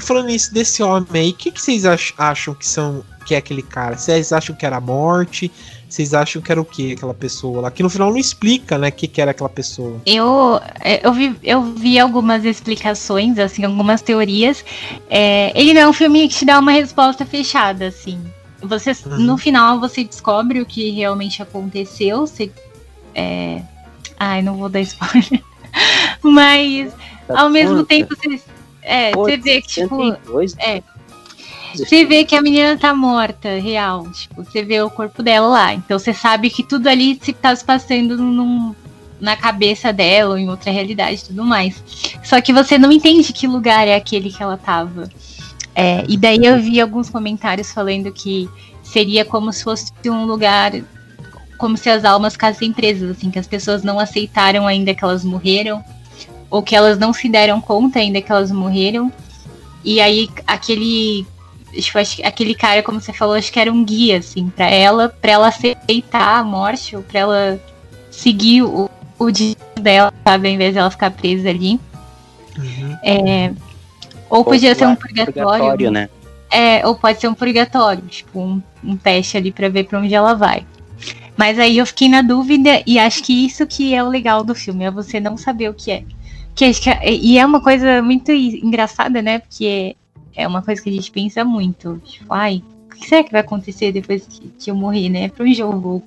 Falando 0.00 0.30
isso 0.30 0.52
desse 0.52 0.82
homem 0.82 1.08
aí, 1.14 1.30
o 1.30 1.34
que, 1.34 1.50
que 1.50 1.60
vocês 1.60 1.84
acham 1.84 2.54
que 2.54 2.66
são 2.66 3.02
que 3.24 3.34
é 3.34 3.38
aquele 3.38 3.62
cara? 3.62 3.96
Vocês 3.96 4.32
acham 4.32 4.54
que 4.54 4.64
era 4.64 4.76
a 4.76 4.80
morte? 4.80 5.50
Vocês 5.88 6.12
acham 6.12 6.42
que 6.42 6.50
era 6.50 6.60
o 6.60 6.64
que 6.64 6.92
aquela 6.92 7.14
pessoa 7.14 7.62
lá? 7.62 7.70
Que 7.70 7.82
no 7.82 7.88
final 7.88 8.10
não 8.10 8.18
explica, 8.18 8.76
né, 8.76 8.88
o 8.88 8.92
que, 8.92 9.06
que 9.06 9.20
era 9.20 9.30
aquela 9.30 9.48
pessoa. 9.48 10.00
Eu, 10.04 10.60
é, 10.80 11.06
eu, 11.06 11.12
vi, 11.12 11.36
eu 11.42 11.62
vi 11.62 11.98
algumas 11.98 12.44
explicações, 12.44 13.38
assim, 13.38 13.64
algumas 13.64 14.02
teorias. 14.02 14.64
É, 15.08 15.52
ele 15.58 15.72
não 15.72 15.80
é 15.80 15.88
um 15.88 15.92
filme 15.92 16.28
que 16.28 16.34
te 16.34 16.44
dá 16.44 16.58
uma 16.58 16.72
resposta 16.72 17.24
fechada, 17.24 17.86
assim. 17.86 18.20
Você, 18.62 18.92
uhum. 19.06 19.18
No 19.18 19.38
final 19.38 19.78
você 19.78 20.04
descobre 20.04 20.60
o 20.60 20.66
que 20.66 20.90
realmente 20.90 21.42
aconteceu. 21.42 22.26
Você, 22.26 22.50
é... 23.14 23.62
Ai, 24.18 24.42
não 24.42 24.56
vou 24.56 24.68
dar 24.68 24.80
spoiler. 24.80 25.42
Mas 26.22 26.92
tá 27.26 27.40
ao 27.40 27.50
mesmo 27.50 27.84
tempo 27.84 28.14
você, 28.16 28.40
é, 28.82 29.12
você 29.12 29.36
vê 29.36 29.62
que, 29.62 29.68
tipo. 29.68 30.12
É, 30.58 30.82
você 31.76 32.04
vê 32.04 32.24
que 32.24 32.36
a 32.36 32.42
menina 32.42 32.76
tá 32.78 32.94
morta, 32.94 33.58
real. 33.58 34.10
Tipo, 34.10 34.44
você 34.44 34.62
vê 34.62 34.80
o 34.82 34.90
corpo 34.90 35.22
dela 35.22 35.46
lá. 35.46 35.74
Então 35.74 35.98
você 35.98 36.12
sabe 36.12 36.50
que 36.50 36.62
tudo 36.62 36.88
ali 36.88 37.18
se 37.20 37.32
tá 37.32 37.54
se 37.54 37.64
passando 37.64 38.16
num, 38.16 38.74
na 39.20 39.36
cabeça 39.36 39.92
dela 39.92 40.30
ou 40.30 40.38
em 40.38 40.48
outra 40.48 40.70
realidade 40.70 41.20
e 41.20 41.26
tudo 41.26 41.44
mais. 41.44 41.82
Só 42.22 42.40
que 42.40 42.52
você 42.52 42.78
não 42.78 42.92
entende 42.92 43.32
que 43.32 43.46
lugar 43.46 43.86
é 43.86 43.94
aquele 43.94 44.30
que 44.30 44.42
ela 44.42 44.56
tava. 44.56 45.08
É, 45.74 46.04
e 46.08 46.16
daí 46.16 46.44
eu 46.44 46.60
vi 46.60 46.80
alguns 46.80 47.10
comentários 47.10 47.72
falando 47.72 48.12
que 48.12 48.48
seria 48.82 49.24
como 49.24 49.52
se 49.52 49.64
fosse 49.64 49.92
um 50.06 50.24
lugar 50.24 50.72
como 51.56 51.76
se 51.76 51.88
as 51.88 52.04
almas 52.04 52.34
ficassem 52.34 52.72
presas, 52.72 53.16
assim, 53.16 53.30
que 53.30 53.38
as 53.38 53.46
pessoas 53.46 53.82
não 53.82 53.98
aceitaram 53.98 54.66
ainda 54.66 54.94
que 54.94 55.04
elas 55.04 55.24
morreram, 55.24 55.82
ou 56.50 56.62
que 56.62 56.76
elas 56.76 56.98
não 56.98 57.12
se 57.12 57.28
deram 57.28 57.60
conta 57.60 57.98
ainda 57.98 58.20
que 58.20 58.30
elas 58.30 58.50
morreram, 58.50 59.12
E 59.84 60.00
aí 60.00 60.28
aquele 60.46 61.26
tipo, 61.80 61.98
aquele 62.22 62.54
cara, 62.54 62.82
como 62.82 63.00
você 63.00 63.12
falou, 63.12 63.34
acho 63.34 63.52
que 63.52 63.60
era 63.60 63.72
um 63.72 63.84
guia, 63.84 64.18
assim, 64.18 64.48
para 64.48 64.70
ela, 64.70 65.08
para 65.08 65.32
ela 65.32 65.48
aceitar 65.48 66.38
a 66.38 66.44
morte, 66.44 66.96
ou 66.96 67.02
pra 67.02 67.20
ela 67.20 67.60
seguir 68.10 68.62
o, 68.62 68.90
o 69.18 69.30
dia 69.30 69.56
dela, 69.80 70.12
sabe, 70.24 70.48
ao 70.48 70.54
invés 70.54 70.72
de 70.72 70.78
ela 70.78 70.90
ficar 70.90 71.10
presa 71.10 71.50
ali. 71.50 71.80
Uhum. 72.56 72.96
É, 73.02 73.52
ou, 74.30 74.38
ou 74.38 74.44
podia 74.44 74.74
ser 74.74 74.86
um 74.86 74.94
purgatório. 74.94 75.34
purgatório 75.34 75.90
né? 75.90 76.08
É, 76.50 76.86
ou 76.86 76.94
pode 76.94 77.20
ser 77.20 77.28
um 77.28 77.34
purgatório, 77.34 78.02
tipo, 78.02 78.40
um, 78.40 78.62
um 78.82 78.96
teste 78.96 79.36
ali 79.36 79.50
para 79.50 79.68
ver 79.68 79.84
para 79.84 79.98
onde 79.98 80.14
ela 80.14 80.34
vai. 80.34 80.64
Mas 81.36 81.58
aí 81.58 81.78
eu 81.78 81.86
fiquei 81.86 82.08
na 82.08 82.22
dúvida 82.22 82.82
e 82.86 82.98
acho 82.98 83.22
que 83.22 83.44
isso 83.44 83.66
que 83.66 83.92
é 83.92 84.02
o 84.02 84.08
legal 84.08 84.44
do 84.44 84.54
filme, 84.54 84.84
é 84.84 84.90
você 84.90 85.18
não 85.18 85.36
saber 85.36 85.68
o 85.68 85.74
que 85.74 85.90
é. 85.90 86.04
Que, 86.54 86.72
que, 86.72 86.88
é, 86.88 87.12
e 87.12 87.38
é 87.38 87.44
uma 87.44 87.60
coisa 87.60 88.00
muito 88.00 88.30
engraçada, 88.30 89.20
né? 89.20 89.40
Porque 89.40 89.96
é 90.36 90.46
uma 90.46 90.62
coisa 90.62 90.82
que 90.82 90.90
a 90.90 90.92
gente 90.92 91.10
pensa 91.10 91.44
muito. 91.44 92.00
Tipo, 92.04 92.32
ai, 92.32 92.62
que 92.98 93.08
será 93.08 93.24
que 93.24 93.32
vai 93.32 93.40
acontecer 93.40 93.92
depois 93.92 94.26
que, 94.26 94.48
que 94.58 94.70
eu 94.70 94.74
morrer, 94.74 95.08
né? 95.08 95.28
Para 95.28 95.44
um 95.44 95.54
jogo. 95.54 96.02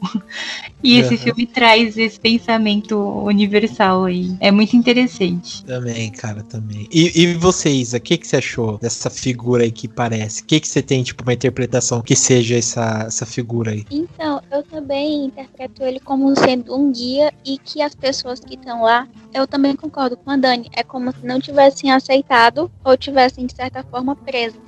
E 0.84 1.00
esse 1.00 1.16
uhum. 1.16 1.20
filme 1.20 1.48
traz 1.48 1.98
esse 1.98 2.20
pensamento 2.20 2.98
universal 2.98 4.06
aí. 4.06 4.36
É 4.40 4.52
muito 4.52 4.76
interessante. 4.76 5.66
Também, 5.66 6.12
cara, 6.12 6.44
também. 6.44 6.88
E, 6.92 7.24
e 7.24 7.34
vocês, 7.34 7.94
o 7.94 8.00
que, 8.00 8.18
que 8.18 8.28
você 8.28 8.38
achou 8.38 8.78
dessa 8.78 9.10
figura 9.10 9.64
aí 9.64 9.72
que 9.72 9.88
parece? 9.88 10.44
O 10.44 10.46
que, 10.46 10.60
que 10.60 10.68
você 10.68 10.82
tem, 10.82 11.02
tipo, 11.04 11.24
uma 11.24 11.34
interpretação 11.34 12.02
que 12.02 12.16
seja 12.16 12.56
essa, 12.56 13.06
essa 13.08 13.26
figura 13.26 13.72
aí? 13.72 13.86
Então, 13.90 14.42
eu 14.52 14.62
também 14.64 15.26
interpreto 15.26 15.84
ele 15.84 16.00
como 16.00 16.36
sendo 16.36 16.76
um 16.76 16.92
guia 16.92 17.34
e 17.44 17.58
que 17.58 17.82
as 17.82 17.96
pessoas 17.96 18.40
que 18.40 18.54
estão 18.54 18.84
lá, 18.84 19.08
eu 19.34 19.48
também 19.48 19.76
concordo 19.76 20.16
com 20.16 20.30
a 20.30 20.38
Dani, 20.38 20.70
é 20.74 20.84
como 20.84 21.12
se 21.12 21.26
não 21.26 21.40
tivessem 21.40 21.92
aceitado 21.92 22.72
ou 22.84 22.96
tivessem, 22.96 23.46
de 23.46 23.56
certa 23.56 23.84
forma, 23.84 24.16
presos. 24.16 24.62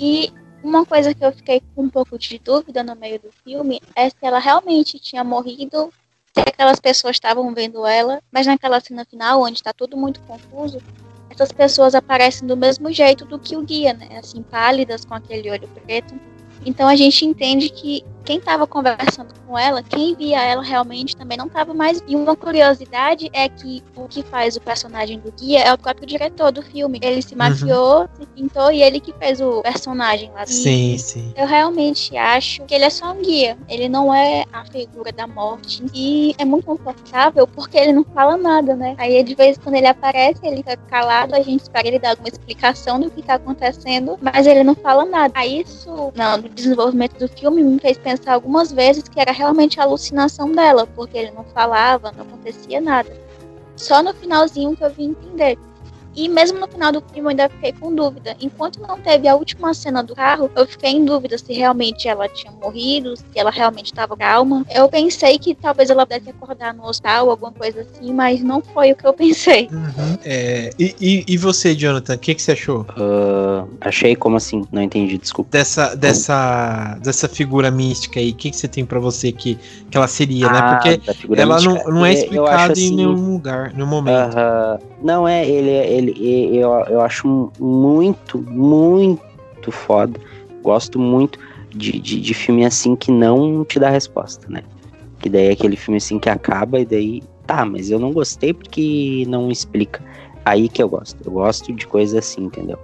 E 0.00 0.32
uma 0.62 0.84
coisa 0.84 1.14
que 1.14 1.24
eu 1.24 1.32
fiquei 1.32 1.62
com 1.74 1.82
um 1.82 1.88
pouco 1.88 2.18
de 2.18 2.38
dúvida 2.38 2.82
no 2.82 2.96
meio 2.96 3.18
do 3.20 3.30
filme 3.44 3.80
é 3.94 4.08
se 4.08 4.16
ela 4.22 4.38
realmente 4.38 4.98
tinha 4.98 5.22
morrido, 5.22 5.92
se 6.34 6.40
aquelas 6.40 6.80
pessoas 6.80 7.16
estavam 7.16 7.52
vendo 7.54 7.86
ela, 7.86 8.20
mas 8.32 8.46
naquela 8.46 8.80
cena 8.80 9.04
final, 9.04 9.42
onde 9.42 9.58
está 9.58 9.72
tudo 9.72 9.96
muito 9.96 10.20
confuso, 10.22 10.78
essas 11.30 11.52
pessoas 11.52 11.94
aparecem 11.94 12.46
do 12.46 12.56
mesmo 12.56 12.92
jeito 12.92 13.24
do 13.24 13.38
que 13.38 13.56
o 13.56 13.62
guia, 13.62 13.92
né? 13.92 14.18
Assim, 14.18 14.42
pálidas, 14.42 15.04
com 15.04 15.14
aquele 15.14 15.50
olho 15.50 15.68
preto. 15.68 16.18
Então 16.66 16.88
a 16.88 16.96
gente 16.96 17.24
entende 17.24 17.68
que 17.68 18.04
quem 18.28 18.36
estava 18.36 18.66
conversando 18.66 19.32
com 19.46 19.58
ela, 19.58 19.82
quem 19.82 20.14
via 20.14 20.42
ela 20.42 20.62
realmente 20.62 21.16
também 21.16 21.38
não 21.38 21.46
estava 21.46 21.72
mais. 21.72 22.04
E 22.06 22.14
uma 22.14 22.36
curiosidade 22.36 23.30
é 23.32 23.48
que 23.48 23.82
o 23.96 24.06
que 24.06 24.22
faz 24.22 24.54
o 24.54 24.60
personagem 24.60 25.18
do 25.18 25.32
guia 25.32 25.60
é 25.60 25.72
o 25.72 25.78
próprio 25.78 26.06
diretor 26.06 26.52
do 26.52 26.60
filme. 26.60 27.00
Ele 27.02 27.22
se 27.22 27.32
uhum. 27.32 27.38
maquiou, 27.38 28.00
uhum. 28.02 28.08
se 28.20 28.26
pintou 28.26 28.70
e 28.70 28.82
ele 28.82 29.00
que 29.00 29.14
fez 29.14 29.40
o 29.40 29.62
personagem 29.62 30.30
lá. 30.32 30.44
Sim, 30.44 30.92
e 30.92 30.98
sim. 30.98 31.32
Eu 31.34 31.46
realmente 31.46 32.18
acho 32.18 32.66
que 32.66 32.74
ele 32.74 32.84
é 32.84 32.90
só 32.90 33.12
um 33.12 33.22
guia. 33.22 33.56
Ele 33.66 33.88
não 33.88 34.14
é 34.14 34.44
a 34.52 34.62
figura 34.66 35.10
da 35.10 35.26
morte. 35.26 35.82
E 35.94 36.34
é 36.36 36.44
muito 36.44 36.66
confortável 36.66 37.46
porque 37.46 37.78
ele 37.78 37.94
não 37.94 38.04
fala 38.04 38.36
nada, 38.36 38.76
né? 38.76 38.94
Aí 38.98 39.22
de 39.22 39.34
vez 39.34 39.56
quando 39.56 39.76
ele 39.76 39.86
aparece, 39.86 40.40
ele 40.42 40.58
fica 40.58 40.76
calado, 40.76 41.34
a 41.34 41.40
gente 41.40 41.62
espera 41.62 41.88
ele 41.88 41.98
dar 41.98 42.10
alguma 42.10 42.28
explicação 42.28 43.00
do 43.00 43.10
que 43.10 43.22
tá 43.22 43.36
acontecendo, 43.36 44.18
mas 44.20 44.46
ele 44.46 44.62
não 44.62 44.74
fala 44.74 45.06
nada. 45.06 45.32
Aí 45.34 45.62
isso, 45.62 46.12
não, 46.14 46.36
no 46.36 46.48
desenvolvimento 46.50 47.18
do 47.18 47.26
filme 47.26 47.62
me 47.62 47.78
fez 47.80 47.96
pensar 47.96 48.17
pensar 48.18 48.34
algumas 48.34 48.72
vezes 48.72 49.04
que 49.04 49.20
era 49.20 49.32
realmente 49.32 49.80
a 49.80 49.84
alucinação 49.84 50.52
dela, 50.52 50.86
porque 50.86 51.16
ele 51.16 51.30
não 51.30 51.44
falava, 51.44 52.12
não 52.12 52.22
acontecia 52.22 52.80
nada. 52.80 53.10
Só 53.76 54.02
no 54.02 54.12
finalzinho 54.12 54.76
que 54.76 54.84
eu 54.84 54.90
vim 54.90 55.10
entender. 55.10 55.58
E 56.18 56.28
mesmo 56.28 56.58
no 56.58 56.66
final 56.66 56.90
do 56.90 57.00
filme 57.00 57.20
eu 57.20 57.28
ainda 57.28 57.48
fiquei 57.48 57.72
com 57.72 57.94
dúvida. 57.94 58.36
Enquanto 58.40 58.80
não 58.80 58.98
teve 58.98 59.28
a 59.28 59.36
última 59.36 59.72
cena 59.72 60.02
do 60.02 60.16
carro, 60.16 60.50
eu 60.56 60.66
fiquei 60.66 60.90
em 60.90 61.04
dúvida 61.04 61.38
se 61.38 61.52
realmente 61.52 62.08
ela 62.08 62.28
tinha 62.28 62.52
morrido, 62.52 63.16
se 63.16 63.22
ela 63.36 63.52
realmente 63.52 63.86
estava 63.86 64.16
calma. 64.16 64.66
Eu 64.74 64.88
pensei 64.88 65.38
que 65.38 65.54
talvez 65.54 65.90
ela 65.90 66.04
pudesse 66.04 66.30
acordar 66.30 66.74
no 66.74 66.84
hospital, 66.88 67.30
alguma 67.30 67.52
coisa 67.52 67.82
assim, 67.82 68.12
mas 68.12 68.42
não 68.42 68.60
foi 68.60 68.90
o 68.90 68.96
que 68.96 69.06
eu 69.06 69.12
pensei. 69.12 69.68
Uhum. 69.70 70.18
É, 70.24 70.70
e, 70.76 70.96
e, 71.00 71.24
e, 71.28 71.36
você, 71.36 71.72
Jonathan, 71.72 72.16
o 72.16 72.18
que, 72.18 72.34
que 72.34 72.42
você 72.42 72.50
achou? 72.50 72.80
Uh, 72.80 73.68
achei 73.80 74.16
como 74.16 74.38
assim? 74.38 74.64
Não 74.72 74.82
entendi, 74.82 75.18
desculpa. 75.18 75.52
Dessa, 75.52 75.94
dessa, 75.94 76.98
dessa 77.00 77.28
figura 77.28 77.70
mística 77.70 78.18
aí, 78.18 78.30
o 78.30 78.34
que, 78.34 78.50
que 78.50 78.56
você 78.56 78.66
tem 78.66 78.84
para 78.84 78.98
você 78.98 79.30
que, 79.30 79.56
que 79.88 79.96
ela 79.96 80.08
seria, 80.08 80.50
né? 80.50 80.58
ah, 80.58 80.80
né? 80.84 80.98
Porque 80.98 81.40
ela 81.40 81.60
não, 81.60 81.84
não 81.84 82.04
é 82.04 82.12
explicada 82.12 82.72
assim, 82.72 82.88
em 82.88 82.96
nenhum 82.96 83.34
lugar, 83.34 83.72
nenhum 83.72 83.86
momento. 83.86 84.34
Uh 84.34 84.40
-huh. 84.40 84.80
Não 85.00 85.28
é, 85.28 85.48
ele, 85.48 85.70
ele 85.70 86.07
ele, 86.08 86.56
eu, 86.58 86.70
eu 86.88 87.00
acho 87.00 87.50
muito, 87.58 88.38
muito 88.38 89.70
foda. 89.70 90.18
Gosto 90.62 90.98
muito 90.98 91.38
de, 91.70 91.98
de, 91.98 92.20
de 92.20 92.34
filme 92.34 92.64
assim 92.64 92.96
que 92.96 93.10
não 93.10 93.64
te 93.64 93.78
dá 93.78 93.90
resposta, 93.90 94.46
né? 94.48 94.62
Que 95.20 95.28
daí 95.28 95.48
é 95.48 95.52
aquele 95.52 95.76
filme 95.76 95.98
assim 95.98 96.18
que 96.18 96.28
acaba 96.28 96.80
e 96.80 96.84
daí, 96.84 97.22
tá, 97.46 97.64
mas 97.64 97.90
eu 97.90 97.98
não 97.98 98.12
gostei 98.12 98.52
porque 98.52 99.24
não 99.28 99.50
explica. 99.50 100.02
Aí 100.44 100.68
que 100.68 100.82
eu 100.82 100.88
gosto. 100.88 101.16
Eu 101.24 101.32
gosto 101.32 101.72
de 101.72 101.86
coisa 101.86 102.20
assim, 102.20 102.44
entendeu? 102.44 102.78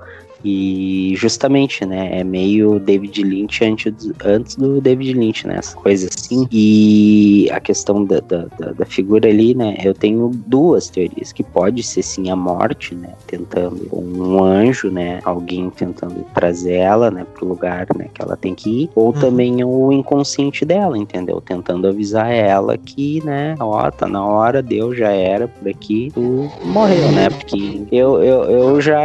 E 0.45 1.15
justamente, 1.17 1.87
né, 1.87 2.21
é 2.21 2.23
meio 2.23 2.79
David 2.79 3.23
Lynch 3.23 3.65
antes, 3.65 4.13
antes 4.23 4.57
do 4.57 4.79
David 4.81 5.15
Lynch, 5.15 5.47
né, 5.47 5.57
essa 5.59 5.75
coisa 5.75 6.09
assim. 6.15 6.47
E 6.53 7.49
a 7.51 7.59
questão 7.61 8.05
da, 8.05 8.21
da, 8.21 8.47
da, 8.73 8.85
figura 8.85 9.29
ali, 9.29 9.55
né, 9.55 9.77
eu 9.83 9.95
tenho 9.95 10.31
duas 10.47 10.89
teorias, 10.89 11.33
que 11.33 11.43
pode 11.43 11.83
ser 11.83 12.03
sim 12.03 12.31
a 12.31 12.37
morte, 12.37 12.95
né, 12.95 13.15
tentando, 13.27 13.89
um 13.91 14.43
anjo, 14.45 14.91
né, 14.91 15.21
alguém 15.25 15.71
tentando 15.71 16.25
trazer 16.35 16.75
ela, 16.75 17.11
né, 17.11 17.27
pro 17.35 17.47
lugar, 17.47 17.87
né, 17.97 18.09
que 18.13 18.21
ela 18.21 18.37
tem 18.37 18.55
que 18.55 18.83
ir, 18.83 18.91
ou 18.95 19.07
uhum. 19.07 19.13
também 19.13 19.65
o 19.65 19.93
inconsciente 19.93 20.65
dela, 20.65 20.99
entendeu? 20.99 21.41
Tentando 21.41 21.89
avisar 21.89 22.31
ela 22.31 22.77
que, 22.77 23.25
né, 23.25 23.55
ó, 23.59 23.91
tá 23.91 24.07
na 24.07 24.25
hora, 24.25 24.63
Deus 24.63 24.99
já 24.99 25.11
era 25.11 25.49
por 25.49 25.67
aqui, 25.69 26.11
tu 26.13 26.51
morreu, 26.65 27.11
né, 27.13 27.31
porque 27.31 27.87
eu, 27.91 28.23
eu, 28.23 28.43
eu 28.45 28.81
já, 28.81 29.01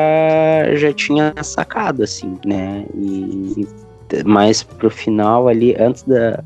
já 0.76 0.92
tinha 0.92 1.29
sacado, 1.44 2.04
assim, 2.04 2.38
né? 2.46 2.86
E, 2.96 3.68
mais 4.26 4.64
pro 4.64 4.90
final 4.90 5.48
ali, 5.48 5.76
antes 5.80 6.04
da, 6.04 6.44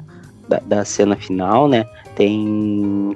da, 0.49 0.59
da 0.65 0.85
cena 0.85 1.15
final, 1.15 1.67
né? 1.67 1.85
tem 2.15 3.13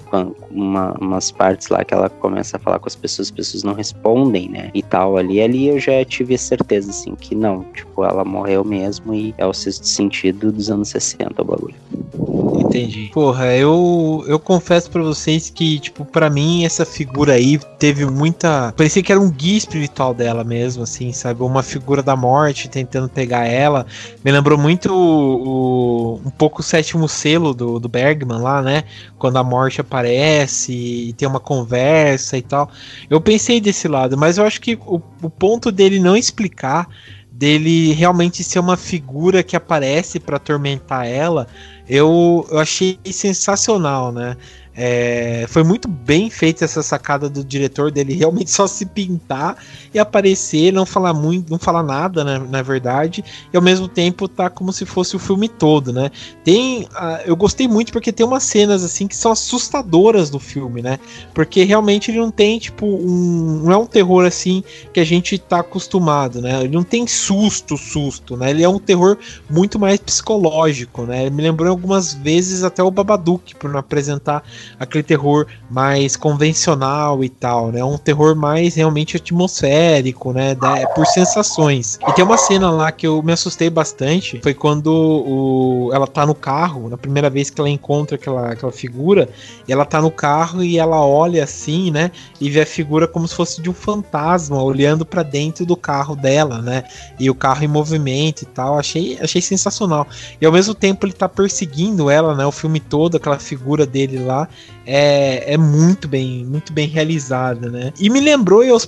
uma, 0.52 0.94
umas 1.00 1.32
partes 1.32 1.70
lá 1.70 1.84
que 1.84 1.94
ela 1.94 2.10
começa 2.10 2.58
a 2.58 2.60
falar 2.60 2.80
com 2.80 2.88
as 2.88 2.96
pessoas, 2.96 3.28
as 3.28 3.32
pessoas 3.32 3.64
não 3.64 3.74
respondem, 3.74 4.50
né? 4.50 4.72
E 4.74 4.82
tal 4.82 5.18
ali. 5.18 5.42
Ali 5.42 5.68
eu 5.68 5.80
já 5.80 6.04
tive 6.04 6.38
certeza, 6.38 6.90
assim, 6.90 7.16
que 7.16 7.36
não, 7.36 7.64
tipo, 7.74 8.04
ela 8.04 8.26
morreu 8.26 8.64
mesmo 8.64 9.14
e 9.14 9.34
é 9.38 9.46
o 9.46 9.54
sexto 9.54 9.88
sentido 9.88 10.52
dos 10.52 10.70
anos 10.70 10.90
60 10.90 11.42
o 11.42 11.46
bagulho. 11.46 11.76
Entendi. 12.60 13.10
Porra, 13.14 13.56
eu, 13.56 14.24
eu 14.28 14.40
confesso 14.40 14.90
para 14.90 15.02
vocês 15.02 15.50
que, 15.50 15.80
tipo, 15.80 16.04
para 16.06 16.30
mim 16.30 16.66
essa 16.66 16.86
figura 16.86 17.34
aí 17.34 17.58
teve 17.80 18.06
muita. 18.06 18.74
Parecia 18.76 19.04
que 19.04 19.12
era 19.12 19.22
um 19.22 19.30
guia 19.30 19.58
espiritual 19.58 20.14
dela 20.14 20.44
mesmo, 20.44 20.84
assim, 20.84 21.12
sabe? 21.12 21.42
Uma 21.44 21.64
figura 21.64 22.02
da 22.02 22.16
morte 22.16 22.68
tentando 22.68 23.10
pegar 23.10 23.46
ela. 23.46 23.86
Me 24.24 24.32
lembrou 24.32 24.58
muito 24.58 24.94
o, 24.94 25.48
o, 25.48 26.22
um 26.26 26.32
pouco 26.32 26.62
o 26.62 26.64
sétimo 26.64 27.08
selo 27.08 27.54
do, 27.54 27.80
do 27.80 27.88
Bergman 27.88 28.40
lá, 28.40 28.62
né? 28.62 28.84
Quando 29.18 29.38
a 29.38 29.44
morte 29.44 29.82
aparece 29.82 30.74
e 30.74 31.14
tem 31.14 31.28
uma 31.28 31.40
conversa 31.40 32.38
e 32.38 32.42
tal. 32.42 32.70
Eu 33.10 33.22
pensei 33.22 33.62
desse 33.62 33.88
lado, 33.88 34.18
mas 34.18 34.38
eu 34.38 34.46
acho 34.46 34.60
que 34.62 34.78
o, 34.86 35.02
o 35.22 35.30
ponto 35.30 35.72
dele 35.72 36.00
não 36.00 36.16
explicar 36.16 36.88
dele 37.38 37.94
realmente 37.94 38.44
ser 38.44 38.58
uma 38.58 38.76
figura 38.76 39.44
que 39.44 39.56
aparece 39.56 40.20
para 40.20 40.38
atormentar 40.38 41.06
ela, 41.06 41.48
eu, 41.88 42.46
eu 42.52 42.60
achei 42.60 43.00
sensacional, 43.12 44.12
né? 44.12 44.36
É, 44.80 45.46
foi 45.50 45.64
muito 45.64 45.88
bem 45.88 46.30
feita 46.30 46.64
essa 46.64 46.84
sacada 46.84 47.28
do 47.28 47.44
diretor 47.44 47.90
dele 47.90 48.14
realmente 48.16 48.52
só 48.52 48.68
se 48.68 48.86
pintar 48.86 49.58
e 49.92 49.98
aparecer, 49.98 50.72
não 50.72 50.86
falar 50.86 51.16
muito, 51.16 51.50
não 51.50 51.58
falar 51.58 51.82
nada, 51.82 52.24
né, 52.24 52.38
na 52.48 52.62
verdade, 52.62 53.26
e 53.52 53.58
ao 53.58 53.64
mesmo 53.64 53.88
tempo 53.88 54.28
tá 54.28 54.52
como 54.52 54.72
se 54.72 54.86
fosse 54.86 55.16
o 55.16 55.20
filme 55.20 55.50
todo, 55.50 55.92
né? 55.92 56.12
Tem, 56.44 56.84
uh, 56.84 57.22
eu 57.26 57.36
gostei 57.36 57.68
muito 57.68 57.92
porque 57.92 58.12
tem 58.12 58.24
umas 58.24 58.44
cenas 58.44 58.84
assim 58.84 59.08
que 59.08 59.16
são 59.16 59.32
assustadoras 59.32 60.30
do 60.30 60.40
filme, 60.40 60.84
né? 60.84 61.00
Porque 61.34 61.64
realmente 61.64 62.12
ele 62.12 62.20
não 62.20 62.30
tem 62.30 62.60
tipo 62.60 62.86
um, 62.86 63.62
não 63.64 63.72
é 63.72 63.78
um 63.78 63.88
terror 63.88 64.26
assim 64.26 64.64
que 64.94 65.00
a 65.00 65.04
gente 65.04 65.40
tá 65.40 65.62
acostumado, 65.62 66.40
né? 66.40 66.62
Ele 66.64 66.76
não 66.76 66.84
tem 66.84 67.08
susto, 67.08 67.78
susto, 67.78 68.38
né? 68.38 68.52
Ele 68.52 68.64
é 68.64 68.70
um 68.70 68.80
terror 68.80 69.18
muito 69.50 69.80
mais 69.80 70.00
psicológico, 70.00 71.04
né? 71.04 71.22
Ele 71.22 71.32
me 71.32 71.42
lembrou 71.42 71.70
algumas 71.70 72.14
vezes 72.14 72.64
até 72.64 72.84
o 72.84 72.92
Babadook 72.92 73.56
por 73.56 73.72
não 73.72 73.80
apresentar 73.80 74.44
aquele 74.80 75.04
terror 75.04 75.48
mais 75.70 76.16
convencional 76.16 77.24
e 77.24 77.30
tal, 77.30 77.72
né? 77.72 77.84
Um 77.84 77.98
terror 77.98 78.36
mais 78.36 78.76
realmente 78.76 79.18
atmosférico, 79.18 80.34
né? 80.34 80.56
Da, 80.56 80.78
é 80.78 80.86
por 80.88 81.06
sensações. 81.06 82.00
E 82.08 82.14
tem 82.14 82.24
uma 82.24 82.38
cena 82.38 82.70
lá 82.70 82.92
que 82.92 83.08
eu 83.08 83.22
me 83.22 83.32
assustei 83.32 83.70
bastante, 83.70 84.40
foi 84.42 84.54
quando 84.54 84.88
o, 84.88 85.90
ela 85.94 86.08
tá 86.08 86.26
no 86.26 86.36
carro, 86.36 86.90
na 86.90 86.98
primeira 86.98 87.30
vez 87.30 87.50
que 87.50 87.60
ela 87.60 87.70
encontra 87.70 88.16
aquela, 88.16 88.52
aquela 88.52 88.72
figura, 88.72 89.30
ela 89.68 89.86
tá 89.86 90.02
no 90.02 90.12
carro 90.12 90.64
e 90.64 90.78
ela 90.78 91.04
olha 91.06 91.44
assim, 91.44 91.92
né? 91.92 92.12
E 92.40 92.50
vê 92.50 92.62
a 92.62 92.66
figura 92.66 93.08
como 93.08 93.28
se 93.28 93.36
fosse 93.36 93.62
de 93.62 93.70
um 93.70 93.74
fantasma 93.74 94.62
olhando 94.62 95.06
para 95.06 95.24
dentro 95.24 95.66
do 95.66 95.76
carro 95.76 96.16
dela, 96.16 96.62
né? 96.62 96.84
E 97.20 97.30
o 97.30 97.36
carro 97.36 97.64
em 97.64 97.68
movimento 97.68 98.44
e 98.44 98.46
tal. 98.46 98.78
Achei, 98.78 99.18
achei 99.20 99.42
sensacional. 99.42 100.08
E 100.40 100.46
ao 100.46 100.52
mesmo 100.52 100.74
tempo 100.74 101.06
ele 101.06 101.14
tá 101.14 101.28
perseguindo 101.28 102.10
ela, 102.10 102.36
né? 102.36 102.46
O 102.46 102.52
filme 102.52 102.80
todo, 102.80 103.18
aquela 103.18 103.40
figura 103.40 103.86
dele 103.86 104.20
lá, 104.20 104.48
é, 104.86 105.54
é 105.54 105.58
muito 105.58 106.08
bem, 106.08 106.46
muito 106.46 106.72
bem 106.72 106.88
realizada, 106.88 107.70
né? 107.70 107.92
E 108.00 108.10
me 108.10 108.22
lembrou 108.22 108.64
e 108.64 108.70
aos 108.70 108.86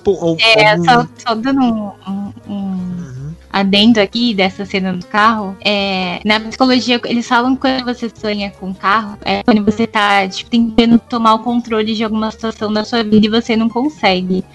É, 0.58 0.78
só, 0.78 1.08
só 1.18 1.36
dando 1.36 1.62
um, 1.62 1.92
um, 2.08 2.34
um 2.48 2.54
uhum. 2.54 3.34
adendo 3.52 4.00
aqui 4.00 4.34
dessa 4.34 4.66
cena 4.66 4.94
do 4.94 5.06
carro, 5.06 5.58
é, 5.60 6.22
na 6.24 6.40
psicologia 6.40 7.02
eles 7.04 7.28
falam 7.28 7.54
que 7.56 7.62
quando 7.62 7.84
você 7.84 8.10
sonha 8.14 8.50
com 8.52 8.70
o 8.70 8.76
carro, 8.76 9.18
é 9.26 9.44
quando 9.44 9.64
você 9.66 9.86
tá 9.86 10.26
tipo, 10.28 10.50
tentando 10.50 10.98
tomar 11.00 11.34
o 11.34 11.40
controle 11.40 11.94
de 11.94 12.04
alguma 12.04 12.32
situação 12.32 12.72
da 12.72 12.86
sua 12.86 13.04
vida 13.04 13.28
e 13.28 13.30
você 13.30 13.58
não 13.58 13.68
consegue. 13.68 14.46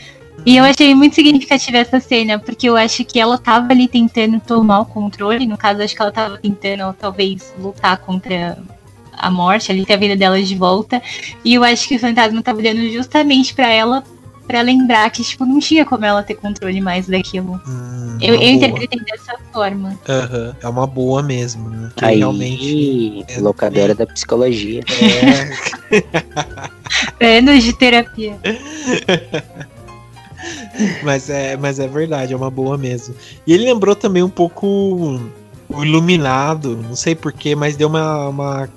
E 0.46 0.58
eu 0.58 0.64
achei 0.64 0.94
muito 0.94 1.14
significativa 1.14 1.78
essa 1.78 2.00
cena, 2.00 2.38
porque 2.38 2.68
eu 2.68 2.76
acho 2.76 3.02
que 3.04 3.18
ela 3.18 3.38
tava 3.38 3.72
ali 3.72 3.88
tentando 3.88 4.38
tomar 4.40 4.80
o 4.80 4.86
controle. 4.86 5.46
No 5.46 5.56
caso, 5.56 5.80
acho 5.80 5.94
que 5.94 6.02
ela 6.02 6.12
tava 6.12 6.36
tentando, 6.36 6.94
talvez, 6.98 7.54
lutar 7.58 7.96
contra 7.98 8.58
a 9.16 9.30
morte, 9.30 9.70
ali 9.70 9.84
ter 9.84 9.94
a 9.94 9.96
vida 9.96 10.16
dela 10.16 10.42
de 10.42 10.54
volta. 10.54 11.02
E 11.44 11.54
eu 11.54 11.64
acho 11.64 11.88
que 11.88 11.96
o 11.96 11.98
fantasma 11.98 12.42
tava 12.42 12.58
olhando 12.58 12.88
justamente 12.90 13.54
para 13.54 13.68
ela 13.68 14.04
para 14.46 14.60
lembrar 14.60 15.10
que, 15.10 15.22
tipo, 15.22 15.44
não 15.44 15.58
tinha 15.58 15.84
como 15.86 16.04
ela 16.04 16.22
ter 16.22 16.34
controle 16.34 16.80
mais 16.80 17.06
daquilo. 17.06 17.60
Hum, 17.66 18.18
eu, 18.20 18.34
eu 18.34 18.50
interpretei 18.50 19.00
dessa 19.00 19.36
forma. 19.52 19.98
Uhum, 20.06 20.54
é 20.60 20.68
uma 20.68 20.86
boa 20.86 21.22
mesmo, 21.22 21.70
né? 21.70 21.90
Que 21.96 22.04
Aí, 22.04 22.18
realmente. 22.18 23.24
É 23.28 23.40
locadora 23.40 23.92
é... 23.92 23.94
da 23.94 24.06
psicologia. 24.06 24.82
É. 27.20 27.38
Anos 27.38 27.64
de 27.64 27.72
terapia. 27.72 28.36
mas, 31.02 31.30
é, 31.30 31.56
mas 31.56 31.78
é 31.78 31.88
verdade, 31.88 32.32
é 32.32 32.36
uma 32.36 32.50
boa 32.50 32.76
mesmo. 32.76 33.14
E 33.46 33.52
ele 33.52 33.64
lembrou 33.64 33.96
também 33.96 34.22
um 34.22 34.28
pouco 34.28 35.18
o 35.68 35.84
Iluminado, 35.84 36.76
não 36.76 36.94
sei 36.94 37.14
porquê, 37.14 37.54
mas 37.54 37.76
deu 37.76 37.88
uma, 37.88 38.28
uma. 38.28 38.68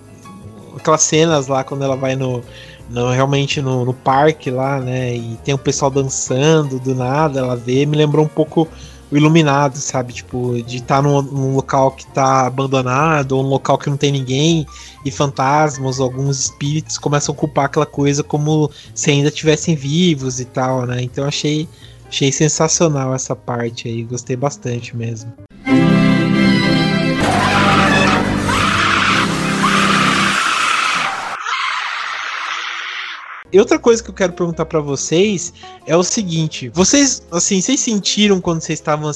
Aquelas 0.78 1.02
cenas 1.02 1.48
lá 1.48 1.64
quando 1.64 1.84
ela 1.84 1.96
vai 1.96 2.16
no. 2.16 2.44
no 2.90 3.12
realmente 3.12 3.62
no, 3.62 3.86
no 3.86 3.94
parque 3.94 4.50
lá, 4.50 4.80
né? 4.80 5.16
E 5.16 5.38
tem 5.44 5.54
o 5.54 5.58
pessoal 5.58 5.92
dançando 5.92 6.80
do 6.80 6.96
nada, 6.96 7.40
ela 7.40 7.56
vê, 7.56 7.86
me 7.86 7.98
lembrou 7.98 8.26
um 8.26 8.30
pouco 8.30 8.68
o 9.12 9.18
iluminado, 9.18 9.78
sabe? 9.78 10.14
Tipo, 10.14 10.62
de 10.64 10.78
estar 10.78 10.98
tá 10.98 11.02
num, 11.02 11.22
num, 11.22 11.56
local 11.56 11.92
que 11.92 12.06
tá 12.08 12.48
abandonado, 12.48 13.34
ou 13.34 13.44
um 13.44 13.48
local 13.48 13.78
que 13.78 13.90
não 13.90 13.98
tem 13.98 14.12
ninguém, 14.12 14.68
e 15.06 15.12
fantasmas, 15.12 16.00
alguns 16.00 16.40
espíritos 16.40 16.98
começam 16.98 17.34
a 17.34 17.38
ocupar 17.38 17.66
aquela 17.66 17.86
coisa 17.86 18.24
como 18.24 18.70
se 18.94 19.12
ainda 19.12 19.30
estivessem 19.30 19.76
vivos 19.76 20.40
e 20.40 20.46
tal, 20.46 20.86
né? 20.86 21.02
Então 21.02 21.26
achei, 21.26 21.68
achei 22.08 22.32
sensacional 22.32 23.14
essa 23.16 23.36
parte 23.36 23.88
aí, 23.88 24.04
gostei 24.04 24.36
bastante 24.36 24.96
mesmo. 24.96 25.32
E 33.58 33.60
outra 33.60 33.80
coisa 33.80 34.04
que 34.04 34.10
eu 34.12 34.14
quero 34.14 34.34
perguntar 34.34 34.68
para 34.68 34.80
vocês 34.80 35.52
é 35.88 35.98
o 35.98 36.04
seguinte: 36.04 36.70
vocês, 36.70 37.24
assim, 37.32 37.60
vocês 37.60 37.80
sentiram 37.80 38.40
quando 38.40 38.62
vocês 38.62 38.78
estavam 38.78 39.12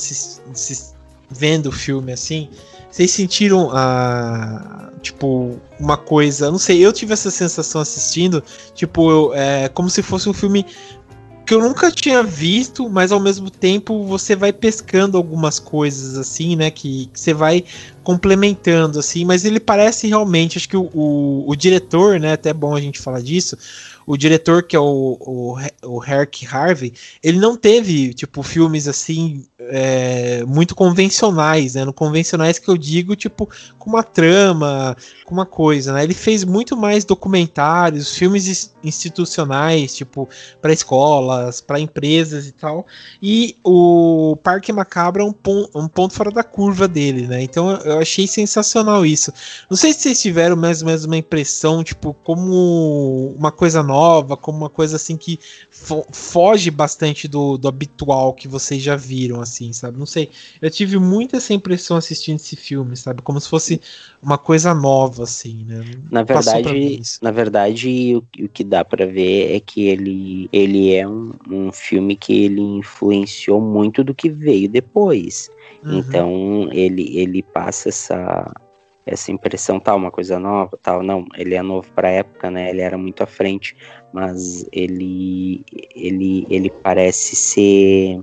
vendo 1.30 1.68
o 1.68 1.72
filme 1.72 2.12
assim? 2.12 2.50
Vocês 2.90 3.12
sentiram 3.12 3.70
a. 3.70 4.90
Ah, 4.90 4.92
tipo, 5.00 5.60
uma 5.80 5.96
coisa. 5.96 6.50
Não 6.50 6.58
sei, 6.58 6.84
eu 6.84 6.92
tive 6.92 7.14
essa 7.14 7.30
sensação 7.30 7.82
assistindo. 7.82 8.44
Tipo, 8.74 9.32
é, 9.36 9.70
como 9.70 9.92
se 9.92 10.02
fosse 10.02 10.28
um 10.28 10.34
filme 10.34 10.66
que 11.46 11.54
eu 11.54 11.60
nunca 11.60 11.92
tinha 11.92 12.24
visto, 12.24 12.90
mas 12.90 13.12
ao 13.12 13.20
mesmo 13.20 13.52
tempo 13.52 14.06
você 14.06 14.36
vai 14.36 14.52
pescando 14.52 15.18
algumas 15.18 15.60
coisas 15.60 16.18
assim, 16.18 16.56
né? 16.56 16.72
Que, 16.72 17.06
que 17.14 17.20
você 17.20 17.32
vai 17.32 17.64
complementando, 18.04 18.98
assim, 18.98 19.24
mas 19.24 19.46
ele 19.46 19.60
parece 19.60 20.08
realmente, 20.08 20.58
acho 20.58 20.68
que 20.68 20.78
o, 20.78 20.90
o, 20.94 21.44
o 21.48 21.56
diretor, 21.56 22.20
né? 22.20 22.34
Até 22.34 22.50
é 22.50 22.54
bom 22.54 22.76
a 22.76 22.82
gente 22.82 23.00
falar 23.00 23.22
disso 23.22 23.56
o 24.12 24.18
diretor, 24.18 24.64
que 24.64 24.76
é 24.76 24.80
o, 24.80 25.18
o, 25.22 25.58
o 25.86 26.04
Herc 26.04 26.46
Harvey, 26.46 26.94
ele 27.24 27.40
não 27.40 27.56
teve, 27.56 28.14
tipo, 28.14 28.44
filmes 28.44 28.86
assim, 28.86 29.46
é, 29.58 30.44
muito 30.46 30.76
convencionais, 30.76 31.76
né? 31.76 31.86
No 31.86 31.94
convencionais 31.94 32.60
que 32.60 32.68
eu 32.68 32.78
digo, 32.78 33.16
tipo, 33.16 33.48
com 33.80 33.90
uma 33.90 34.04
trama, 34.04 34.98
com 35.24 35.34
uma 35.34 35.46
coisa, 35.46 35.94
né? 35.94 36.04
Ele 36.04 36.14
fez 36.14 36.44
muito 36.44 36.76
mais 36.76 37.06
documentários, 37.06 38.14
filmes 38.14 38.74
institucionais, 38.84 39.96
tipo, 39.96 40.28
para 40.62 40.74
escolas, 40.74 41.62
para 41.62 41.80
empresas 41.80 42.48
e 42.48 42.52
tal. 42.52 42.86
E 43.22 43.56
o 43.64 44.38
Parque 44.44 44.74
Macabro 44.74 45.22
é 45.22 45.26
um, 45.26 45.32
pon 45.32 45.68
um 45.74 45.88
ponto 45.88 46.14
fora 46.14 46.32
da 46.32 46.44
curva 46.44 46.86
dele, 46.86 47.28
né? 47.28 47.42
Então 47.42 47.72
eu 47.72 48.00
achei 48.00 48.28
sensacional 48.28 49.06
isso. 49.06 49.32
Não 49.70 49.78
sei 49.78 49.94
se 49.94 50.02
vocês 50.02 50.22
tiveram 50.22 50.58
mais 50.58 50.82
ou 50.82 50.88
menos 50.88 51.06
uma 51.06 51.16
impressão, 51.16 51.82
tipo, 51.82 52.14
como 52.26 53.34
uma 53.38 53.54
coisa 53.54 53.82
nova, 53.82 54.01
como 54.42 54.58
uma 54.58 54.70
coisa 54.70 54.96
assim 54.96 55.18
que 55.18 55.40
fo 55.70 56.06
foge 56.12 56.72
bastante 56.72 57.28
do, 57.28 57.58
do 57.58 57.68
habitual 57.68 58.34
que 58.34 58.48
vocês 58.48 58.82
já 58.82 58.96
viram, 58.96 59.42
assim, 59.42 59.72
sabe? 59.74 59.98
Não 59.98 60.06
sei. 60.06 60.30
Eu 60.62 60.70
tive 60.70 60.98
muita 60.98 61.38
essa 61.38 61.54
impressão 61.54 61.98
assistindo 61.98 62.38
esse 62.38 62.56
filme, 62.56 62.96
sabe? 62.96 63.22
Como 63.22 63.40
se 63.40 63.50
fosse 63.50 63.82
uma 64.22 64.38
coisa 64.38 64.74
nova, 64.74 65.24
assim, 65.24 65.66
né? 65.66 65.84
Na 66.10 66.24
verdade, 66.24 67.02
na 67.22 67.32
verdade, 67.32 68.16
o, 68.16 68.44
o 68.44 68.50
que 68.50 68.64
dá 68.64 68.84
para 68.84 69.06
ver 69.06 69.56
é 69.56 69.60
que 69.60 69.88
ele, 69.88 70.50
ele 70.52 70.94
é 70.94 71.08
um, 71.08 71.32
um 71.50 71.72
filme 71.72 72.16
que 72.16 72.46
ele 72.46 72.62
influenciou 72.62 73.62
muito 73.62 74.04
do 74.04 74.14
que 74.14 74.30
veio 74.30 74.70
depois. 74.70 75.50
Uhum. 75.84 75.98
Então 75.98 76.70
ele, 76.72 77.18
ele 77.18 77.42
passa 77.42 77.90
essa, 77.90 78.52
essa 79.06 79.32
impressão, 79.32 79.80
tal, 79.80 79.98
uma 79.98 80.12
coisa 80.12 80.40
nova, 80.40 80.78
tal, 80.82 81.02
não, 81.02 81.26
ele 81.36 81.56
é 81.56 81.62
novo 81.62 81.92
para 81.94 82.08
a 82.08 82.12
época, 82.12 82.52
né? 82.52 82.70
Ele 82.70 82.82
era 82.82 82.98
muito 82.98 83.24
à 83.24 83.26
frente, 83.26 83.76
mas 84.14 84.66
ele 84.72 85.66
ele 85.96 86.46
ele 86.50 86.70
parece 86.70 87.36
ser 87.36 88.20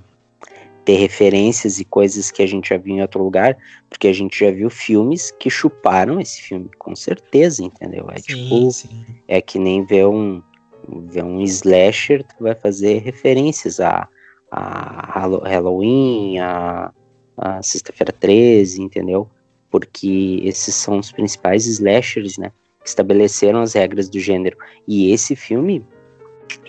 ter 0.84 0.96
referências 0.96 1.78
e 1.78 1.84
coisas 1.84 2.30
que 2.30 2.42
a 2.42 2.46
gente 2.46 2.70
já 2.70 2.78
viu 2.78 2.96
em 2.96 3.02
outro 3.02 3.22
lugar, 3.22 3.58
porque 3.90 4.08
a 4.08 4.12
gente 4.12 4.38
já 4.38 4.50
viu 4.50 4.70
filmes 4.70 5.30
que 5.32 5.50
chuparam 5.50 6.18
esse 6.18 6.40
filme, 6.40 6.70
com 6.78 6.96
certeza, 6.96 7.62
entendeu? 7.62 8.06
É 8.10 8.18
sim, 8.18 8.22
tipo, 8.22 8.70
sim. 8.70 9.04
é 9.26 9.40
que 9.42 9.58
nem 9.58 9.84
ver 9.84 10.06
um 10.06 10.42
ver 10.88 11.24
um 11.24 11.42
slasher, 11.42 12.24
tu 12.24 12.36
vai 12.40 12.54
fazer 12.54 13.02
referências 13.02 13.78
a, 13.80 14.08
a 14.50 15.20
Halloween, 15.44 16.38
a, 16.38 16.90
a 17.36 17.62
Sexta-feira 17.62 18.12
13, 18.12 18.80
entendeu? 18.80 19.28
Porque 19.70 20.40
esses 20.44 20.74
são 20.74 20.98
os 20.98 21.12
principais 21.12 21.66
slashers, 21.66 22.38
né? 22.38 22.50
Que 22.82 22.88
estabeleceram 22.88 23.60
as 23.60 23.74
regras 23.74 24.08
do 24.08 24.18
gênero. 24.18 24.56
E 24.86 25.12
esse 25.12 25.36
filme, 25.36 25.84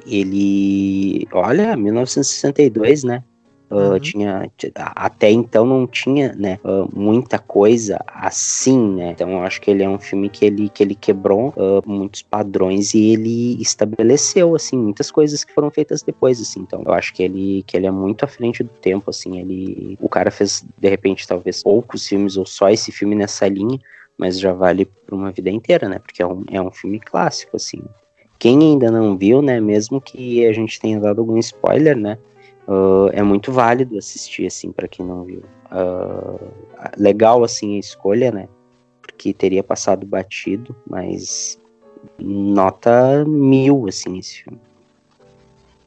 ele. 0.06 1.28
Olha, 1.32 1.76
1962, 1.76 3.04
né? 3.04 3.24
Uh, 3.72 3.92
uhum. 3.92 4.00
tinha 4.00 4.52
até 4.76 5.30
então 5.30 5.64
não 5.64 5.86
tinha 5.86 6.34
né 6.34 6.60
uh, 6.64 6.90
muita 6.92 7.38
coisa 7.38 8.04
assim 8.08 8.96
né. 8.96 9.12
Então 9.12 9.30
eu 9.30 9.44
acho 9.44 9.62
que 9.62 9.70
ele 9.70 9.84
é 9.84 9.90
um 9.90 10.00
filme 10.00 10.28
que 10.28 10.44
ele 10.44 10.70
que 10.70 10.82
ele 10.82 10.96
quebrou 10.96 11.50
uh, 11.50 11.88
muitos 11.88 12.24
padrões 12.24 12.96
e 12.96 13.12
ele 13.14 13.62
estabeleceu 13.62 14.56
assim 14.56 14.76
muitas 14.76 15.12
coisas 15.12 15.44
que 15.44 15.54
foram 15.54 15.70
feitas 15.70 16.02
depois 16.02 16.42
assim. 16.42 16.62
Então 16.62 16.82
eu 16.84 16.92
acho 16.94 17.14
que 17.14 17.22
ele 17.22 17.64
que 17.68 17.78
ele 17.78 17.86
é 17.86 17.92
muito 17.92 18.26
à 18.26 18.28
frente 18.28 18.64
do 18.64 18.70
tempo 18.70 19.12
assim. 19.12 19.40
Ele 19.40 19.96
o 20.02 20.10
cara 20.10 20.32
fez 20.32 20.66
de 20.76 20.90
repente 20.90 21.28
talvez 21.28 21.62
poucos 21.62 22.08
filmes 22.08 22.38
ou 22.38 22.48
só 22.48 22.72
esse 22.72 22.92
filme 22.92 23.14
nessa 23.14 23.48
linha 23.48 23.80
mas 24.18 24.40
já 24.40 24.52
vale 24.52 24.86
por 24.86 25.14
uma 25.14 25.32
vida 25.32 25.52
inteira 25.52 25.88
né 25.88 26.00
porque 26.00 26.24
é 26.24 26.26
um, 26.26 26.44
é 26.50 26.60
um 26.60 26.72
filme 26.72 27.00
clássico 27.00 27.56
assim. 27.56 27.84
Quem 28.40 28.58
ainda 28.64 28.90
não 28.90 29.16
viu 29.16 29.44
né 29.44 29.62
mesmo 29.62 30.02
que 30.02 30.44
a 30.48 30.54
gente 30.54 30.80
tenha 30.80 31.00
dado 31.00 31.20
algum 31.20 31.38
spoiler 31.38 31.96
né 31.96 32.18
Uh, 32.70 33.10
é 33.14 33.24
muito 33.24 33.52
válido 33.52 33.98
assistir, 33.98 34.46
assim, 34.46 34.72
para 34.72 34.88
quem 34.88 35.04
não 35.04 35.24
viu. 35.24 35.42
Uh, 35.72 36.40
legal, 36.96 37.44
assim, 37.44 37.78
a 37.78 37.80
escolha, 37.80 38.32
né? 38.32 38.48
Porque 39.02 39.34
teria 39.34 39.64
passado 39.64 40.06
batido, 40.06 40.76
mas 40.88 41.60
nota 42.20 43.26
mil, 43.26 43.88
assim, 43.88 44.20
esse 44.20 44.44
filme. 44.44 44.60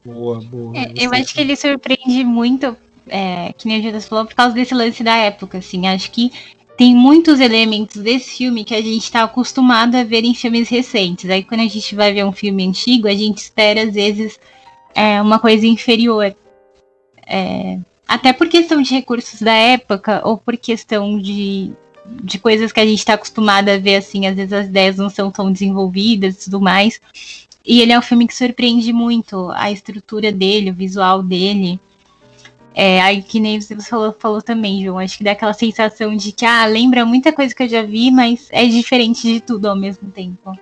Boa, 0.03 0.41
boa. 0.41 0.77
É, 0.77 0.91
eu 0.97 1.11
acho 1.13 1.33
que 1.33 1.39
ele 1.39 1.55
surpreende 1.55 2.25
muito, 2.25 2.75
é, 3.07 3.53
que 3.53 3.65
nem 3.65 3.77
a 3.77 3.81
Judas 3.81 4.05
falou, 4.05 4.25
por 4.25 4.35
causa 4.35 4.53
desse 4.53 4.73
lance 4.73 5.01
da 5.05 5.15
época, 5.15 5.59
assim. 5.59 5.87
Acho 5.87 6.11
que 6.11 6.33
tem 6.75 6.93
muitos 6.93 7.39
elementos 7.39 8.01
desse 8.01 8.39
filme 8.39 8.65
que 8.65 8.75
a 8.75 8.81
gente 8.81 9.03
está 9.03 9.23
acostumado 9.23 9.95
a 9.95 10.03
ver 10.03 10.25
em 10.25 10.35
filmes 10.35 10.67
recentes. 10.67 11.29
Aí 11.29 11.45
quando 11.45 11.61
a 11.61 11.67
gente 11.67 11.95
vai 11.95 12.11
ver 12.11 12.25
um 12.25 12.33
filme 12.33 12.67
antigo, 12.67 13.07
a 13.07 13.13
gente 13.13 13.37
espera 13.37 13.83
às 13.83 13.93
vezes 13.93 14.37
é, 14.93 15.21
uma 15.21 15.39
coisa 15.39 15.65
inferior. 15.65 16.35
É, 17.27 17.79
até 18.07 18.33
por 18.33 18.47
questão 18.47 18.81
de 18.81 18.93
recursos 18.93 19.41
da 19.41 19.53
época 19.53 20.21
ou 20.23 20.37
por 20.37 20.57
questão 20.57 21.17
de, 21.17 21.71
de 22.23 22.37
coisas 22.37 22.71
que 22.71 22.79
a 22.79 22.85
gente 22.85 22.99
está 22.99 23.13
acostumado 23.13 23.69
a 23.69 23.77
ver 23.77 23.95
assim, 23.95 24.27
às 24.27 24.35
vezes 24.35 24.53
as 24.53 24.65
ideias 24.67 24.97
não 24.97 25.09
são 25.09 25.31
tão 25.31 25.51
desenvolvidas 25.51 26.35
e 26.35 26.45
tudo 26.45 26.61
mais. 26.61 26.99
E 27.65 27.81
ele 27.81 27.93
é 27.93 27.97
um 27.97 28.01
filme 28.01 28.27
que 28.27 28.35
surpreende 28.35 28.91
muito 28.91 29.49
a 29.51 29.71
estrutura 29.71 30.31
dele, 30.31 30.71
o 30.71 30.75
visual 30.75 31.23
dele. 31.23 31.79
É, 32.75 32.99
aí 33.01 33.21
que 33.21 33.39
nem 33.39 33.61
você 33.61 33.75
falou, 33.81 34.13
falou 34.19 34.41
também, 34.41 34.83
João. 34.83 34.99
Acho 34.99 35.17
que 35.17 35.23
dá 35.23 35.31
aquela 35.31 35.53
sensação 35.53 36.15
de 36.15 36.31
que, 36.31 36.45
ah, 36.45 36.65
lembra 36.65 37.05
muita 37.05 37.31
coisa 37.31 37.55
que 37.55 37.63
eu 37.63 37.69
já 37.69 37.83
vi, 37.83 38.11
mas 38.11 38.47
é 38.51 38.65
diferente 38.65 39.21
de 39.21 39.39
tudo 39.39 39.67
ao 39.67 39.75
mesmo 39.75 40.11
tempo. 40.11 40.57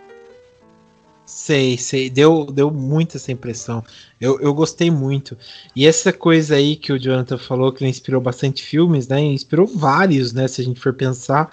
Sei, 1.32 1.78
sei. 1.78 2.10
Deu, 2.10 2.46
deu 2.46 2.70
muito 2.70 3.16
essa 3.16 3.32
impressão. 3.32 3.82
Eu, 4.20 4.38
eu 4.42 4.54
gostei 4.54 4.92
muito. 4.92 5.38
E 5.74 5.88
essa 5.88 6.12
coisa 6.12 6.56
aí 6.56 6.76
que 6.76 6.92
o 6.92 7.00
Jonathan 7.00 7.38
falou, 7.38 7.72
que 7.72 7.82
ele 7.82 7.90
inspirou 7.90 8.20
bastante 8.20 8.62
filmes, 8.62 9.08
né? 9.08 9.22
Inspirou 9.22 9.66
vários, 9.66 10.34
né? 10.34 10.46
Se 10.50 10.60
a 10.60 10.64
gente 10.64 10.82
for 10.82 10.94
pensar. 10.94 11.50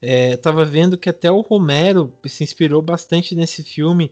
É, 0.00 0.34
tava 0.38 0.64
vendo 0.64 0.96
que 0.96 1.10
até 1.10 1.30
o 1.30 1.42
Romero 1.42 2.14
se 2.24 2.42
inspirou 2.42 2.80
bastante 2.80 3.34
nesse 3.34 3.62
filme 3.62 4.10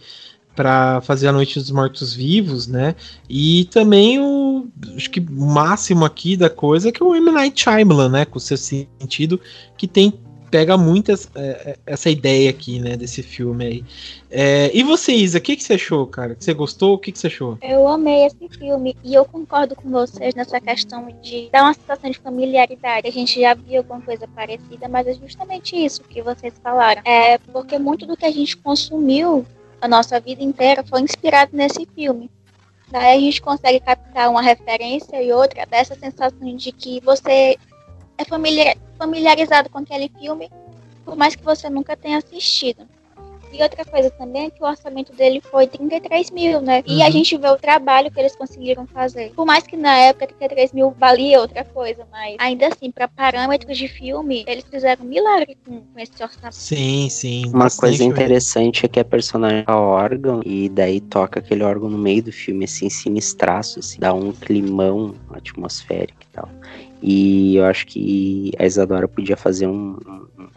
para 0.55 1.01
fazer 1.01 1.29
a 1.29 1.33
Noite 1.33 1.59
dos 1.59 1.71
Mortos 1.71 2.12
Vivos, 2.12 2.67
né? 2.67 2.95
E 3.27 3.64
também 3.73 4.21
o 4.21 4.69
acho 4.95 5.11
que 5.11 5.21
o 5.21 5.47
máximo 5.47 6.05
aqui 6.05 6.37
da 6.37 6.51
coisa 6.51 6.91
é 6.91 6.93
que 6.93 7.03
o 7.03 7.14
M 7.14 7.31
Night 7.31 7.62
Shyamalan, 7.62 8.11
né, 8.11 8.25
com 8.27 8.37
o 8.37 8.41
seu 8.41 8.57
sentido 8.59 9.41
que 9.79 9.89
tem 9.89 10.12
pega 10.57 10.79
muito 10.79 11.13
essa, 11.13 11.29
é, 11.35 11.49
é, 11.49 11.77
essa 11.85 12.09
ideia 12.09 12.49
aqui, 12.49 12.81
né, 12.81 12.97
desse 12.97 13.23
filme 13.23 13.67
aí. 13.67 13.85
É, 14.31 14.71
e 14.73 14.83
você, 14.83 15.13
Isa, 15.13 15.37
o 15.37 15.41
que, 15.43 15.55
que 15.55 15.63
você 15.63 15.75
achou, 15.75 16.07
cara? 16.07 16.35
Você 16.39 16.55
gostou? 16.55 16.95
O 16.95 16.99
que, 16.99 17.13
que 17.13 17.19
você 17.19 17.27
achou? 17.27 17.59
Eu 17.61 17.87
amei 17.87 18.25
esse 18.25 18.49
filme 18.59 18.97
e 19.05 19.13
eu 19.13 19.27
concordo 19.27 19.77
com 19.77 19.91
vocês 19.91 20.35
nessa 20.35 20.59
questão 20.59 21.09
de 21.21 21.51
dar 21.53 21.65
uma 21.65 21.75
sensação 21.75 22.11
de 22.11 22.19
familiaridade. 22.19 23.07
A 23.07 23.13
gente 23.13 23.39
já 23.39 23.53
viu 23.53 23.81
alguma 23.81 24.01
coisa 24.01 24.27
parecida, 24.29 24.89
mas 24.89 25.07
é 25.07 25.13
justamente 25.13 25.77
isso 25.77 26.03
que 26.05 26.23
vocês 26.23 26.55
falaram. 26.63 27.03
É 27.05 27.37
porque 27.37 27.79
muito 27.79 28.07
do 28.07 28.17
que 28.17 28.25
a 28.25 28.33
gente 28.33 28.57
consumiu 28.57 29.45
a 29.79 29.87
nossa 29.87 30.19
vida 30.19 30.43
inteira 30.43 30.83
foi 30.89 31.03
inspirado 31.03 31.51
nesse 31.55 31.87
filme. 31.95 32.31
Daí 32.91 33.19
a 33.19 33.21
gente 33.21 33.43
consegue 33.43 33.81
captar 33.81 34.31
uma 34.31 34.41
referência 34.41 35.23
e 35.23 35.33
outra 35.33 35.67
dessa 35.67 35.95
sensação 35.95 36.57
de 36.57 36.73
que 36.73 36.99
você 37.01 37.59
é 38.19 38.25
familiarizado 38.99 39.71
com 39.71 39.79
aquele 39.79 40.11
filme, 40.21 40.51
por 41.05 41.17
mais 41.17 41.35
que 41.35 41.45
você 41.45 41.69
nunca 41.71 41.97
tenha 41.97 42.19
assistido. 42.19 42.87
E 43.53 43.62
outra 43.62 43.85
coisa 43.85 44.11
também 44.11 44.47
é 44.47 44.51
que 44.51 44.62
o 44.62 44.67
orçamento 44.67 45.12
dele 45.14 45.41
foi 45.41 45.67
33 45.67 46.31
mil, 46.31 46.61
né? 46.61 46.83
E 46.87 47.01
a 47.01 47.07
uhum. 47.07 47.12
gente 47.12 47.37
vê 47.39 47.49
o 47.49 47.57
trabalho 47.57 48.11
que 48.11 48.21
eles 48.21 48.37
conseguiram 48.37 48.87
fazer. 48.87 49.33
Por 49.35 49.47
mais 49.47 49.67
que 49.67 49.77
na 49.77 49.97
época 49.97 50.27
33 50.27 50.73
mil 50.73 50.91
valia 50.91 51.41
outra 51.41 51.64
coisa, 51.64 52.07
mas 52.11 52.37
ainda 52.39 52.67
assim, 52.67 52.91
para 52.91 53.09
parâmetros 53.09 53.79
de 53.79 53.89
filme, 53.89 54.45
eles 54.47 54.64
fizeram 54.71 55.05
um 55.05 55.09
milagre 55.09 55.57
com, 55.64 55.81
com 55.81 55.99
esse 55.99 56.23
orçamento. 56.23 56.55
Sim, 56.55 57.09
sim. 57.09 57.47
Uma 57.47 57.71
coisa 57.71 58.05
interessante 58.05 58.85
é 58.85 58.89
que 58.89 59.01
a 59.01 59.05
personagem 59.05 59.64
é 59.67 59.73
órgão 59.73 60.43
e 60.45 60.69
daí 60.69 61.01
toca 61.01 61.41
aquele 61.41 61.62
órgão 61.62 61.89
no 61.89 61.99
meio 61.99 62.25
do 62.25 62.33
filme, 62.33 62.67
assim, 62.67 62.91
sinistraço, 62.91 63.79
assim, 63.79 63.99
dá 63.99 64.12
um 64.12 64.33
climão 64.33 65.14
atmosférico 65.31 66.21
e 66.23 66.27
tal. 66.33 66.49
E 67.03 67.57
eu 67.57 67.64
acho 67.66 67.86
que 67.86 68.53
a 68.59 68.64
Isadora 68.64 69.07
podia 69.07 69.36
fazer 69.36 69.66
um, 69.66 69.99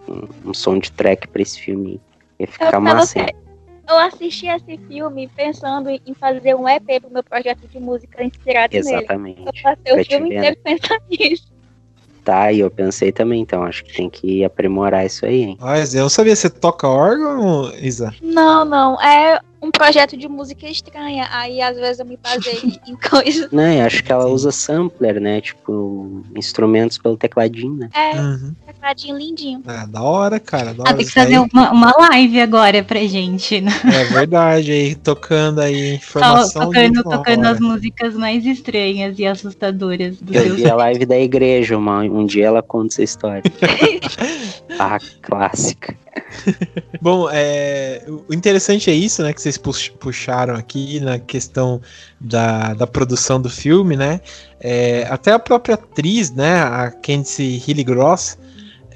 um, 0.07 0.27
um 0.45 0.53
soundtrack 0.53 1.27
para 1.27 1.41
esse 1.41 1.59
filme 1.59 1.99
Ia 2.39 2.47
ficar 2.47 2.73
eu, 2.73 2.81
massa. 2.81 3.25
Eu 3.87 3.97
assisti 3.97 4.47
esse 4.47 4.77
filme 4.87 5.27
pensando 5.35 5.89
em 5.89 6.13
fazer 6.13 6.55
um 6.55 6.67
EP 6.69 7.01
pro 7.01 7.11
meu 7.11 7.23
projeto 7.23 7.67
de 7.67 7.79
música 7.79 8.23
inspirado 8.23 8.75
Exatamente. 8.75 9.39
nele. 9.39 9.49
Eu 9.49 9.61
passei 9.61 10.01
o 10.01 10.05
filme 10.05 10.35
inteiro 10.35 10.57
pensando 10.63 11.01
nisso. 11.09 11.47
Tá, 12.23 12.51
e 12.51 12.59
eu 12.59 12.69
pensei 12.69 13.11
também, 13.11 13.41
então 13.41 13.63
acho 13.63 13.83
que 13.83 13.93
tem 13.93 14.09
que 14.09 14.43
aprimorar 14.43 15.05
isso 15.05 15.25
aí, 15.25 15.43
hein? 15.43 15.57
Mas 15.59 15.95
eu 15.95 16.01
não 16.01 16.09
sabia, 16.09 16.35
você 16.35 16.49
toca 16.49 16.87
órgão, 16.87 17.71
Isa? 17.79 18.13
Não, 18.21 18.63
não. 18.65 19.01
É 19.01 19.39
um 19.61 19.71
projeto 19.71 20.17
de 20.17 20.27
música 20.27 20.67
estranha. 20.67 21.27
Aí 21.31 21.61
às 21.61 21.77
vezes 21.77 21.99
eu 21.99 22.05
me 22.05 22.17
baseio 22.17 22.79
em 22.87 22.95
coisas. 22.95 23.51
Não, 23.51 23.85
acho 23.85 24.03
que 24.03 24.11
ela 24.11 24.27
usa 24.27 24.51
sampler, 24.51 25.19
né? 25.19 25.41
Tipo, 25.41 26.23
instrumentos 26.35 26.97
pelo 26.97 27.17
tecladinho, 27.17 27.75
né? 27.75 27.89
É, 27.93 28.19
uhum. 28.19 28.55
Tecladinho 28.79 29.17
lindinho. 29.17 29.63
É, 29.67 29.85
da 29.85 30.01
hora, 30.01 30.39
cara. 30.39 30.73
Da 30.73 30.83
hora. 30.83 30.91
Ah, 30.91 30.93
tem 30.93 31.05
que 31.05 31.11
fazer 31.11 31.35
aí... 31.35 31.49
uma, 31.53 31.71
uma 31.71 31.91
live 32.09 32.39
agora 32.39 32.83
pra 32.83 32.99
gente. 33.01 33.61
Né? 33.61 33.71
É 33.85 34.05
verdade, 34.05 34.71
aí 34.71 34.95
tocando 34.95 35.59
aí 35.59 35.95
informação. 35.95 36.65
tocando 36.65 37.03
tocando 37.03 37.45
as 37.45 37.59
músicas 37.59 38.15
mais 38.15 38.45
estranhas 38.45 39.19
e 39.19 39.25
assustadoras 39.25 40.17
do 40.17 40.33
Eu 40.33 40.55
vi 40.55 40.69
a 40.69 40.75
live 40.75 41.05
da 41.05 41.19
igreja, 41.19 41.77
uma, 41.77 41.99
um 41.99 42.25
dia 42.25 42.47
ela 42.47 42.63
conta 42.63 42.93
essa 42.93 43.03
história. 43.03 43.43
ah, 44.79 44.97
clássica. 45.21 45.95
Bom, 47.01 47.29
é, 47.31 48.03
o 48.27 48.33
interessante 48.33 48.89
é 48.89 48.93
isso, 48.93 49.21
né, 49.23 49.33
que 49.33 49.41
vocês 49.41 49.57
puxaram 49.57 50.55
aqui 50.55 50.99
na 50.99 51.19
questão 51.19 51.81
da, 52.19 52.73
da 52.73 52.87
produção 52.87 53.41
do 53.41 53.49
filme, 53.49 53.95
né? 53.95 54.21
É, 54.59 55.07
até 55.09 55.31
a 55.31 55.39
própria 55.39 55.75
atriz, 55.75 56.31
né, 56.31 56.61
a 56.61 56.91
Candice 56.91 57.63
Hilly-Gross, 57.65 58.37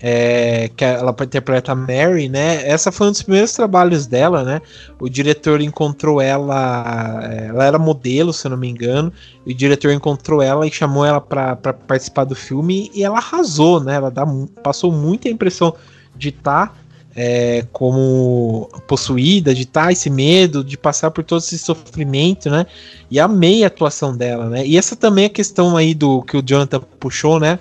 é, 0.06 0.70
que 0.76 0.84
ela 0.84 1.16
interpreta 1.22 1.74
Mary, 1.74 2.28
né? 2.28 2.68
Essa 2.70 2.92
foi 2.92 3.08
um 3.08 3.12
dos 3.12 3.22
primeiros 3.22 3.54
trabalhos 3.54 4.06
dela, 4.06 4.44
né? 4.44 4.62
O 5.00 5.08
diretor 5.08 5.62
encontrou 5.62 6.20
ela, 6.20 7.22
ela 7.24 7.64
era 7.64 7.80
modelo, 7.80 8.34
se 8.34 8.46
eu 8.46 8.52
não 8.52 8.58
me 8.58 8.68
engano, 8.68 9.14
e 9.46 9.54
o 9.54 9.56
diretor 9.56 9.94
encontrou 9.94 10.42
ela 10.42 10.68
e 10.68 10.72
chamou 10.72 11.06
ela 11.06 11.22
para 11.22 11.56
participar 11.56 12.26
do 12.26 12.36
filme 12.36 12.92
e 12.94 13.02
ela 13.02 13.18
arrasou, 13.18 13.80
né? 13.80 13.96
Ela 13.96 14.12
dá, 14.12 14.26
passou 14.62 14.92
muita 14.92 15.30
impressão 15.30 15.74
de 16.18 16.30
estar 16.30 16.68
tá 16.68 16.74
é, 17.16 17.66
como 17.72 18.70
possuída, 18.86 19.56
de 19.56 19.62
estar 19.62 19.86
tá 19.86 19.92
esse 19.94 20.10
medo, 20.10 20.66
de 20.66 20.78
passar 20.78 21.12
por 21.12 21.24
todo 21.24 21.40
esse 21.40 21.58
sofrimento, 21.58 22.50
né? 22.50 22.66
E 23.10 23.22
amei 23.22 23.64
a 23.64 23.68
atuação 23.68 24.14
dela, 24.14 24.50
né? 24.50 24.68
E 24.68 24.78
essa 24.78 24.98
também 24.98 25.24
é 25.24 25.28
a 25.28 25.30
questão 25.30 25.78
aí 25.78 25.94
do 25.94 26.22
que 26.24 26.36
o 26.36 26.44
Jonathan 26.46 26.82
puxou, 27.00 27.40
né? 27.40 27.58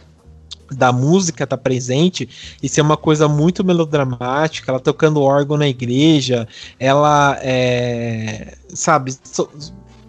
Da 0.76 0.92
música 0.92 1.46
tá 1.46 1.56
presente, 1.56 2.28
isso 2.62 2.80
é 2.80 2.82
uma 2.82 2.96
coisa 2.96 3.28
muito 3.28 3.64
melodramática, 3.64 4.70
ela 4.70 4.80
tocando 4.80 5.22
órgão 5.22 5.56
na 5.56 5.68
igreja, 5.68 6.46
ela 6.78 7.38
é, 7.42 8.54
sabe, 8.74 9.14
so, 9.22 9.48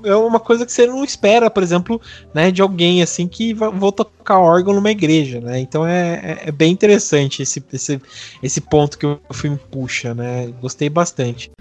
é 0.03 0.15
uma 0.15 0.39
coisa 0.39 0.65
que 0.65 0.71
você 0.71 0.85
não 0.85 1.03
espera, 1.03 1.49
por 1.49 1.63
exemplo, 1.63 2.01
né, 2.33 2.51
de 2.51 2.61
alguém 2.61 3.01
assim 3.01 3.27
que 3.27 3.53
vou 3.53 3.91
tocar 3.91 4.39
órgão 4.39 4.73
numa 4.73 4.91
igreja, 4.91 5.39
né? 5.39 5.59
Então 5.59 5.85
é, 5.87 6.13
é, 6.13 6.49
é, 6.49 6.51
bem 6.51 6.71
interessante 6.71 7.41
esse, 7.41 7.63
esse, 7.71 8.01
esse 8.41 8.61
ponto 8.61 8.97
que 8.97 9.05
o 9.05 9.19
filme 9.33 9.57
puxa, 9.71 10.13
né? 10.13 10.51
Gostei 10.61 10.89
bastante. 10.89 11.51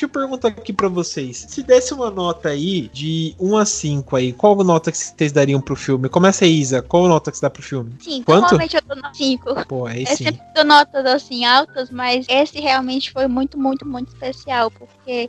Deixa 0.00 0.06
eu 0.06 0.22
perguntar 0.22 0.48
aqui 0.48 0.72
para 0.72 0.88
vocês. 0.88 1.44
Se 1.46 1.62
desse 1.62 1.92
uma 1.92 2.10
nota 2.10 2.48
aí 2.48 2.88
de 2.88 3.34
1 3.38 3.56
a 3.58 3.66
5 3.66 4.16
aí, 4.16 4.32
qual 4.32 4.56
nota 4.64 4.90
que 4.90 4.96
vocês 4.96 5.30
dariam 5.30 5.60
pro 5.60 5.76
filme? 5.76 6.08
Começa 6.08 6.46
aí, 6.46 6.58
Isa. 6.58 6.80
Qual 6.80 7.06
nota 7.06 7.30
que 7.30 7.36
você 7.36 7.42
dá 7.42 7.50
pro 7.50 7.62
filme? 7.62 7.92
5. 8.00 8.24
Quanto? 8.24 8.40
Normalmente 8.40 8.76
eu 8.76 8.82
dou 8.82 8.96
5. 9.12 9.66
Pô, 9.66 9.84
aí 9.84 10.04
eu 10.04 10.16
sim. 10.16 10.24
sempre 10.24 10.40
dou 10.54 10.64
notas 10.64 11.04
assim 11.04 11.44
altas, 11.44 11.90
mas 11.90 12.24
esse 12.30 12.58
realmente 12.58 13.12
foi 13.12 13.26
muito, 13.26 13.58
muito, 13.58 13.86
muito 13.86 14.08
especial, 14.08 14.70
porque 14.70 15.28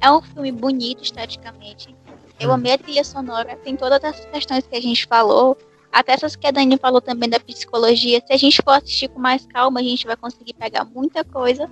é 0.00 0.12
um 0.12 0.22
filme 0.22 0.52
bonito 0.52 1.02
esteticamente. 1.02 1.92
Eu 2.38 2.50
hum. 2.50 2.52
amei 2.52 2.74
a 2.74 2.78
trilha 2.78 3.02
sonora, 3.02 3.58
tem 3.64 3.74
todas 3.74 4.04
essas 4.04 4.26
questões 4.26 4.64
que 4.64 4.76
a 4.76 4.80
gente 4.80 5.08
falou, 5.08 5.58
até 5.90 6.12
essas 6.12 6.36
que 6.36 6.46
a 6.46 6.52
Dani 6.52 6.78
falou 6.78 7.00
também 7.00 7.28
da 7.28 7.40
psicologia. 7.40 8.22
Se 8.24 8.32
a 8.32 8.36
gente 8.36 8.62
for 8.62 8.74
assistir 8.74 9.08
com 9.08 9.18
mais 9.18 9.44
calma, 9.44 9.80
a 9.80 9.82
gente 9.82 10.06
vai 10.06 10.14
conseguir 10.14 10.54
pegar 10.54 10.84
muita 10.84 11.24
coisa 11.24 11.68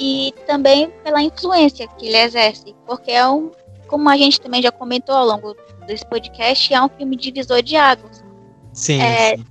e 0.00 0.32
também 0.46 0.88
pela 1.04 1.22
influência 1.22 1.86
que 1.86 2.06
ele 2.06 2.16
exerce, 2.16 2.74
porque 2.86 3.10
é 3.10 3.28
um, 3.28 3.50
como 3.86 4.08
a 4.08 4.16
gente 4.16 4.40
também 4.40 4.62
já 4.62 4.72
comentou 4.72 5.14
ao 5.14 5.26
longo 5.26 5.54
desse 5.86 6.06
podcast, 6.06 6.72
é 6.72 6.82
um 6.82 6.88
filme 6.88 7.16
divisor 7.16 7.62
de 7.62 7.76
águas. 7.76 8.24
Sim, 8.72 9.02
é, 9.02 9.36
sim. 9.36 9.44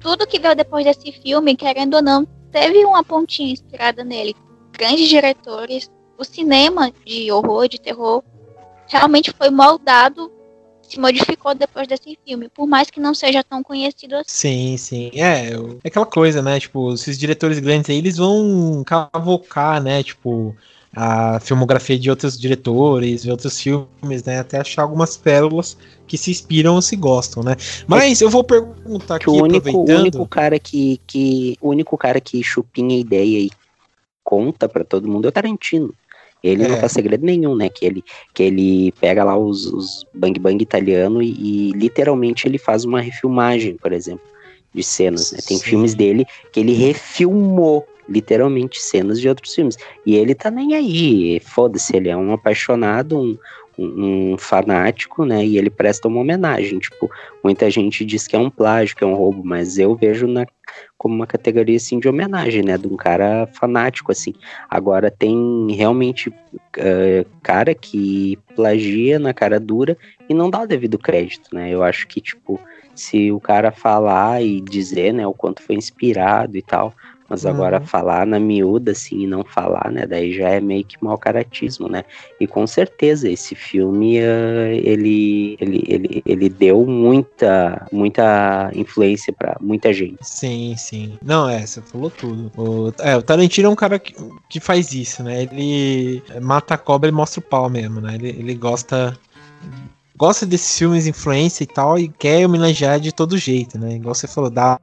Tudo 0.00 0.26
que 0.26 0.38
veio 0.38 0.54
depois 0.54 0.84
desse 0.84 1.10
filme, 1.12 1.56
querendo 1.56 1.94
ou 1.94 2.02
não, 2.02 2.26
teve 2.50 2.84
uma 2.84 3.02
pontinha 3.02 3.52
inspirada 3.52 4.04
nele. 4.04 4.36
Grandes 4.72 5.08
diretores, 5.08 5.90
o 6.18 6.24
cinema 6.24 6.92
de 7.06 7.32
horror, 7.32 7.68
de 7.68 7.80
terror, 7.80 8.22
realmente 8.86 9.32
foi 9.32 9.48
moldado 9.48 10.30
se 10.92 11.00
modificou 11.00 11.54
depois 11.54 11.88
desse 11.88 12.18
filme, 12.24 12.48
por 12.48 12.66
mais 12.66 12.90
que 12.90 13.00
não 13.00 13.14
seja 13.14 13.42
tão 13.42 13.62
conhecido 13.62 14.16
assim. 14.16 14.28
Sim, 14.28 14.76
sim. 14.76 15.10
É, 15.14 15.52
é 15.82 15.88
aquela 15.88 16.06
coisa, 16.06 16.42
né? 16.42 16.60
Tipo, 16.60 16.92
esses 16.92 17.18
diretores 17.18 17.58
grandes 17.58 17.88
aí, 17.88 17.96
eles 17.96 18.18
vão 18.18 18.84
cavocar, 18.84 19.82
né? 19.82 20.02
Tipo, 20.02 20.54
a 20.94 21.40
filmografia 21.40 21.98
de 21.98 22.10
outros 22.10 22.38
diretores, 22.38 23.22
de 23.22 23.30
outros 23.30 23.58
filmes, 23.58 24.22
né? 24.24 24.40
Até 24.40 24.60
achar 24.60 24.82
algumas 24.82 25.16
pérolas 25.16 25.76
que 26.06 26.18
se 26.18 26.30
inspiram 26.30 26.74
ou 26.74 26.82
se 26.82 26.94
gostam, 26.94 27.42
né? 27.42 27.56
Mas 27.86 28.20
eu 28.20 28.28
vou 28.28 28.44
perguntar 28.44 29.16
aqui, 29.16 29.24
que 29.24 29.30
o 29.30 29.42
único, 29.42 29.68
aproveitando... 29.68 29.96
o 29.96 30.00
único 30.00 30.26
cara 30.26 30.58
que, 30.58 31.00
que 31.06 31.56
o 31.60 31.70
único 31.70 31.96
cara 31.96 32.20
que 32.20 32.42
chupinha 32.42 32.98
ideia 32.98 33.46
e 33.46 33.50
conta 34.22 34.68
para 34.68 34.84
todo 34.84 35.08
mundo 35.08 35.24
é 35.24 35.28
o 35.28 35.32
Tarantino. 35.32 35.94
Ele 36.42 36.64
é. 36.64 36.68
não 36.68 36.76
faz 36.78 36.92
segredo 36.92 37.24
nenhum, 37.24 37.54
né? 37.54 37.68
Que 37.68 37.86
ele, 37.86 38.04
que 38.34 38.42
ele 38.42 38.92
pega 39.00 39.22
lá 39.24 39.36
os, 39.36 39.66
os 39.66 40.06
bang 40.12 40.38
bang 40.40 40.60
italiano 40.62 41.22
e, 41.22 41.30
e, 41.30 41.72
literalmente 41.72 42.46
ele 42.46 42.58
faz 42.58 42.84
uma 42.84 43.00
refilmagem, 43.00 43.76
por 43.76 43.92
exemplo, 43.92 44.24
de 44.74 44.82
cenas. 44.82 45.32
Né? 45.32 45.38
Tem 45.46 45.58
Sim. 45.58 45.64
filmes 45.64 45.94
dele 45.94 46.24
que 46.52 46.60
ele 46.60 46.72
refilmou 46.72 47.86
literalmente 48.08 48.80
cenas 48.80 49.20
de 49.20 49.28
outros 49.28 49.54
filmes. 49.54 49.76
E 50.04 50.16
ele 50.16 50.34
tá 50.34 50.50
nem 50.50 50.74
aí, 50.74 51.40
foda-se, 51.40 51.96
ele 51.96 52.08
é 52.08 52.16
um 52.16 52.32
apaixonado, 52.32 53.18
um, 53.18 53.38
um, 53.82 54.36
fanático, 54.38 55.24
né? 55.24 55.44
E 55.44 55.58
ele 55.58 55.70
presta 55.70 56.08
uma 56.08 56.20
homenagem. 56.20 56.78
Tipo, 56.78 57.10
muita 57.42 57.70
gente 57.70 58.04
diz 58.04 58.26
que 58.26 58.36
é 58.36 58.38
um 58.38 58.50
plágio, 58.50 58.96
que 58.96 59.04
é 59.04 59.06
um 59.06 59.14
roubo, 59.14 59.42
mas 59.44 59.78
eu 59.78 59.94
vejo 59.94 60.26
na, 60.26 60.46
como 60.96 61.14
uma 61.14 61.26
categoria 61.26 61.76
assim 61.76 61.98
de 61.98 62.08
homenagem, 62.08 62.62
né? 62.62 62.78
De 62.78 62.86
um 62.86 62.96
cara 62.96 63.46
fanático, 63.52 64.12
assim. 64.12 64.34
Agora 64.68 65.10
tem 65.10 65.68
realmente 65.70 66.30
uh, 66.30 67.26
cara 67.42 67.74
que 67.74 68.38
plagia 68.54 69.18
na 69.18 69.34
cara 69.34 69.58
dura 69.58 69.96
e 70.28 70.34
não 70.34 70.48
dá 70.50 70.62
o 70.62 70.66
devido 70.66 70.98
crédito, 70.98 71.54
né? 71.54 71.70
Eu 71.70 71.82
acho 71.82 72.06
que, 72.06 72.20
tipo, 72.20 72.60
se 72.94 73.32
o 73.32 73.40
cara 73.40 73.72
falar 73.72 74.42
e 74.42 74.60
dizer, 74.60 75.12
né, 75.12 75.26
o 75.26 75.34
quanto 75.34 75.62
foi 75.62 75.76
inspirado 75.76 76.56
e 76.56 76.62
tal, 76.62 76.94
mas 77.32 77.46
agora 77.46 77.80
uhum. 77.80 77.86
falar 77.86 78.26
na 78.26 78.38
miúda, 78.38 78.92
assim, 78.92 79.22
e 79.22 79.26
não 79.26 79.42
falar, 79.42 79.90
né? 79.90 80.06
Daí 80.06 80.34
já 80.34 80.50
é 80.50 80.60
meio 80.60 80.84
que 80.84 81.02
mau 81.02 81.16
caratismo, 81.16 81.88
né? 81.88 82.04
E 82.38 82.46
com 82.46 82.66
certeza 82.66 83.26
esse 83.26 83.54
filme, 83.54 84.20
uh, 84.20 84.68
ele, 84.70 85.56
ele, 85.58 85.82
ele, 85.88 86.22
ele 86.26 86.48
deu 86.50 86.84
muita, 86.84 87.86
muita 87.90 88.70
influência 88.74 89.32
para 89.32 89.56
muita 89.62 89.94
gente. 89.94 90.18
Sim, 90.20 90.74
sim. 90.76 91.14
Não, 91.24 91.48
é, 91.48 91.64
você 91.64 91.80
falou 91.80 92.10
tudo. 92.10 92.52
O, 92.54 92.92
é, 93.00 93.16
o 93.16 93.22
Tarantino 93.22 93.68
é 93.68 93.70
um 93.70 93.76
cara 93.76 93.98
que, 93.98 94.14
que 94.50 94.60
faz 94.60 94.92
isso, 94.92 95.22
né? 95.22 95.44
Ele 95.44 96.22
mata 96.42 96.74
a 96.74 96.78
cobra 96.78 97.08
e 97.08 97.12
mostra 97.12 97.40
o 97.40 97.42
pau 97.42 97.70
mesmo, 97.70 97.98
né? 97.98 98.14
Ele, 98.14 98.28
ele 98.28 98.54
gosta 98.54 99.18
gosta 100.22 100.46
desses 100.46 100.78
filmes 100.78 101.08
influência 101.08 101.64
e 101.64 101.66
tal 101.66 101.98
e 101.98 102.06
quer 102.06 102.46
homenagear 102.46 103.00
de 103.00 103.10
todo 103.10 103.36
jeito, 103.36 103.76
né? 103.76 103.96
Igual 103.96 104.14
você 104.14 104.28
falou, 104.28 104.48
dá, 104.48 104.78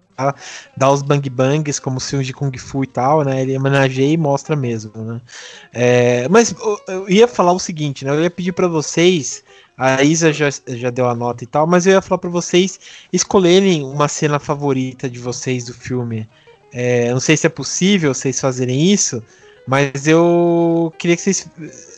dá 0.75 0.91
os 0.91 1.01
bang 1.01 1.29
bangs 1.29 1.79
como 1.79 1.95
os 1.95 2.09
filmes 2.09 2.27
de 2.27 2.33
Kung 2.33 2.51
Fu 2.57 2.83
e 2.83 2.87
tal, 2.87 3.23
né? 3.23 3.41
Ele 3.41 3.55
homenageia 3.55 4.11
e 4.11 4.17
mostra 4.17 4.53
mesmo, 4.53 4.91
né? 5.01 5.21
É, 5.71 6.27
mas 6.27 6.53
eu 6.89 7.09
ia 7.09 7.25
falar 7.25 7.53
o 7.53 7.59
seguinte, 7.59 8.03
né? 8.03 8.11
Eu 8.11 8.21
ia 8.21 8.29
pedir 8.29 8.51
para 8.51 8.67
vocês, 8.67 9.41
a 9.77 10.03
Isa 10.03 10.33
já, 10.33 10.49
já 10.67 10.89
deu 10.89 11.07
a 11.07 11.15
nota 11.15 11.41
e 11.45 11.47
tal, 11.47 11.65
mas 11.65 11.87
eu 11.87 11.93
ia 11.93 12.01
falar 12.01 12.19
para 12.19 12.29
vocês 12.29 12.77
escolherem 13.13 13.85
uma 13.85 14.09
cena 14.09 14.39
favorita 14.39 15.09
de 15.09 15.19
vocês 15.19 15.63
do 15.63 15.73
filme. 15.73 16.27
É, 16.73 17.13
não 17.13 17.21
sei 17.21 17.37
se 17.37 17.47
é 17.47 17.49
possível 17.49 18.13
vocês 18.13 18.41
fazerem 18.41 18.91
isso, 18.91 19.23
mas 19.65 20.05
eu 20.05 20.93
queria 20.97 21.15
que 21.15 21.21
vocês 21.21 21.49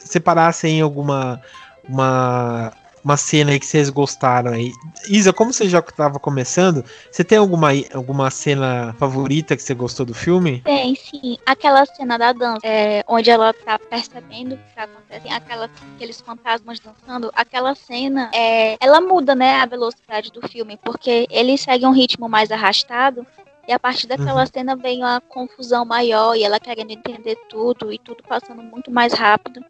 separassem 0.05 0.79
alguma 0.79 1.41
uma 1.89 2.71
uma 3.03 3.17
cena 3.17 3.51
aí 3.51 3.59
que 3.59 3.65
vocês 3.65 3.89
gostaram 3.89 4.51
aí. 4.51 4.71
Isa, 5.09 5.33
como 5.33 5.51
você 5.51 5.67
já 5.67 5.79
estava 5.79 6.19
começando, 6.19 6.83
você 7.11 7.23
tem 7.23 7.37
alguma, 7.37 7.69
alguma 7.93 8.29
cena 8.29 8.95
favorita 8.97 9.55
que 9.55 9.63
você 9.63 9.73
gostou 9.73 10.05
do 10.05 10.13
filme? 10.13 10.61
Tem, 10.61 10.95
sim. 10.95 11.37
Aquela 11.45 11.85
cena 11.85 12.17
da 12.17 12.31
dança, 12.31 12.59
é, 12.63 13.03
onde 13.07 13.29
ela 13.29 13.53
tá 13.53 13.79
percebendo 13.79 14.55
o 14.55 14.57
que 14.57 14.75
tá 14.75 14.83
acontecendo, 14.83 15.33
aquela, 15.33 15.69
aqueles 15.95 16.21
fantasmas 16.21 16.79
dançando, 16.79 17.31
aquela 17.35 17.75
cena, 17.75 18.29
é, 18.33 18.77
ela 18.79 19.01
muda, 19.01 19.33
né, 19.35 19.55
a 19.55 19.65
velocidade 19.65 20.31
do 20.31 20.47
filme, 20.47 20.77
porque 20.83 21.27
ele 21.29 21.57
segue 21.57 21.85
um 21.85 21.91
ritmo 21.91 22.29
mais 22.29 22.51
arrastado, 22.51 23.25
e 23.67 23.71
a 23.71 23.79
partir 23.79 24.07
daquela 24.07 24.41
uhum. 24.41 24.47
cena 24.47 24.75
vem 24.75 24.99
uma 24.99 25.21
confusão 25.21 25.85
maior, 25.85 26.35
e 26.35 26.43
ela 26.43 26.59
querendo 26.59 26.91
entender 26.91 27.37
tudo, 27.49 27.91
e 27.91 27.99
tudo 27.99 28.23
passando 28.27 28.61
muito 28.61 28.91
mais 28.91 29.13
rápido. 29.13 29.63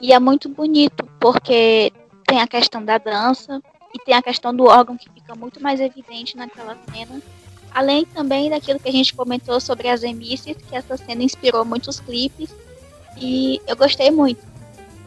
E 0.00 0.12
é 0.12 0.18
muito 0.18 0.48
bonito, 0.48 1.08
porque 1.18 1.92
tem 2.28 2.40
a 2.42 2.46
questão 2.46 2.84
da 2.84 2.98
dança 2.98 3.60
e 3.92 3.98
tem 3.98 4.14
a 4.14 4.22
questão 4.22 4.54
do 4.54 4.64
órgão 4.64 4.96
que 4.96 5.10
fica 5.10 5.34
muito 5.34 5.62
mais 5.62 5.80
evidente 5.80 6.36
naquela 6.36 6.76
cena. 6.92 7.20
Além 7.74 8.04
também 8.04 8.50
daquilo 8.50 8.78
que 8.78 8.88
a 8.88 8.92
gente 8.92 9.14
comentou 9.14 9.58
sobre 9.60 9.88
as 9.88 10.02
emisses, 10.02 10.56
que 10.56 10.76
essa 10.76 10.96
cena 10.96 11.22
inspirou 11.22 11.64
muitos 11.64 11.98
clipes 11.98 12.54
e 13.16 13.60
eu 13.66 13.74
gostei 13.74 14.10
muito. 14.10 14.46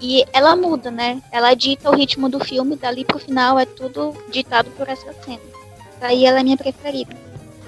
E 0.01 0.25
ela 0.33 0.55
muda, 0.55 0.89
né? 0.89 1.21
Ela 1.31 1.53
dita 1.53 1.91
o 1.91 1.95
ritmo 1.95 2.27
do 2.27 2.39
filme, 2.39 2.75
dali 2.75 3.05
pro 3.05 3.19
final 3.19 3.59
é 3.59 3.65
tudo 3.65 4.17
ditado 4.31 4.71
por 4.71 4.89
essa 4.89 5.13
cena. 5.23 5.41
Daí 5.99 6.25
ela 6.25 6.39
é 6.39 6.43
minha 6.43 6.57
preferida. 6.57 7.15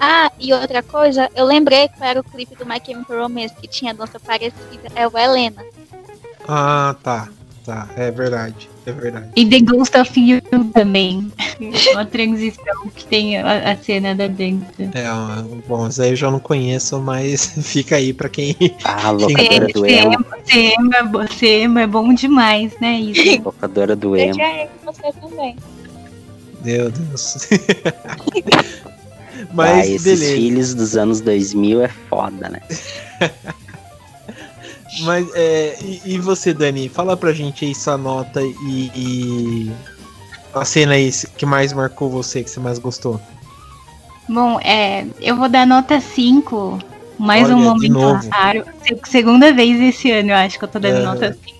Ah, 0.00 0.32
e 0.40 0.52
outra 0.52 0.82
coisa, 0.82 1.30
eu 1.36 1.44
lembrei 1.44 1.88
qual 1.88 2.10
era 2.10 2.20
o 2.20 2.24
clipe 2.24 2.56
do 2.56 2.66
My 2.66 2.80
Chemical 2.84 3.22
Romance 3.22 3.54
que 3.54 3.68
tinha 3.68 3.94
dança 3.94 4.18
parecida, 4.18 4.88
é 4.96 5.06
o 5.06 5.16
Helena. 5.16 5.64
Ah, 6.48 6.96
tá. 7.00 7.28
Tá, 7.64 7.88
é 7.96 8.10
verdade. 8.10 8.73
É 8.86 8.92
verdade. 8.92 9.28
E 9.34 9.46
The 9.46 9.60
Ghost 9.60 9.96
of 9.96 10.20
You 10.20 10.40
também. 10.72 11.32
uma 11.92 12.04
transição 12.04 12.88
que 12.94 13.06
tem 13.06 13.38
a, 13.38 13.72
a, 13.72 13.76
cena 13.76 14.14
da 14.14 14.26
dança. 14.26 14.64
É, 14.92 15.06
bom, 15.66 15.88
isso 15.88 16.02
aí 16.02 16.10
eu 16.10 16.16
já 16.16 16.30
não 16.30 16.38
conheço, 16.38 17.00
mas 17.00 17.46
fica 17.64 17.96
aí 17.96 18.12
pra 18.12 18.28
quem. 18.28 18.54
Ah, 18.84 19.08
a 19.08 19.10
locadora 19.10 19.66
do 19.68 19.86
emo. 19.86 20.24
Sema, 20.44 21.26
Sema 21.28 21.80
é 21.82 21.86
bom 21.86 22.12
demais, 22.12 22.72
né? 22.80 23.00
Isso. 23.00 23.40
Locadora 23.44 23.96
do 23.96 24.16
emo. 24.16 24.38
você 24.84 25.12
também. 25.12 25.56
Meu 26.62 26.90
Deus. 26.90 27.48
mas 29.52 29.70
ah, 29.70 29.86
esses 29.86 30.02
beleza. 30.02 30.34
filhos 30.34 30.74
dos 30.74 30.96
anos 30.96 31.20
2000 31.22 31.82
é 31.82 31.88
foda, 31.88 32.50
né? 32.50 32.60
Mas, 35.00 35.28
é, 35.34 35.76
e, 35.82 36.00
e, 36.04 36.18
você, 36.18 36.54
Dani? 36.54 36.88
Fala 36.88 37.16
pra 37.16 37.32
gente 37.32 37.64
aí 37.64 37.74
sua 37.74 37.96
nota 37.96 38.40
e, 38.42 38.90
e, 38.94 39.72
a 40.54 40.64
cena 40.64 40.94
aí 40.94 41.10
que 41.36 41.44
mais 41.44 41.72
marcou 41.72 42.08
você, 42.08 42.42
que 42.42 42.50
você 42.50 42.60
mais 42.60 42.78
gostou. 42.78 43.20
Bom, 44.28 44.58
é, 44.60 45.06
eu 45.20 45.36
vou 45.36 45.48
dar 45.48 45.66
nota 45.66 46.00
5. 46.00 46.78
Mais 47.18 47.46
Olha, 47.46 47.56
um 47.56 47.62
momento 47.62 48.28
raro. 48.30 48.64
Segunda 49.04 49.52
vez 49.52 49.80
esse 49.80 50.10
ano, 50.10 50.30
eu 50.30 50.36
acho 50.36 50.58
que 50.58 50.64
eu 50.64 50.68
tô 50.68 50.78
dando 50.78 50.98
é. 50.98 51.04
nota 51.04 51.38
5. 51.44 51.54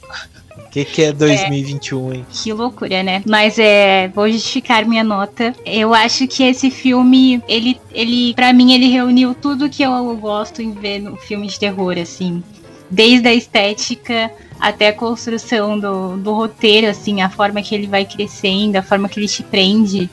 O 0.57 0.71
que, 0.75 0.85
que 0.85 1.03
é 1.03 1.13
2021, 1.13 2.13
é, 2.13 2.17
hein? 2.17 2.27
Que 2.29 2.53
loucura, 2.53 3.03
né? 3.05 3.23
Mas 3.25 3.61
é, 3.61 4.09
vou 4.09 4.29
justificar 4.29 4.85
minha 4.85 5.05
nota. 5.05 5.55
Eu 5.65 5.95
acho 5.95 6.27
que 6.27 6.43
esse 6.43 6.69
filme, 6.69 7.41
ele, 7.47 7.81
ele 7.93 8.35
para 8.35 8.53
mim, 8.53 8.73
ele 8.73 8.89
reuniu 8.89 9.35
tudo 9.35 9.71
que 9.71 9.85
eu 9.85 10.17
gosto 10.17 10.61
em 10.61 10.73
ver 10.73 10.99
no 10.99 11.17
filme 11.17 11.47
de 11.47 11.61
terror, 11.61 11.97
assim 11.97 12.43
desde 12.95 13.27
a 13.29 13.35
estética 13.35 14.31
até 14.59 14.89
a 14.89 14.93
construção 14.93 15.79
do, 15.79 16.17
do 16.17 16.33
roteiro, 16.33 16.87
assim, 16.87 17.21
a 17.21 17.29
forma 17.29 17.61
que 17.61 17.75
ele 17.75 17.87
vai 17.87 18.05
crescendo, 18.05 18.77
a 18.77 18.83
forma 18.83 19.09
que 19.09 19.19
ele 19.19 19.29
te 19.29 19.43
prende. 19.43 20.09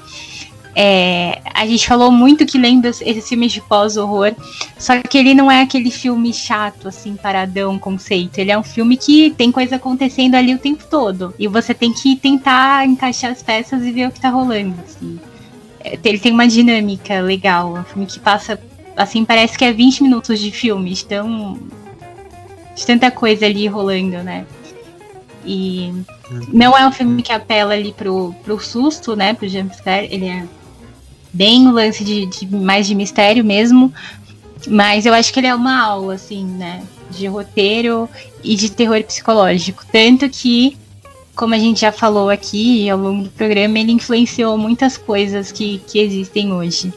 É, 0.73 1.41
a 1.53 1.65
gente 1.65 1.85
falou 1.85 2.11
muito 2.11 2.45
que 2.45 2.57
lembra 2.57 2.89
esses 2.89 3.27
filmes 3.27 3.51
de 3.51 3.61
pós-horror, 3.61 4.33
só 4.79 4.99
que 5.01 5.17
ele 5.17 5.33
não 5.33 5.51
é 5.51 5.61
aquele 5.61 5.91
filme 5.91 6.33
chato, 6.33 6.87
assim, 6.87 7.15
paradão, 7.15 7.77
conceito. 7.77 8.39
Ele 8.39 8.51
é 8.51 8.57
um 8.57 8.63
filme 8.63 8.97
que 8.97 9.31
tem 9.31 9.51
coisa 9.51 9.75
acontecendo 9.75 10.35
ali 10.35 10.55
o 10.55 10.59
tempo 10.59 10.83
todo. 10.89 11.35
E 11.37 11.47
você 11.47 11.73
tem 11.73 11.93
que 11.93 12.15
tentar 12.15 12.87
encaixar 12.87 13.31
as 13.31 13.43
peças 13.43 13.83
e 13.83 13.91
ver 13.91 14.07
o 14.07 14.11
que 14.11 14.19
tá 14.19 14.29
rolando, 14.29 14.75
assim. 14.83 15.19
É, 15.81 15.99
ele 16.03 16.19
tem 16.19 16.31
uma 16.31 16.47
dinâmica 16.47 17.19
legal. 17.21 17.77
É 17.77 17.81
um 17.81 17.85
filme 17.85 18.05
que 18.05 18.19
passa, 18.19 18.59
assim, 18.95 19.23
parece 19.23 19.57
que 19.57 19.65
é 19.65 19.73
20 19.73 20.03
minutos 20.03 20.39
de 20.39 20.51
filme. 20.51 20.93
Então, 20.93 21.59
de 22.75 22.85
tanta 22.85 23.11
coisa 23.11 23.45
ali 23.45 23.67
rolando, 23.67 24.23
né? 24.23 24.45
E 25.45 25.93
não 26.51 26.77
é 26.77 26.85
um 26.87 26.91
filme 26.91 27.21
que 27.21 27.31
apela 27.31 27.73
ali 27.73 27.93
pro, 27.93 28.33
pro 28.43 28.59
susto, 28.59 29.15
né? 29.15 29.33
Pro 29.33 29.47
jumpscare. 29.47 30.07
Ele 30.11 30.27
é 30.27 30.45
bem 31.33 31.67
o 31.67 31.71
lance 31.71 32.03
de, 32.03 32.25
de, 32.25 32.47
mais 32.47 32.87
de 32.87 32.95
mistério 32.95 33.43
mesmo. 33.43 33.93
Mas 34.67 35.05
eu 35.05 35.13
acho 35.13 35.33
que 35.33 35.39
ele 35.39 35.47
é 35.47 35.55
uma 35.55 35.81
aula, 35.81 36.13
assim, 36.15 36.45
né? 36.45 36.83
De 37.09 37.27
roteiro 37.27 38.07
e 38.43 38.55
de 38.55 38.71
terror 38.71 39.03
psicológico. 39.03 39.83
Tanto 39.91 40.29
que, 40.29 40.77
como 41.35 41.55
a 41.55 41.59
gente 41.59 41.81
já 41.81 41.91
falou 41.91 42.29
aqui 42.29 42.89
ao 42.89 42.97
longo 42.97 43.23
do 43.23 43.29
programa, 43.31 43.79
ele 43.79 43.91
influenciou 43.91 44.57
muitas 44.57 44.97
coisas 44.97 45.51
que, 45.51 45.81
que 45.87 45.99
existem 45.99 46.53
hoje. 46.53 46.93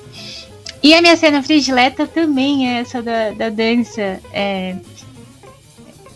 E 0.83 0.93
a 0.93 1.01
minha 1.01 1.16
cena 1.16 1.43
predileta 1.43 2.07
também 2.07 2.68
é 2.68 2.81
essa 2.81 3.01
da, 3.01 3.31
da 3.31 3.49
dança. 3.49 4.20
É, 4.31 4.77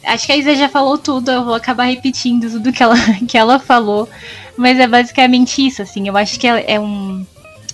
Acho 0.08 0.26
que 0.26 0.32
a 0.32 0.36
Isa 0.36 0.54
já 0.54 0.68
falou 0.68 0.96
tudo, 0.96 1.30
eu 1.30 1.44
vou 1.44 1.54
acabar 1.54 1.84
repetindo 1.84 2.50
tudo 2.50 2.72
que 2.72 2.82
ela, 2.82 2.96
que 3.28 3.36
ela 3.36 3.58
falou. 3.58 4.08
Mas 4.56 4.78
é 4.78 4.86
basicamente 4.86 5.64
isso, 5.64 5.82
assim. 5.82 6.08
Eu 6.08 6.16
acho 6.16 6.38
que 6.38 6.46
é, 6.46 6.74
é 6.74 6.80
um. 6.80 7.24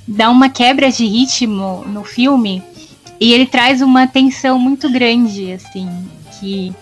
dá 0.07 0.31
uma 0.31 0.49
quebra 0.49 0.91
de 0.91 1.07
ritmo 1.07 1.85
no 1.87 2.05
filme. 2.05 2.63
E 3.21 3.33
ele 3.33 3.47
traz 3.47 3.81
uma 3.81 4.07
tensão 4.07 4.59
muito 4.59 4.91
grande, 4.91 5.53
assim. 5.53 5.89
Que 6.39 6.75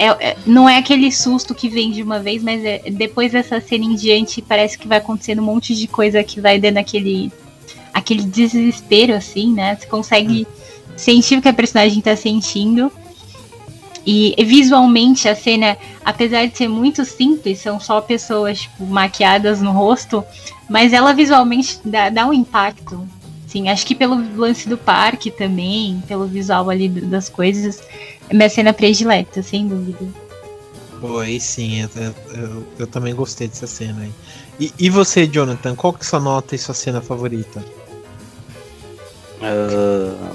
é, 0.00 0.30
é, 0.30 0.36
não 0.46 0.66
é 0.66 0.78
aquele 0.78 1.12
susto 1.12 1.54
que 1.54 1.68
vem 1.68 1.90
de 1.90 2.02
uma 2.02 2.18
vez, 2.18 2.42
mas 2.42 2.64
é, 2.64 2.78
depois 2.90 3.32
dessa 3.32 3.60
cena 3.60 3.84
em 3.84 3.94
diante 3.94 4.40
parece 4.40 4.78
que 4.78 4.88
vai 4.88 4.96
acontecendo 4.96 5.40
um 5.42 5.44
monte 5.44 5.74
de 5.74 5.86
coisa 5.86 6.24
que 6.24 6.40
vai 6.40 6.58
dando 6.58 6.78
aquele, 6.78 7.30
aquele 7.92 8.22
desespero, 8.22 9.12
assim, 9.12 9.52
né? 9.52 9.76
Você 9.76 9.86
consegue 9.86 10.46
sentir 10.96 11.38
o 11.38 11.42
que 11.42 11.48
a 11.48 11.52
personagem 11.52 12.00
tá 12.00 12.16
sentindo. 12.16 12.90
E 14.12 14.34
visualmente 14.44 15.28
a 15.28 15.36
cena, 15.36 15.78
apesar 16.04 16.44
de 16.46 16.58
ser 16.58 16.66
muito 16.66 17.04
simples, 17.04 17.60
são 17.60 17.78
só 17.78 18.00
pessoas 18.00 18.62
tipo, 18.62 18.84
maquiadas 18.84 19.62
no 19.62 19.70
rosto, 19.70 20.24
mas 20.68 20.92
ela 20.92 21.12
visualmente 21.12 21.78
dá, 21.84 22.10
dá 22.10 22.26
um 22.26 22.32
impacto. 22.32 23.06
Sim, 23.46 23.68
acho 23.68 23.86
que 23.86 23.94
pelo 23.94 24.20
lance 24.36 24.68
do 24.68 24.76
parque 24.76 25.30
também, 25.30 26.02
pelo 26.08 26.26
visual 26.26 26.68
ali 26.68 26.88
das 26.88 27.28
coisas, 27.28 27.80
é 28.28 28.34
minha 28.34 28.50
cena 28.50 28.72
predileta, 28.72 29.44
sem 29.44 29.68
dúvida. 29.68 30.04
Pô, 31.00 31.20
aí 31.20 31.38
sim, 31.38 31.82
eu, 31.82 31.88
eu, 32.34 32.66
eu 32.80 32.86
também 32.88 33.14
gostei 33.14 33.46
dessa 33.46 33.68
cena 33.68 34.02
aí. 34.02 34.12
E, 34.58 34.72
e, 34.76 34.90
você, 34.90 35.24
Jonathan, 35.24 35.76
qual 35.76 35.92
que 35.92 36.00
é 36.00 36.04
sua 36.04 36.18
nota 36.18 36.56
e 36.56 36.58
sua 36.58 36.74
cena 36.74 37.00
favorita? 37.00 37.64
Uh, 39.40 40.34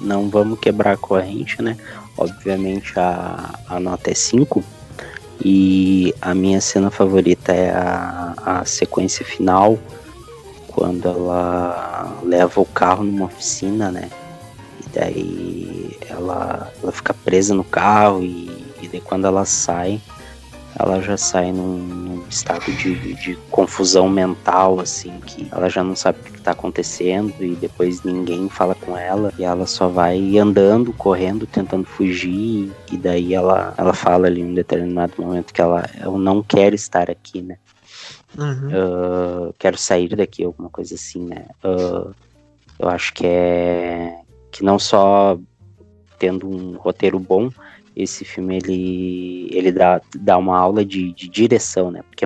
não 0.00 0.28
vamos 0.28 0.58
quebrar 0.58 0.94
a 0.94 0.96
corrente, 0.96 1.62
né? 1.62 1.76
Obviamente 2.16 2.98
a, 2.98 3.58
a 3.68 3.80
nota 3.80 4.10
é 4.10 4.14
5. 4.14 4.62
E 5.44 6.14
a 6.22 6.34
minha 6.34 6.60
cena 6.60 6.90
favorita 6.90 7.52
é 7.52 7.70
a, 7.70 8.34
a 8.44 8.64
sequência 8.64 9.24
final, 9.24 9.78
quando 10.68 11.08
ela 11.08 12.18
leva 12.22 12.60
o 12.60 12.66
carro 12.66 13.04
numa 13.04 13.26
oficina, 13.26 13.90
né? 13.90 14.10
E 14.80 14.88
daí 14.90 15.98
ela, 16.08 16.72
ela 16.82 16.92
fica 16.92 17.12
presa 17.12 17.54
no 17.54 17.64
carro 17.64 18.22
e, 18.22 18.64
e 18.80 18.88
daí 18.88 19.00
quando 19.00 19.26
ela 19.26 19.44
sai, 19.44 20.00
ela 20.78 21.00
já 21.00 21.16
sai 21.16 21.52
num, 21.52 21.78
num 21.78 22.28
estado 22.28 22.70
de, 22.72 23.14
de, 23.14 23.36
confusão 23.50 24.08
mental, 24.08 24.80
assim, 24.80 25.20
que 25.20 25.48
ela 25.52 25.68
já 25.68 25.84
não 25.84 25.94
sabe 25.94 26.18
o 26.20 26.24
que 26.24 26.38
está 26.38 26.50
acontecendo 26.50 27.32
e 27.40 27.54
depois 27.54 28.02
ninguém 28.02 28.48
fala 28.48 28.74
com 28.74 28.96
ela 28.96 29.32
e 29.38 29.44
ela 29.44 29.66
só 29.66 29.88
vai 29.88 30.36
andando, 30.36 30.92
correndo, 30.92 31.46
tentando 31.46 31.84
fugir 31.84 32.72
e 32.90 32.96
daí 32.96 33.34
ela, 33.34 33.72
ela 33.76 33.92
fala 33.92 34.26
ali 34.26 34.40
em 34.40 34.46
um 34.46 34.54
determinado 34.54 35.14
momento 35.18 35.52
que 35.52 35.60
ela 35.60 35.88
eu 36.00 36.18
não 36.18 36.42
quero 36.42 36.74
estar 36.74 37.10
aqui, 37.10 37.40
né? 37.40 37.56
Uhum. 38.36 38.68
Uh, 38.68 39.54
quero 39.58 39.78
sair 39.78 40.14
daqui, 40.16 40.42
alguma 40.42 40.68
coisa 40.68 40.96
assim, 40.96 41.24
né? 41.24 41.46
Uh, 41.62 42.12
eu 42.78 42.88
acho 42.88 43.14
que 43.14 43.24
é 43.26 44.18
que 44.50 44.64
não 44.64 44.78
só 44.78 45.38
tendo 46.18 46.48
um 46.48 46.76
roteiro 46.76 47.18
bom, 47.18 47.50
esse 47.96 48.24
filme 48.24 48.56
ele, 48.56 49.48
ele 49.52 49.70
dá, 49.70 50.00
dá 50.16 50.36
uma 50.36 50.58
aula 50.58 50.84
de, 50.84 51.12
de 51.12 51.28
direção, 51.28 51.90
né? 51.90 52.02
Porque 52.02 52.24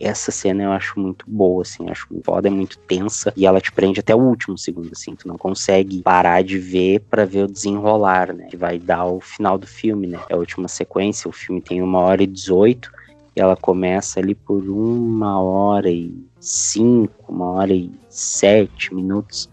essa 0.00 0.32
cena 0.32 0.64
eu 0.64 0.72
acho 0.72 0.98
muito 0.98 1.24
boa, 1.28 1.62
assim, 1.62 1.88
acho 1.88 2.08
foda, 2.24 2.48
é 2.48 2.50
muito 2.50 2.78
tensa 2.78 3.32
e 3.36 3.46
ela 3.46 3.60
te 3.60 3.70
prende 3.70 4.00
até 4.00 4.14
o 4.14 4.18
último 4.18 4.58
segundo, 4.58 4.90
assim, 4.92 5.14
tu 5.14 5.28
não 5.28 5.36
consegue 5.36 6.02
parar 6.02 6.42
de 6.42 6.58
ver 6.58 7.00
para 7.00 7.24
ver 7.24 7.44
o 7.44 7.50
desenrolar, 7.50 8.32
né? 8.34 8.46
Que 8.50 8.56
vai 8.56 8.78
dar 8.78 9.06
o 9.06 9.20
final 9.20 9.56
do 9.56 9.66
filme, 9.66 10.08
né? 10.08 10.18
É 10.28 10.34
a 10.34 10.38
última 10.38 10.66
sequência, 10.66 11.28
o 11.28 11.32
filme 11.32 11.60
tem 11.60 11.80
uma 11.80 12.00
hora 12.00 12.22
e 12.22 12.26
dezoito 12.26 12.90
e 13.36 13.40
ela 13.40 13.56
começa 13.56 14.18
ali 14.18 14.34
por 14.34 14.68
uma 14.68 15.40
hora 15.40 15.90
e 15.90 16.12
cinco, 16.40 17.32
uma 17.32 17.50
hora 17.52 17.72
e 17.72 17.90
sete 18.08 18.92
minutos 18.92 19.48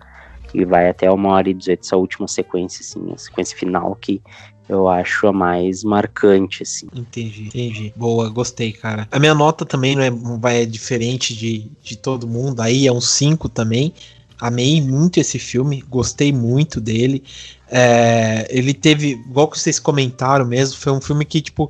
e 0.53 0.65
vai 0.65 0.89
até 0.89 1.09
uma 1.09 1.29
hora 1.29 1.49
e 1.49 1.53
dezoito, 1.53 1.81
essa 1.85 1.97
última 1.97 2.27
sequência, 2.27 2.81
assim, 2.81 3.13
a 3.13 3.17
sequência 3.17 3.57
final 3.57 3.95
que 3.95 4.21
eu 4.73 4.87
acho 4.87 5.27
a 5.27 5.33
mais 5.33 5.83
marcante, 5.83 6.63
assim. 6.63 6.87
Entendi, 6.93 7.47
entendi. 7.47 7.93
Boa, 7.95 8.29
gostei, 8.29 8.71
cara. 8.71 9.07
A 9.11 9.19
minha 9.19 9.35
nota 9.35 9.65
também 9.65 9.95
não 9.95 10.03
é, 10.03 10.11
vai 10.39 10.63
é 10.63 10.65
diferente 10.65 11.35
de, 11.35 11.71
de 11.83 11.95
todo 11.97 12.27
mundo, 12.27 12.61
aí 12.61 12.87
é 12.87 12.91
um 12.91 13.01
5 13.01 13.49
também. 13.49 13.93
Amei 14.39 14.81
muito 14.81 15.19
esse 15.19 15.37
filme, 15.37 15.83
gostei 15.87 16.33
muito 16.33 16.81
dele. 16.81 17.23
É, 17.69 18.47
ele 18.49 18.73
teve, 18.73 19.11
igual 19.11 19.47
que 19.47 19.59
vocês 19.59 19.79
comentaram 19.79 20.45
mesmo, 20.45 20.77
foi 20.79 20.91
um 20.91 21.01
filme 21.01 21.23
que, 21.25 21.41
tipo, 21.41 21.69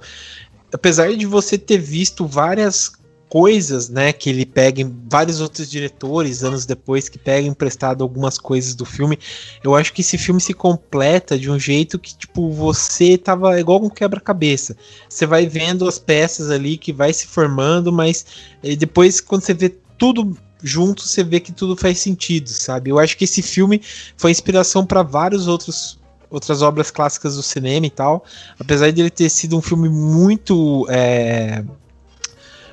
apesar 0.74 1.16
de 1.16 1.26
você 1.26 1.58
ter 1.58 1.78
visto 1.78 2.26
várias 2.26 2.92
coisas, 3.32 3.88
né, 3.88 4.12
que 4.12 4.30
ele 4.30 4.46
pega 4.46 4.82
em 4.82 4.94
vários 5.10 5.40
outros 5.40 5.72
diretores 5.72 6.44
anos 6.44 6.66
depois 6.66 7.08
que 7.08 7.18
pega 7.18 7.48
emprestado 7.48 8.04
algumas 8.04 8.38
coisas 8.38 8.76
do 8.76 8.84
filme. 8.84 9.18
Eu 9.64 9.74
acho 9.74 9.94
que 9.94 10.02
esse 10.02 10.18
filme 10.18 10.42
se 10.42 10.54
completa 10.54 11.40
de 11.40 11.50
um 11.50 11.58
jeito 11.58 11.98
que 11.98 12.14
tipo 12.14 12.52
você 12.52 13.18
tava 13.18 13.58
igual 13.58 13.82
um 13.82 13.90
quebra-cabeça. 13.90 14.76
Você 15.08 15.26
vai 15.26 15.46
vendo 15.48 15.88
as 15.88 15.98
peças 15.98 16.52
ali 16.52 16.76
que 16.76 16.92
vai 16.92 17.14
se 17.14 17.26
formando, 17.26 17.90
mas 17.90 18.26
eh, 18.62 18.76
depois 18.76 19.22
quando 19.22 19.44
você 19.44 19.54
vê 19.54 19.70
tudo 19.98 20.38
junto, 20.62 21.02
você 21.02 21.24
vê 21.24 21.40
que 21.40 21.54
tudo 21.54 21.78
faz 21.78 22.00
sentido, 22.00 22.50
sabe? 22.50 22.90
Eu 22.90 23.00
acho 23.00 23.16
que 23.16 23.24
esse 23.24 23.42
filme 23.42 23.82
foi 24.18 24.32
inspiração 24.32 24.86
para 24.86 25.04
vários 25.04 25.48
outros 25.48 25.98
outras 26.30 26.62
obras 26.62 26.92
clássicas 26.92 27.38
do 27.38 27.44
cinema 27.44 27.86
e 27.86 27.90
tal. 27.90 28.26
Apesar 28.60 28.92
de 28.92 29.00
ele 29.00 29.10
ter 29.10 29.30
sido 29.30 29.58
um 29.58 29.62
filme 29.62 29.88
muito 29.88 30.86
é, 30.90 31.64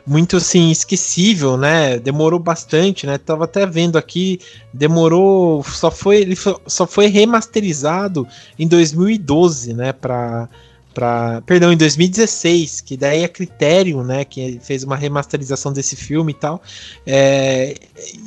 muito 0.08 0.38
assim 0.38 0.70
esquecível, 0.70 1.56
né? 1.56 1.98
Demorou 1.98 2.40
bastante, 2.40 3.06
né? 3.06 3.18
Tava 3.18 3.44
até 3.44 3.66
vendo 3.66 3.98
aqui, 3.98 4.40
demorou, 4.72 5.62
só 5.62 5.90
foi 5.90 6.16
ele 6.18 6.34
só 6.66 6.86
foi 6.86 7.06
remasterizado 7.06 8.26
em 8.58 8.66
2012, 8.66 9.74
né, 9.74 9.92
para 9.92 10.48
para 10.94 11.42
perdão, 11.42 11.72
em 11.72 11.76
2016, 11.76 12.80
que 12.80 12.96
daí 12.96 13.22
é 13.22 13.28
Criterion, 13.28 14.02
né, 14.02 14.24
que 14.24 14.58
fez 14.60 14.82
uma 14.82 14.96
remasterização 14.96 15.72
desse 15.72 15.94
filme 15.94 16.32
e 16.32 16.34
tal, 16.34 16.60
é, 17.06 17.76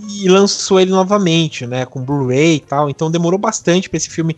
e 0.09 0.29
lançou 0.29 0.79
ele 0.79 0.91
novamente, 0.91 1.67
né, 1.67 1.85
com 1.85 2.01
Blu-ray 2.01 2.55
e 2.55 2.59
tal, 2.61 2.89
então 2.89 3.11
demorou 3.11 3.37
bastante 3.37 3.89
para 3.89 3.97
esse 3.97 4.09
filme 4.09 4.37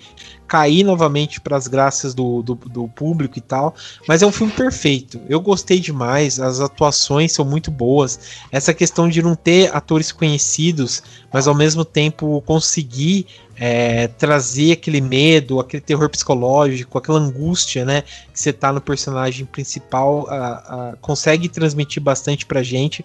cair 0.53 0.83
novamente 0.83 1.41
para 1.41 1.57
as 1.57 1.67
graças 1.67 2.13
do, 2.13 2.43
do, 2.43 2.53
do, 2.53 2.87
público 2.87 3.39
e 3.39 3.41
tal. 3.41 3.73
Mas 4.07 4.21
é 4.21 4.27
um 4.27 4.31
filme 4.31 4.53
perfeito. 4.53 5.19
Eu 5.27 5.41
gostei 5.41 5.79
demais, 5.79 6.39
as 6.39 6.59
atuações 6.59 7.31
são 7.31 7.43
muito 7.43 7.71
boas. 7.71 8.19
Essa 8.51 8.71
questão 8.71 9.09
de 9.09 9.23
não 9.23 9.33
ter 9.33 9.75
atores 9.75 10.11
conhecidos, 10.11 11.01
mas 11.33 11.47
ao 11.47 11.55
mesmo 11.55 11.83
tempo 11.83 12.39
conseguir 12.45 13.25
é, 13.57 14.09
trazer 14.09 14.73
aquele 14.73 15.01
medo, 15.01 15.59
aquele 15.59 15.81
terror 15.81 16.07
psicológico, 16.07 16.99
aquela 16.99 17.17
angústia, 17.17 17.83
né, 17.83 18.03
que 18.31 18.39
você 18.39 18.53
tá 18.53 18.71
no 18.71 18.79
personagem 18.79 19.47
principal, 19.47 20.27
a, 20.29 20.35
a, 20.35 20.95
consegue 21.01 21.49
transmitir 21.49 22.01
bastante 22.03 22.45
pra 22.45 22.61
gente. 22.61 23.03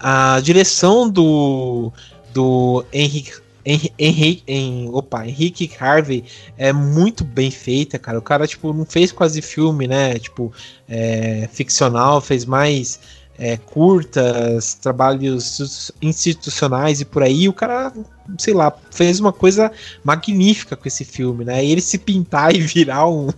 A 0.00 0.40
direção 0.40 1.08
do 1.08 1.92
do 2.34 2.84
Henrique 2.92 3.40
Henrique, 3.98 4.42
em, 4.46 4.88
opa, 4.90 5.26
Henrique 5.26 5.70
Harvey 5.78 6.24
é 6.56 6.72
muito 6.72 7.22
bem 7.22 7.50
feita, 7.50 7.98
cara. 7.98 8.18
O 8.18 8.22
cara, 8.22 8.46
tipo, 8.46 8.72
não 8.72 8.86
fez 8.86 9.12
quase 9.12 9.42
filme, 9.42 9.86
né? 9.86 10.18
Tipo, 10.18 10.50
é, 10.88 11.48
ficcional, 11.52 12.20
fez 12.20 12.46
mais 12.46 12.98
é, 13.38 13.58
curtas, 13.58 14.74
trabalhos 14.74 15.92
institucionais 16.00 17.02
e 17.02 17.04
por 17.04 17.22
aí. 17.22 17.48
O 17.48 17.52
cara, 17.52 17.92
sei 18.36 18.52
lá, 18.52 18.72
fez 18.90 19.20
uma 19.20 19.32
coisa 19.32 19.70
magnífica 20.04 20.76
com 20.76 20.86
esse 20.86 21.04
filme, 21.04 21.44
né? 21.44 21.64
Ele 21.64 21.80
se 21.80 21.98
pintar 21.98 22.52
e 22.54 22.60
virar 22.60 23.08
um, 23.08 23.28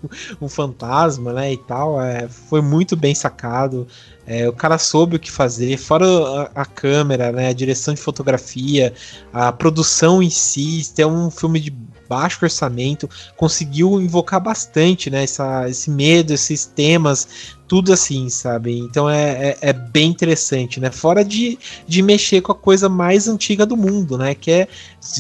um 0.41 0.49
fantasma, 0.49 1.33
né? 1.33 1.53
E 1.53 1.57
tal, 1.57 2.01
é, 2.01 2.29
foi 2.29 2.61
muito 2.61 2.97
bem 2.97 3.15
sacado. 3.15 3.87
É, 4.27 4.49
o 4.49 4.53
cara 4.53 4.79
soube 4.79 5.17
o 5.17 5.19
que 5.19 5.31
fazer, 5.31 5.77
fora 5.77 6.07
a, 6.07 6.63
a, 6.63 6.65
câmera, 6.65 7.33
né, 7.33 7.49
a 7.49 7.53
direção 7.53 7.93
de 7.93 8.01
fotografia, 8.01 8.95
a 9.33 9.51
produção 9.51 10.23
em 10.23 10.31
si, 10.31 10.83
é 10.99 11.07
um 11.07 11.31
filme 11.33 11.59
de 11.59 11.75
baixo 12.11 12.41
orçamento, 12.43 13.09
conseguiu 13.37 14.01
invocar 14.01 14.41
bastante, 14.41 15.09
né? 15.09 15.23
Essa, 15.23 15.69
esse 15.69 15.89
medo, 15.89 16.33
esses 16.33 16.67
temas, 16.67 17.57
tudo 17.69 17.93
assim, 17.93 18.29
sabe? 18.29 18.77
Então 18.81 19.09
é, 19.09 19.51
é, 19.51 19.59
é, 19.61 19.73
bem 19.73 20.11
interessante, 20.11 20.81
né? 20.81 20.91
Fora 20.91 21.25
de, 21.25 21.57
de 21.87 22.03
mexer 22.03 22.41
com 22.41 22.51
a 22.51 22.55
coisa 22.55 22.89
mais 22.89 23.29
antiga 23.29 23.65
do 23.65 23.77
mundo, 23.77 24.19
né? 24.19 24.35
Que 24.35 24.51
é 24.51 24.69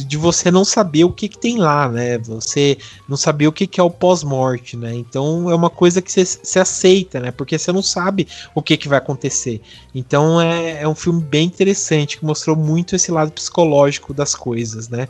de 0.06 0.16
você 0.16 0.50
não 0.50 0.64
saber 0.64 1.04
o 1.04 1.12
que, 1.12 1.28
que 1.28 1.38
tem 1.38 1.56
lá, 1.58 1.88
né? 1.88 2.18
Você 2.18 2.78
não 3.08 3.16
saber 3.16 3.46
o 3.46 3.52
que, 3.52 3.66
que 3.66 3.80
é 3.80 3.82
o 3.82 3.90
pós-morte, 3.90 4.76
né? 4.76 4.94
Então 4.94 5.50
é 5.50 5.54
uma 5.54 5.70
coisa 5.70 6.02
que 6.02 6.10
você 6.12 6.58
aceita, 6.58 7.20
né? 7.20 7.30
Porque 7.30 7.58
você 7.58 7.72
não 7.72 7.82
sabe 7.82 8.28
o 8.54 8.62
que, 8.62 8.76
que 8.76 8.88
vai 8.88 8.98
acontecer. 8.98 9.60
Então 9.94 10.40
é, 10.40 10.82
é 10.82 10.88
um 10.88 10.94
filme 10.94 11.22
bem 11.22 11.46
interessante 11.46 12.18
que 12.18 12.24
mostrou 12.24 12.56
muito 12.56 12.94
esse 12.94 13.10
lado 13.10 13.32
psicológico 13.32 14.12
das 14.12 14.34
coisas, 14.34 14.88
né? 14.88 15.08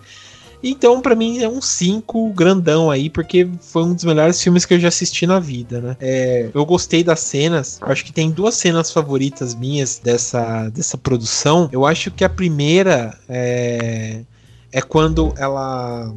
Então, 0.62 1.00
para 1.00 1.14
mim, 1.14 1.42
é 1.42 1.48
um 1.48 1.60
5 1.60 2.30
grandão 2.32 2.90
aí, 2.90 3.08
porque 3.08 3.48
foi 3.60 3.82
um 3.82 3.94
dos 3.94 4.04
melhores 4.04 4.40
filmes 4.42 4.64
que 4.64 4.74
eu 4.74 4.80
já 4.80 4.88
assisti 4.88 5.26
na 5.26 5.40
vida, 5.40 5.80
né? 5.80 5.96
É, 6.00 6.50
eu 6.52 6.64
gostei 6.66 7.02
das 7.02 7.20
cenas, 7.20 7.78
acho 7.80 8.04
que 8.04 8.12
tem 8.12 8.30
duas 8.30 8.54
cenas 8.54 8.92
favoritas 8.92 9.54
minhas 9.54 9.98
dessa, 9.98 10.68
dessa 10.68 10.98
produção. 10.98 11.68
Eu 11.72 11.86
acho 11.86 12.10
que 12.10 12.24
a 12.24 12.28
primeira 12.28 13.18
é, 13.28 14.22
é 14.72 14.80
quando 14.80 15.34
ela 15.36 16.12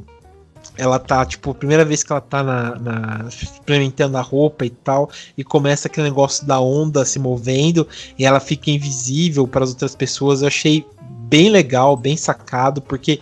ela 0.78 0.98
tá, 0.98 1.26
tipo, 1.26 1.52
a 1.52 1.54
primeira 1.54 1.86
vez 1.86 2.04
que 2.04 2.12
ela 2.12 2.22
tá 2.22 2.42
na, 2.42 2.76
na 2.80 3.28
experimentando 3.28 4.18
a 4.18 4.22
roupa 4.22 4.66
e 4.66 4.70
tal, 4.70 5.10
e 5.38 5.44
começa 5.44 5.88
aquele 5.88 6.08
negócio 6.08 6.48
da 6.48 6.60
onda 6.60 7.06
se 7.06 7.20
movendo, 7.20 7.88
e 8.18 8.26
ela 8.26 8.40
fica 8.40 8.72
invisível 8.72 9.48
para 9.48 9.64
as 9.64 9.72
outras 9.72 9.94
pessoas. 9.94 10.42
Eu 10.42 10.48
achei 10.48 10.86
bem 11.34 11.50
legal, 11.50 11.96
bem 11.96 12.16
sacado, 12.16 12.82
porque 12.82 13.20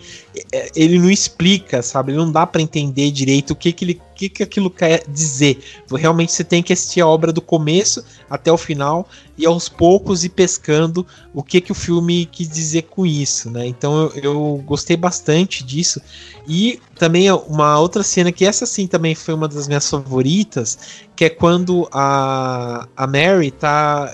ele 0.74 0.98
não 0.98 1.10
explica, 1.10 1.82
sabe? 1.82 2.12
Ele 2.12 2.18
não 2.18 2.32
dá 2.32 2.46
para 2.46 2.62
entender 2.62 3.10
direito 3.10 3.50
o 3.50 3.56
que 3.56 3.72
que, 3.72 3.84
ele, 3.84 4.00
que 4.14 4.28
que 4.28 4.42
aquilo 4.42 4.70
quer 4.70 5.04
dizer. 5.06 5.58
Realmente 5.90 6.32
você 6.32 6.42
tem 6.42 6.62
que 6.62 6.72
assistir 6.72 7.00
a 7.00 7.06
obra 7.06 7.32
do 7.32 7.42
começo 7.42 8.04
até 8.30 8.50
o 8.50 8.56
final 8.56 9.06
e 9.36 9.44
aos 9.44 9.68
poucos 9.68 10.24
ir 10.24 10.30
pescando 10.30 11.06
o 11.34 11.42
que 11.42 11.60
que 11.60 11.72
o 11.72 11.74
filme 11.74 12.26
quis 12.26 12.48
dizer 12.48 12.82
com 12.82 13.04
isso, 13.04 13.50
né? 13.50 13.66
Então 13.66 14.10
eu, 14.14 14.22
eu 14.22 14.62
gostei 14.64 14.96
bastante 14.96 15.62
disso. 15.64 16.00
E 16.46 16.80
também 16.96 17.30
uma 17.30 17.78
outra 17.78 18.02
cena 18.02 18.32
que 18.32 18.44
essa 18.44 18.66
sim 18.66 18.86
também 18.86 19.14
foi 19.14 19.34
uma 19.34 19.48
das 19.48 19.68
minhas 19.68 19.88
favoritas, 19.88 20.78
que 21.14 21.24
é 21.24 21.30
quando 21.30 21.88
a, 21.92 22.86
a 22.96 23.06
Mary 23.06 23.50
tá. 23.50 24.12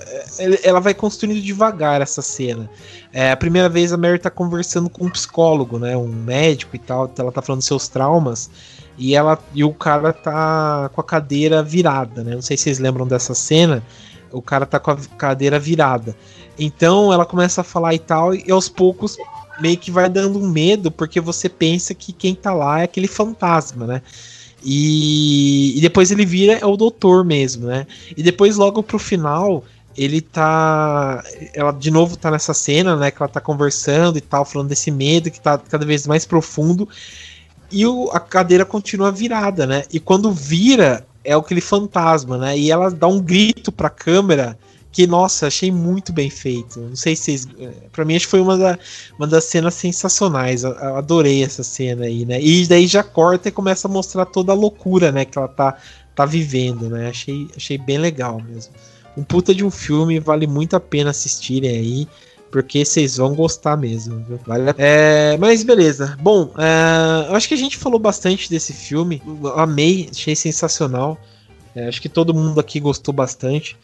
Ela 0.63 0.79
vai 0.79 0.93
construindo 0.93 1.41
devagar 1.41 2.01
essa 2.01 2.21
cena. 2.21 2.69
É 3.11 3.31
a 3.31 3.37
primeira 3.37 3.67
vez 3.67 3.91
a 3.91 3.97
Mary 3.97 4.19
tá 4.19 4.29
conversando 4.29 4.89
com 4.89 5.05
um 5.05 5.09
psicólogo, 5.09 5.79
né? 5.79 5.97
Um 5.97 6.08
médico 6.09 6.75
e 6.75 6.79
tal. 6.79 7.11
Ela 7.17 7.31
tá 7.31 7.41
falando 7.41 7.61
seus 7.61 7.87
traumas. 7.87 8.49
E 8.97 9.15
ela 9.15 9.39
e 9.53 9.63
o 9.63 9.73
cara 9.73 10.11
tá 10.11 10.89
com 10.93 10.99
a 10.99 11.03
cadeira 11.03 11.63
virada, 11.63 12.23
né? 12.23 12.35
Não 12.35 12.41
sei 12.41 12.57
se 12.57 12.63
vocês 12.63 12.79
lembram 12.79 13.07
dessa 13.07 13.33
cena. 13.33 13.83
O 14.31 14.41
cara 14.41 14.65
tá 14.65 14.79
com 14.79 14.91
a 14.91 14.97
cadeira 15.17 15.57
virada. 15.57 16.15
Então 16.57 17.11
ela 17.13 17.25
começa 17.25 17.61
a 17.61 17.63
falar 17.63 17.93
e 17.93 17.99
tal, 17.99 18.35
e 18.35 18.51
aos 18.51 18.67
poucos 18.67 19.17
meio 19.61 19.77
que 19.77 19.89
vai 19.89 20.09
dando 20.09 20.39
um 20.39 20.47
medo, 20.47 20.91
porque 20.91 21.19
você 21.19 21.47
pensa 21.47 21.93
que 21.93 22.11
quem 22.11 22.35
tá 22.35 22.53
lá 22.53 22.81
é 22.81 22.83
aquele 22.83 23.07
fantasma, 23.07 23.87
né? 23.87 24.01
E, 24.63 25.77
e 25.77 25.81
depois 25.81 26.11
ele 26.11 26.25
vira 26.25 26.53
é 26.53 26.65
o 26.65 26.75
doutor 26.75 27.23
mesmo, 27.23 27.67
né? 27.67 27.87
E 28.15 28.21
depois, 28.21 28.57
logo 28.57 28.83
pro 28.83 28.99
final, 28.99 29.63
ele 29.99 30.21
tá. 30.21 31.21
Ela 31.53 31.73
de 31.73 31.91
novo 31.91 32.15
tá 32.15 32.31
nessa 32.31 32.53
cena, 32.53 32.95
né? 32.95 33.11
Que 33.11 33.21
ela 33.21 33.29
tá 33.29 33.41
conversando 33.41 34.17
e 34.17 34.21
tal, 34.21 34.45
falando 34.45 34.69
desse 34.69 34.89
medo 34.89 35.29
que 35.29 35.41
tá 35.41 35.57
cada 35.57 35.85
vez 35.85 36.07
mais 36.07 36.25
profundo. 36.25 36.87
E 37.69 37.85
o, 37.85 38.09
a 38.13 38.19
cadeira 38.19 38.63
continua 38.63 39.11
virada, 39.11 39.67
né? 39.67 39.83
E 39.91 39.99
quando 39.99 40.31
vira, 40.31 41.05
é 41.23 41.33
aquele 41.33 41.59
fantasma, 41.59 42.37
né? 42.37 42.57
E 42.57 42.71
ela 42.71 42.89
dá 42.89 43.07
um 43.07 43.19
grito 43.19 43.73
pra 43.73 43.89
câmera 43.89 44.57
que, 44.89 45.05
nossa, 45.05 45.47
achei 45.47 45.69
muito 45.69 46.13
bem 46.13 46.29
feito. 46.29 46.79
Não 46.79 46.95
sei 46.95 47.13
se 47.13 47.23
vocês. 47.23 47.47
Eh, 47.59 47.73
pra 47.91 48.05
mim, 48.05 48.15
acho 48.15 48.25
que 48.25 48.31
foi 48.31 48.39
uma, 48.39 48.57
da, 48.57 48.79
uma 49.17 49.27
das 49.27 49.43
cenas 49.43 49.73
sensacionais. 49.73 50.63
Eu, 50.63 50.71
adorei 50.95 51.43
essa 51.43 51.61
cena 51.61 52.05
aí, 52.05 52.25
né? 52.25 52.41
E 52.41 52.65
daí 52.65 52.87
já 52.87 53.03
corta 53.03 53.49
e 53.49 53.51
começa 53.51 53.87
a 53.87 53.91
mostrar 53.91 54.25
toda 54.25 54.53
a 54.53 54.55
loucura, 54.55 55.11
né? 55.11 55.25
Que 55.25 55.37
ela 55.37 55.49
tá, 55.49 55.77
tá 56.15 56.25
vivendo, 56.25 56.89
né? 56.89 57.09
Achei, 57.09 57.49
achei 57.55 57.77
bem 57.77 57.97
legal 57.97 58.41
mesmo. 58.41 58.73
Um 59.17 59.23
puta 59.23 59.53
de 59.53 59.65
um 59.65 59.71
filme, 59.71 60.19
vale 60.19 60.47
muito 60.47 60.75
a 60.75 60.79
pena 60.79 61.09
assistirem 61.09 61.69
aí. 61.69 62.07
Porque 62.51 62.83
vocês 62.83 63.17
vão 63.17 63.35
gostar 63.35 63.77
mesmo, 63.77 64.23
viu? 64.27 64.39
Vale 64.45 64.73
é, 64.77 65.37
mas 65.37 65.63
beleza. 65.63 66.17
Bom, 66.19 66.51
é, 66.57 67.35
acho 67.35 67.47
que 67.47 67.53
a 67.53 67.57
gente 67.57 67.77
falou 67.77 67.99
bastante 67.99 68.49
desse 68.49 68.73
filme. 68.73 69.21
Eu 69.25 69.59
amei, 69.59 70.09
achei 70.11 70.35
sensacional. 70.35 71.17
É, 71.75 71.87
acho 71.87 72.01
que 72.01 72.09
todo 72.09 72.33
mundo 72.33 72.59
aqui 72.59 72.79
gostou 72.79 73.13
bastante. 73.13 73.77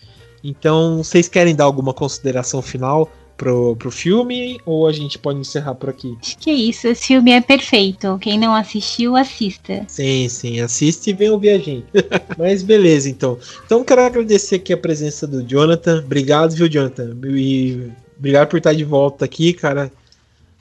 Então, 0.43 1.03
vocês 1.03 1.28
querem 1.28 1.55
dar 1.55 1.65
alguma 1.65 1.93
consideração 1.93 2.61
final 2.61 3.11
pro, 3.38 3.75
pro 3.75 3.91
filme 3.91 4.59
ou 4.65 4.88
a 4.88 4.91
gente 4.91 5.17
pode 5.17 5.39
encerrar 5.39 5.75
por 5.75 5.89
aqui? 5.89 6.17
Acho 6.21 6.38
que 6.38 6.49
é 6.49 6.53
isso, 6.53 6.88
esse 6.88 7.07
filme 7.07 7.31
é 7.31 7.41
perfeito. 7.41 8.17
Quem 8.19 8.39
não 8.39 8.55
assistiu, 8.55 9.15
assista. 9.15 9.86
Sim, 9.88 10.27
sim, 10.29 10.59
assiste 10.59 11.09
e 11.09 11.13
vem 11.13 11.29
ouvir 11.29 11.49
a 11.49 11.57
gente. 11.57 11.86
Mas 12.38 12.63
beleza, 12.63 13.09
então. 13.09 13.38
Então 13.65 13.83
quero 13.83 14.01
agradecer 14.01 14.55
aqui 14.55 14.73
a 14.73 14.77
presença 14.77 15.27
do 15.27 15.43
Jonathan. 15.43 16.03
Obrigado, 16.05 16.55
viu, 16.55 16.67
Jonathan? 16.67 17.15
E 17.25 17.91
obrigado 18.17 18.49
por 18.49 18.57
estar 18.57 18.73
de 18.73 18.83
volta 18.83 19.25
aqui, 19.25 19.53
cara. 19.53 19.91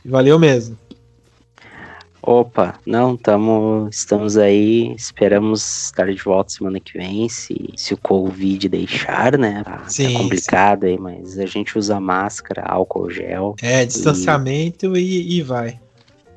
Valeu 0.05 0.39
mesmo. 0.39 0.77
Opa, 2.27 2.81
não, 2.87 3.19
tamo, 3.19 3.87
estamos 3.91 4.39
aí, 4.39 4.95
esperamos 4.95 5.85
estar 5.85 6.07
de 6.07 6.23
volta 6.23 6.53
semana 6.53 6.81
que 6.81 6.97
vem, 6.97 7.29
se, 7.29 7.69
se 7.77 7.93
o 7.93 7.99
Covid 7.99 8.67
deixar, 8.67 9.37
né? 9.37 9.63
Tá, 9.63 9.77
tá 9.77 9.89
sim, 9.91 10.11
tá 10.11 10.19
complicado 10.21 10.81
sim. 10.81 10.87
aí, 10.87 10.99
mas 10.99 11.39
a 11.39 11.45
gente 11.45 11.79
usa 11.79 12.01
máscara, 12.01 12.63
álcool 12.63 13.11
gel. 13.11 13.55
É, 13.61 13.85
distanciamento 13.85 14.97
e, 14.97 15.01
e, 15.01 15.37
e 15.37 15.43
vai. 15.43 15.79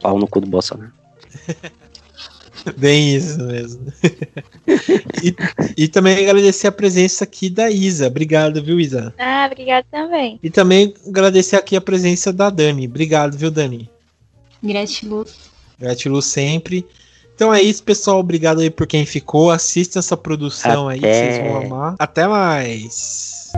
Pau 0.02 0.20
no 0.20 0.28
cu 0.28 0.42
do 0.42 0.48
Bolsonaro. 0.48 0.92
Bem 2.76 3.16
isso 3.16 3.42
mesmo. 3.46 3.86
e, 5.24 5.84
e, 5.84 5.88
também 5.88 6.18
agradecer 6.18 6.68
a 6.68 6.72
presença 6.72 7.24
aqui 7.24 7.50
da 7.50 7.72
Isa. 7.72 8.08
Obrigado, 8.08 8.62
viu, 8.62 8.78
Isa? 8.78 9.14
Ah, 9.18 9.48
obrigado 9.50 9.86
também. 9.90 10.38
E 10.44 10.50
também 10.50 10.94
agradecer 11.08 11.56
aqui 11.56 11.78
a 11.78 11.82
presença 11.82 12.34
da 12.34 12.50
Dani. 12.50 12.88
Obrigado, 12.88 13.38
viu, 13.38 13.50
Dani? 13.50 13.90
Gratiluz. 14.62 15.56
Gratiluz 15.80 16.26
sempre. 16.26 16.86
Então 17.36 17.54
é 17.54 17.62
isso, 17.62 17.84
pessoal. 17.84 18.20
Obrigado 18.20 18.62
aí 18.62 18.70
por 18.70 18.88
quem 18.88 19.06
ficou. 19.06 19.52
Assista 19.52 20.00
essa 20.00 20.18
produção 20.18 20.90
Até. 20.90 20.96
aí, 20.96 21.00
vocês 21.02 21.38
vão 21.38 21.58
amar. 21.58 21.96
Até 22.00 22.28
mais. 22.28 23.52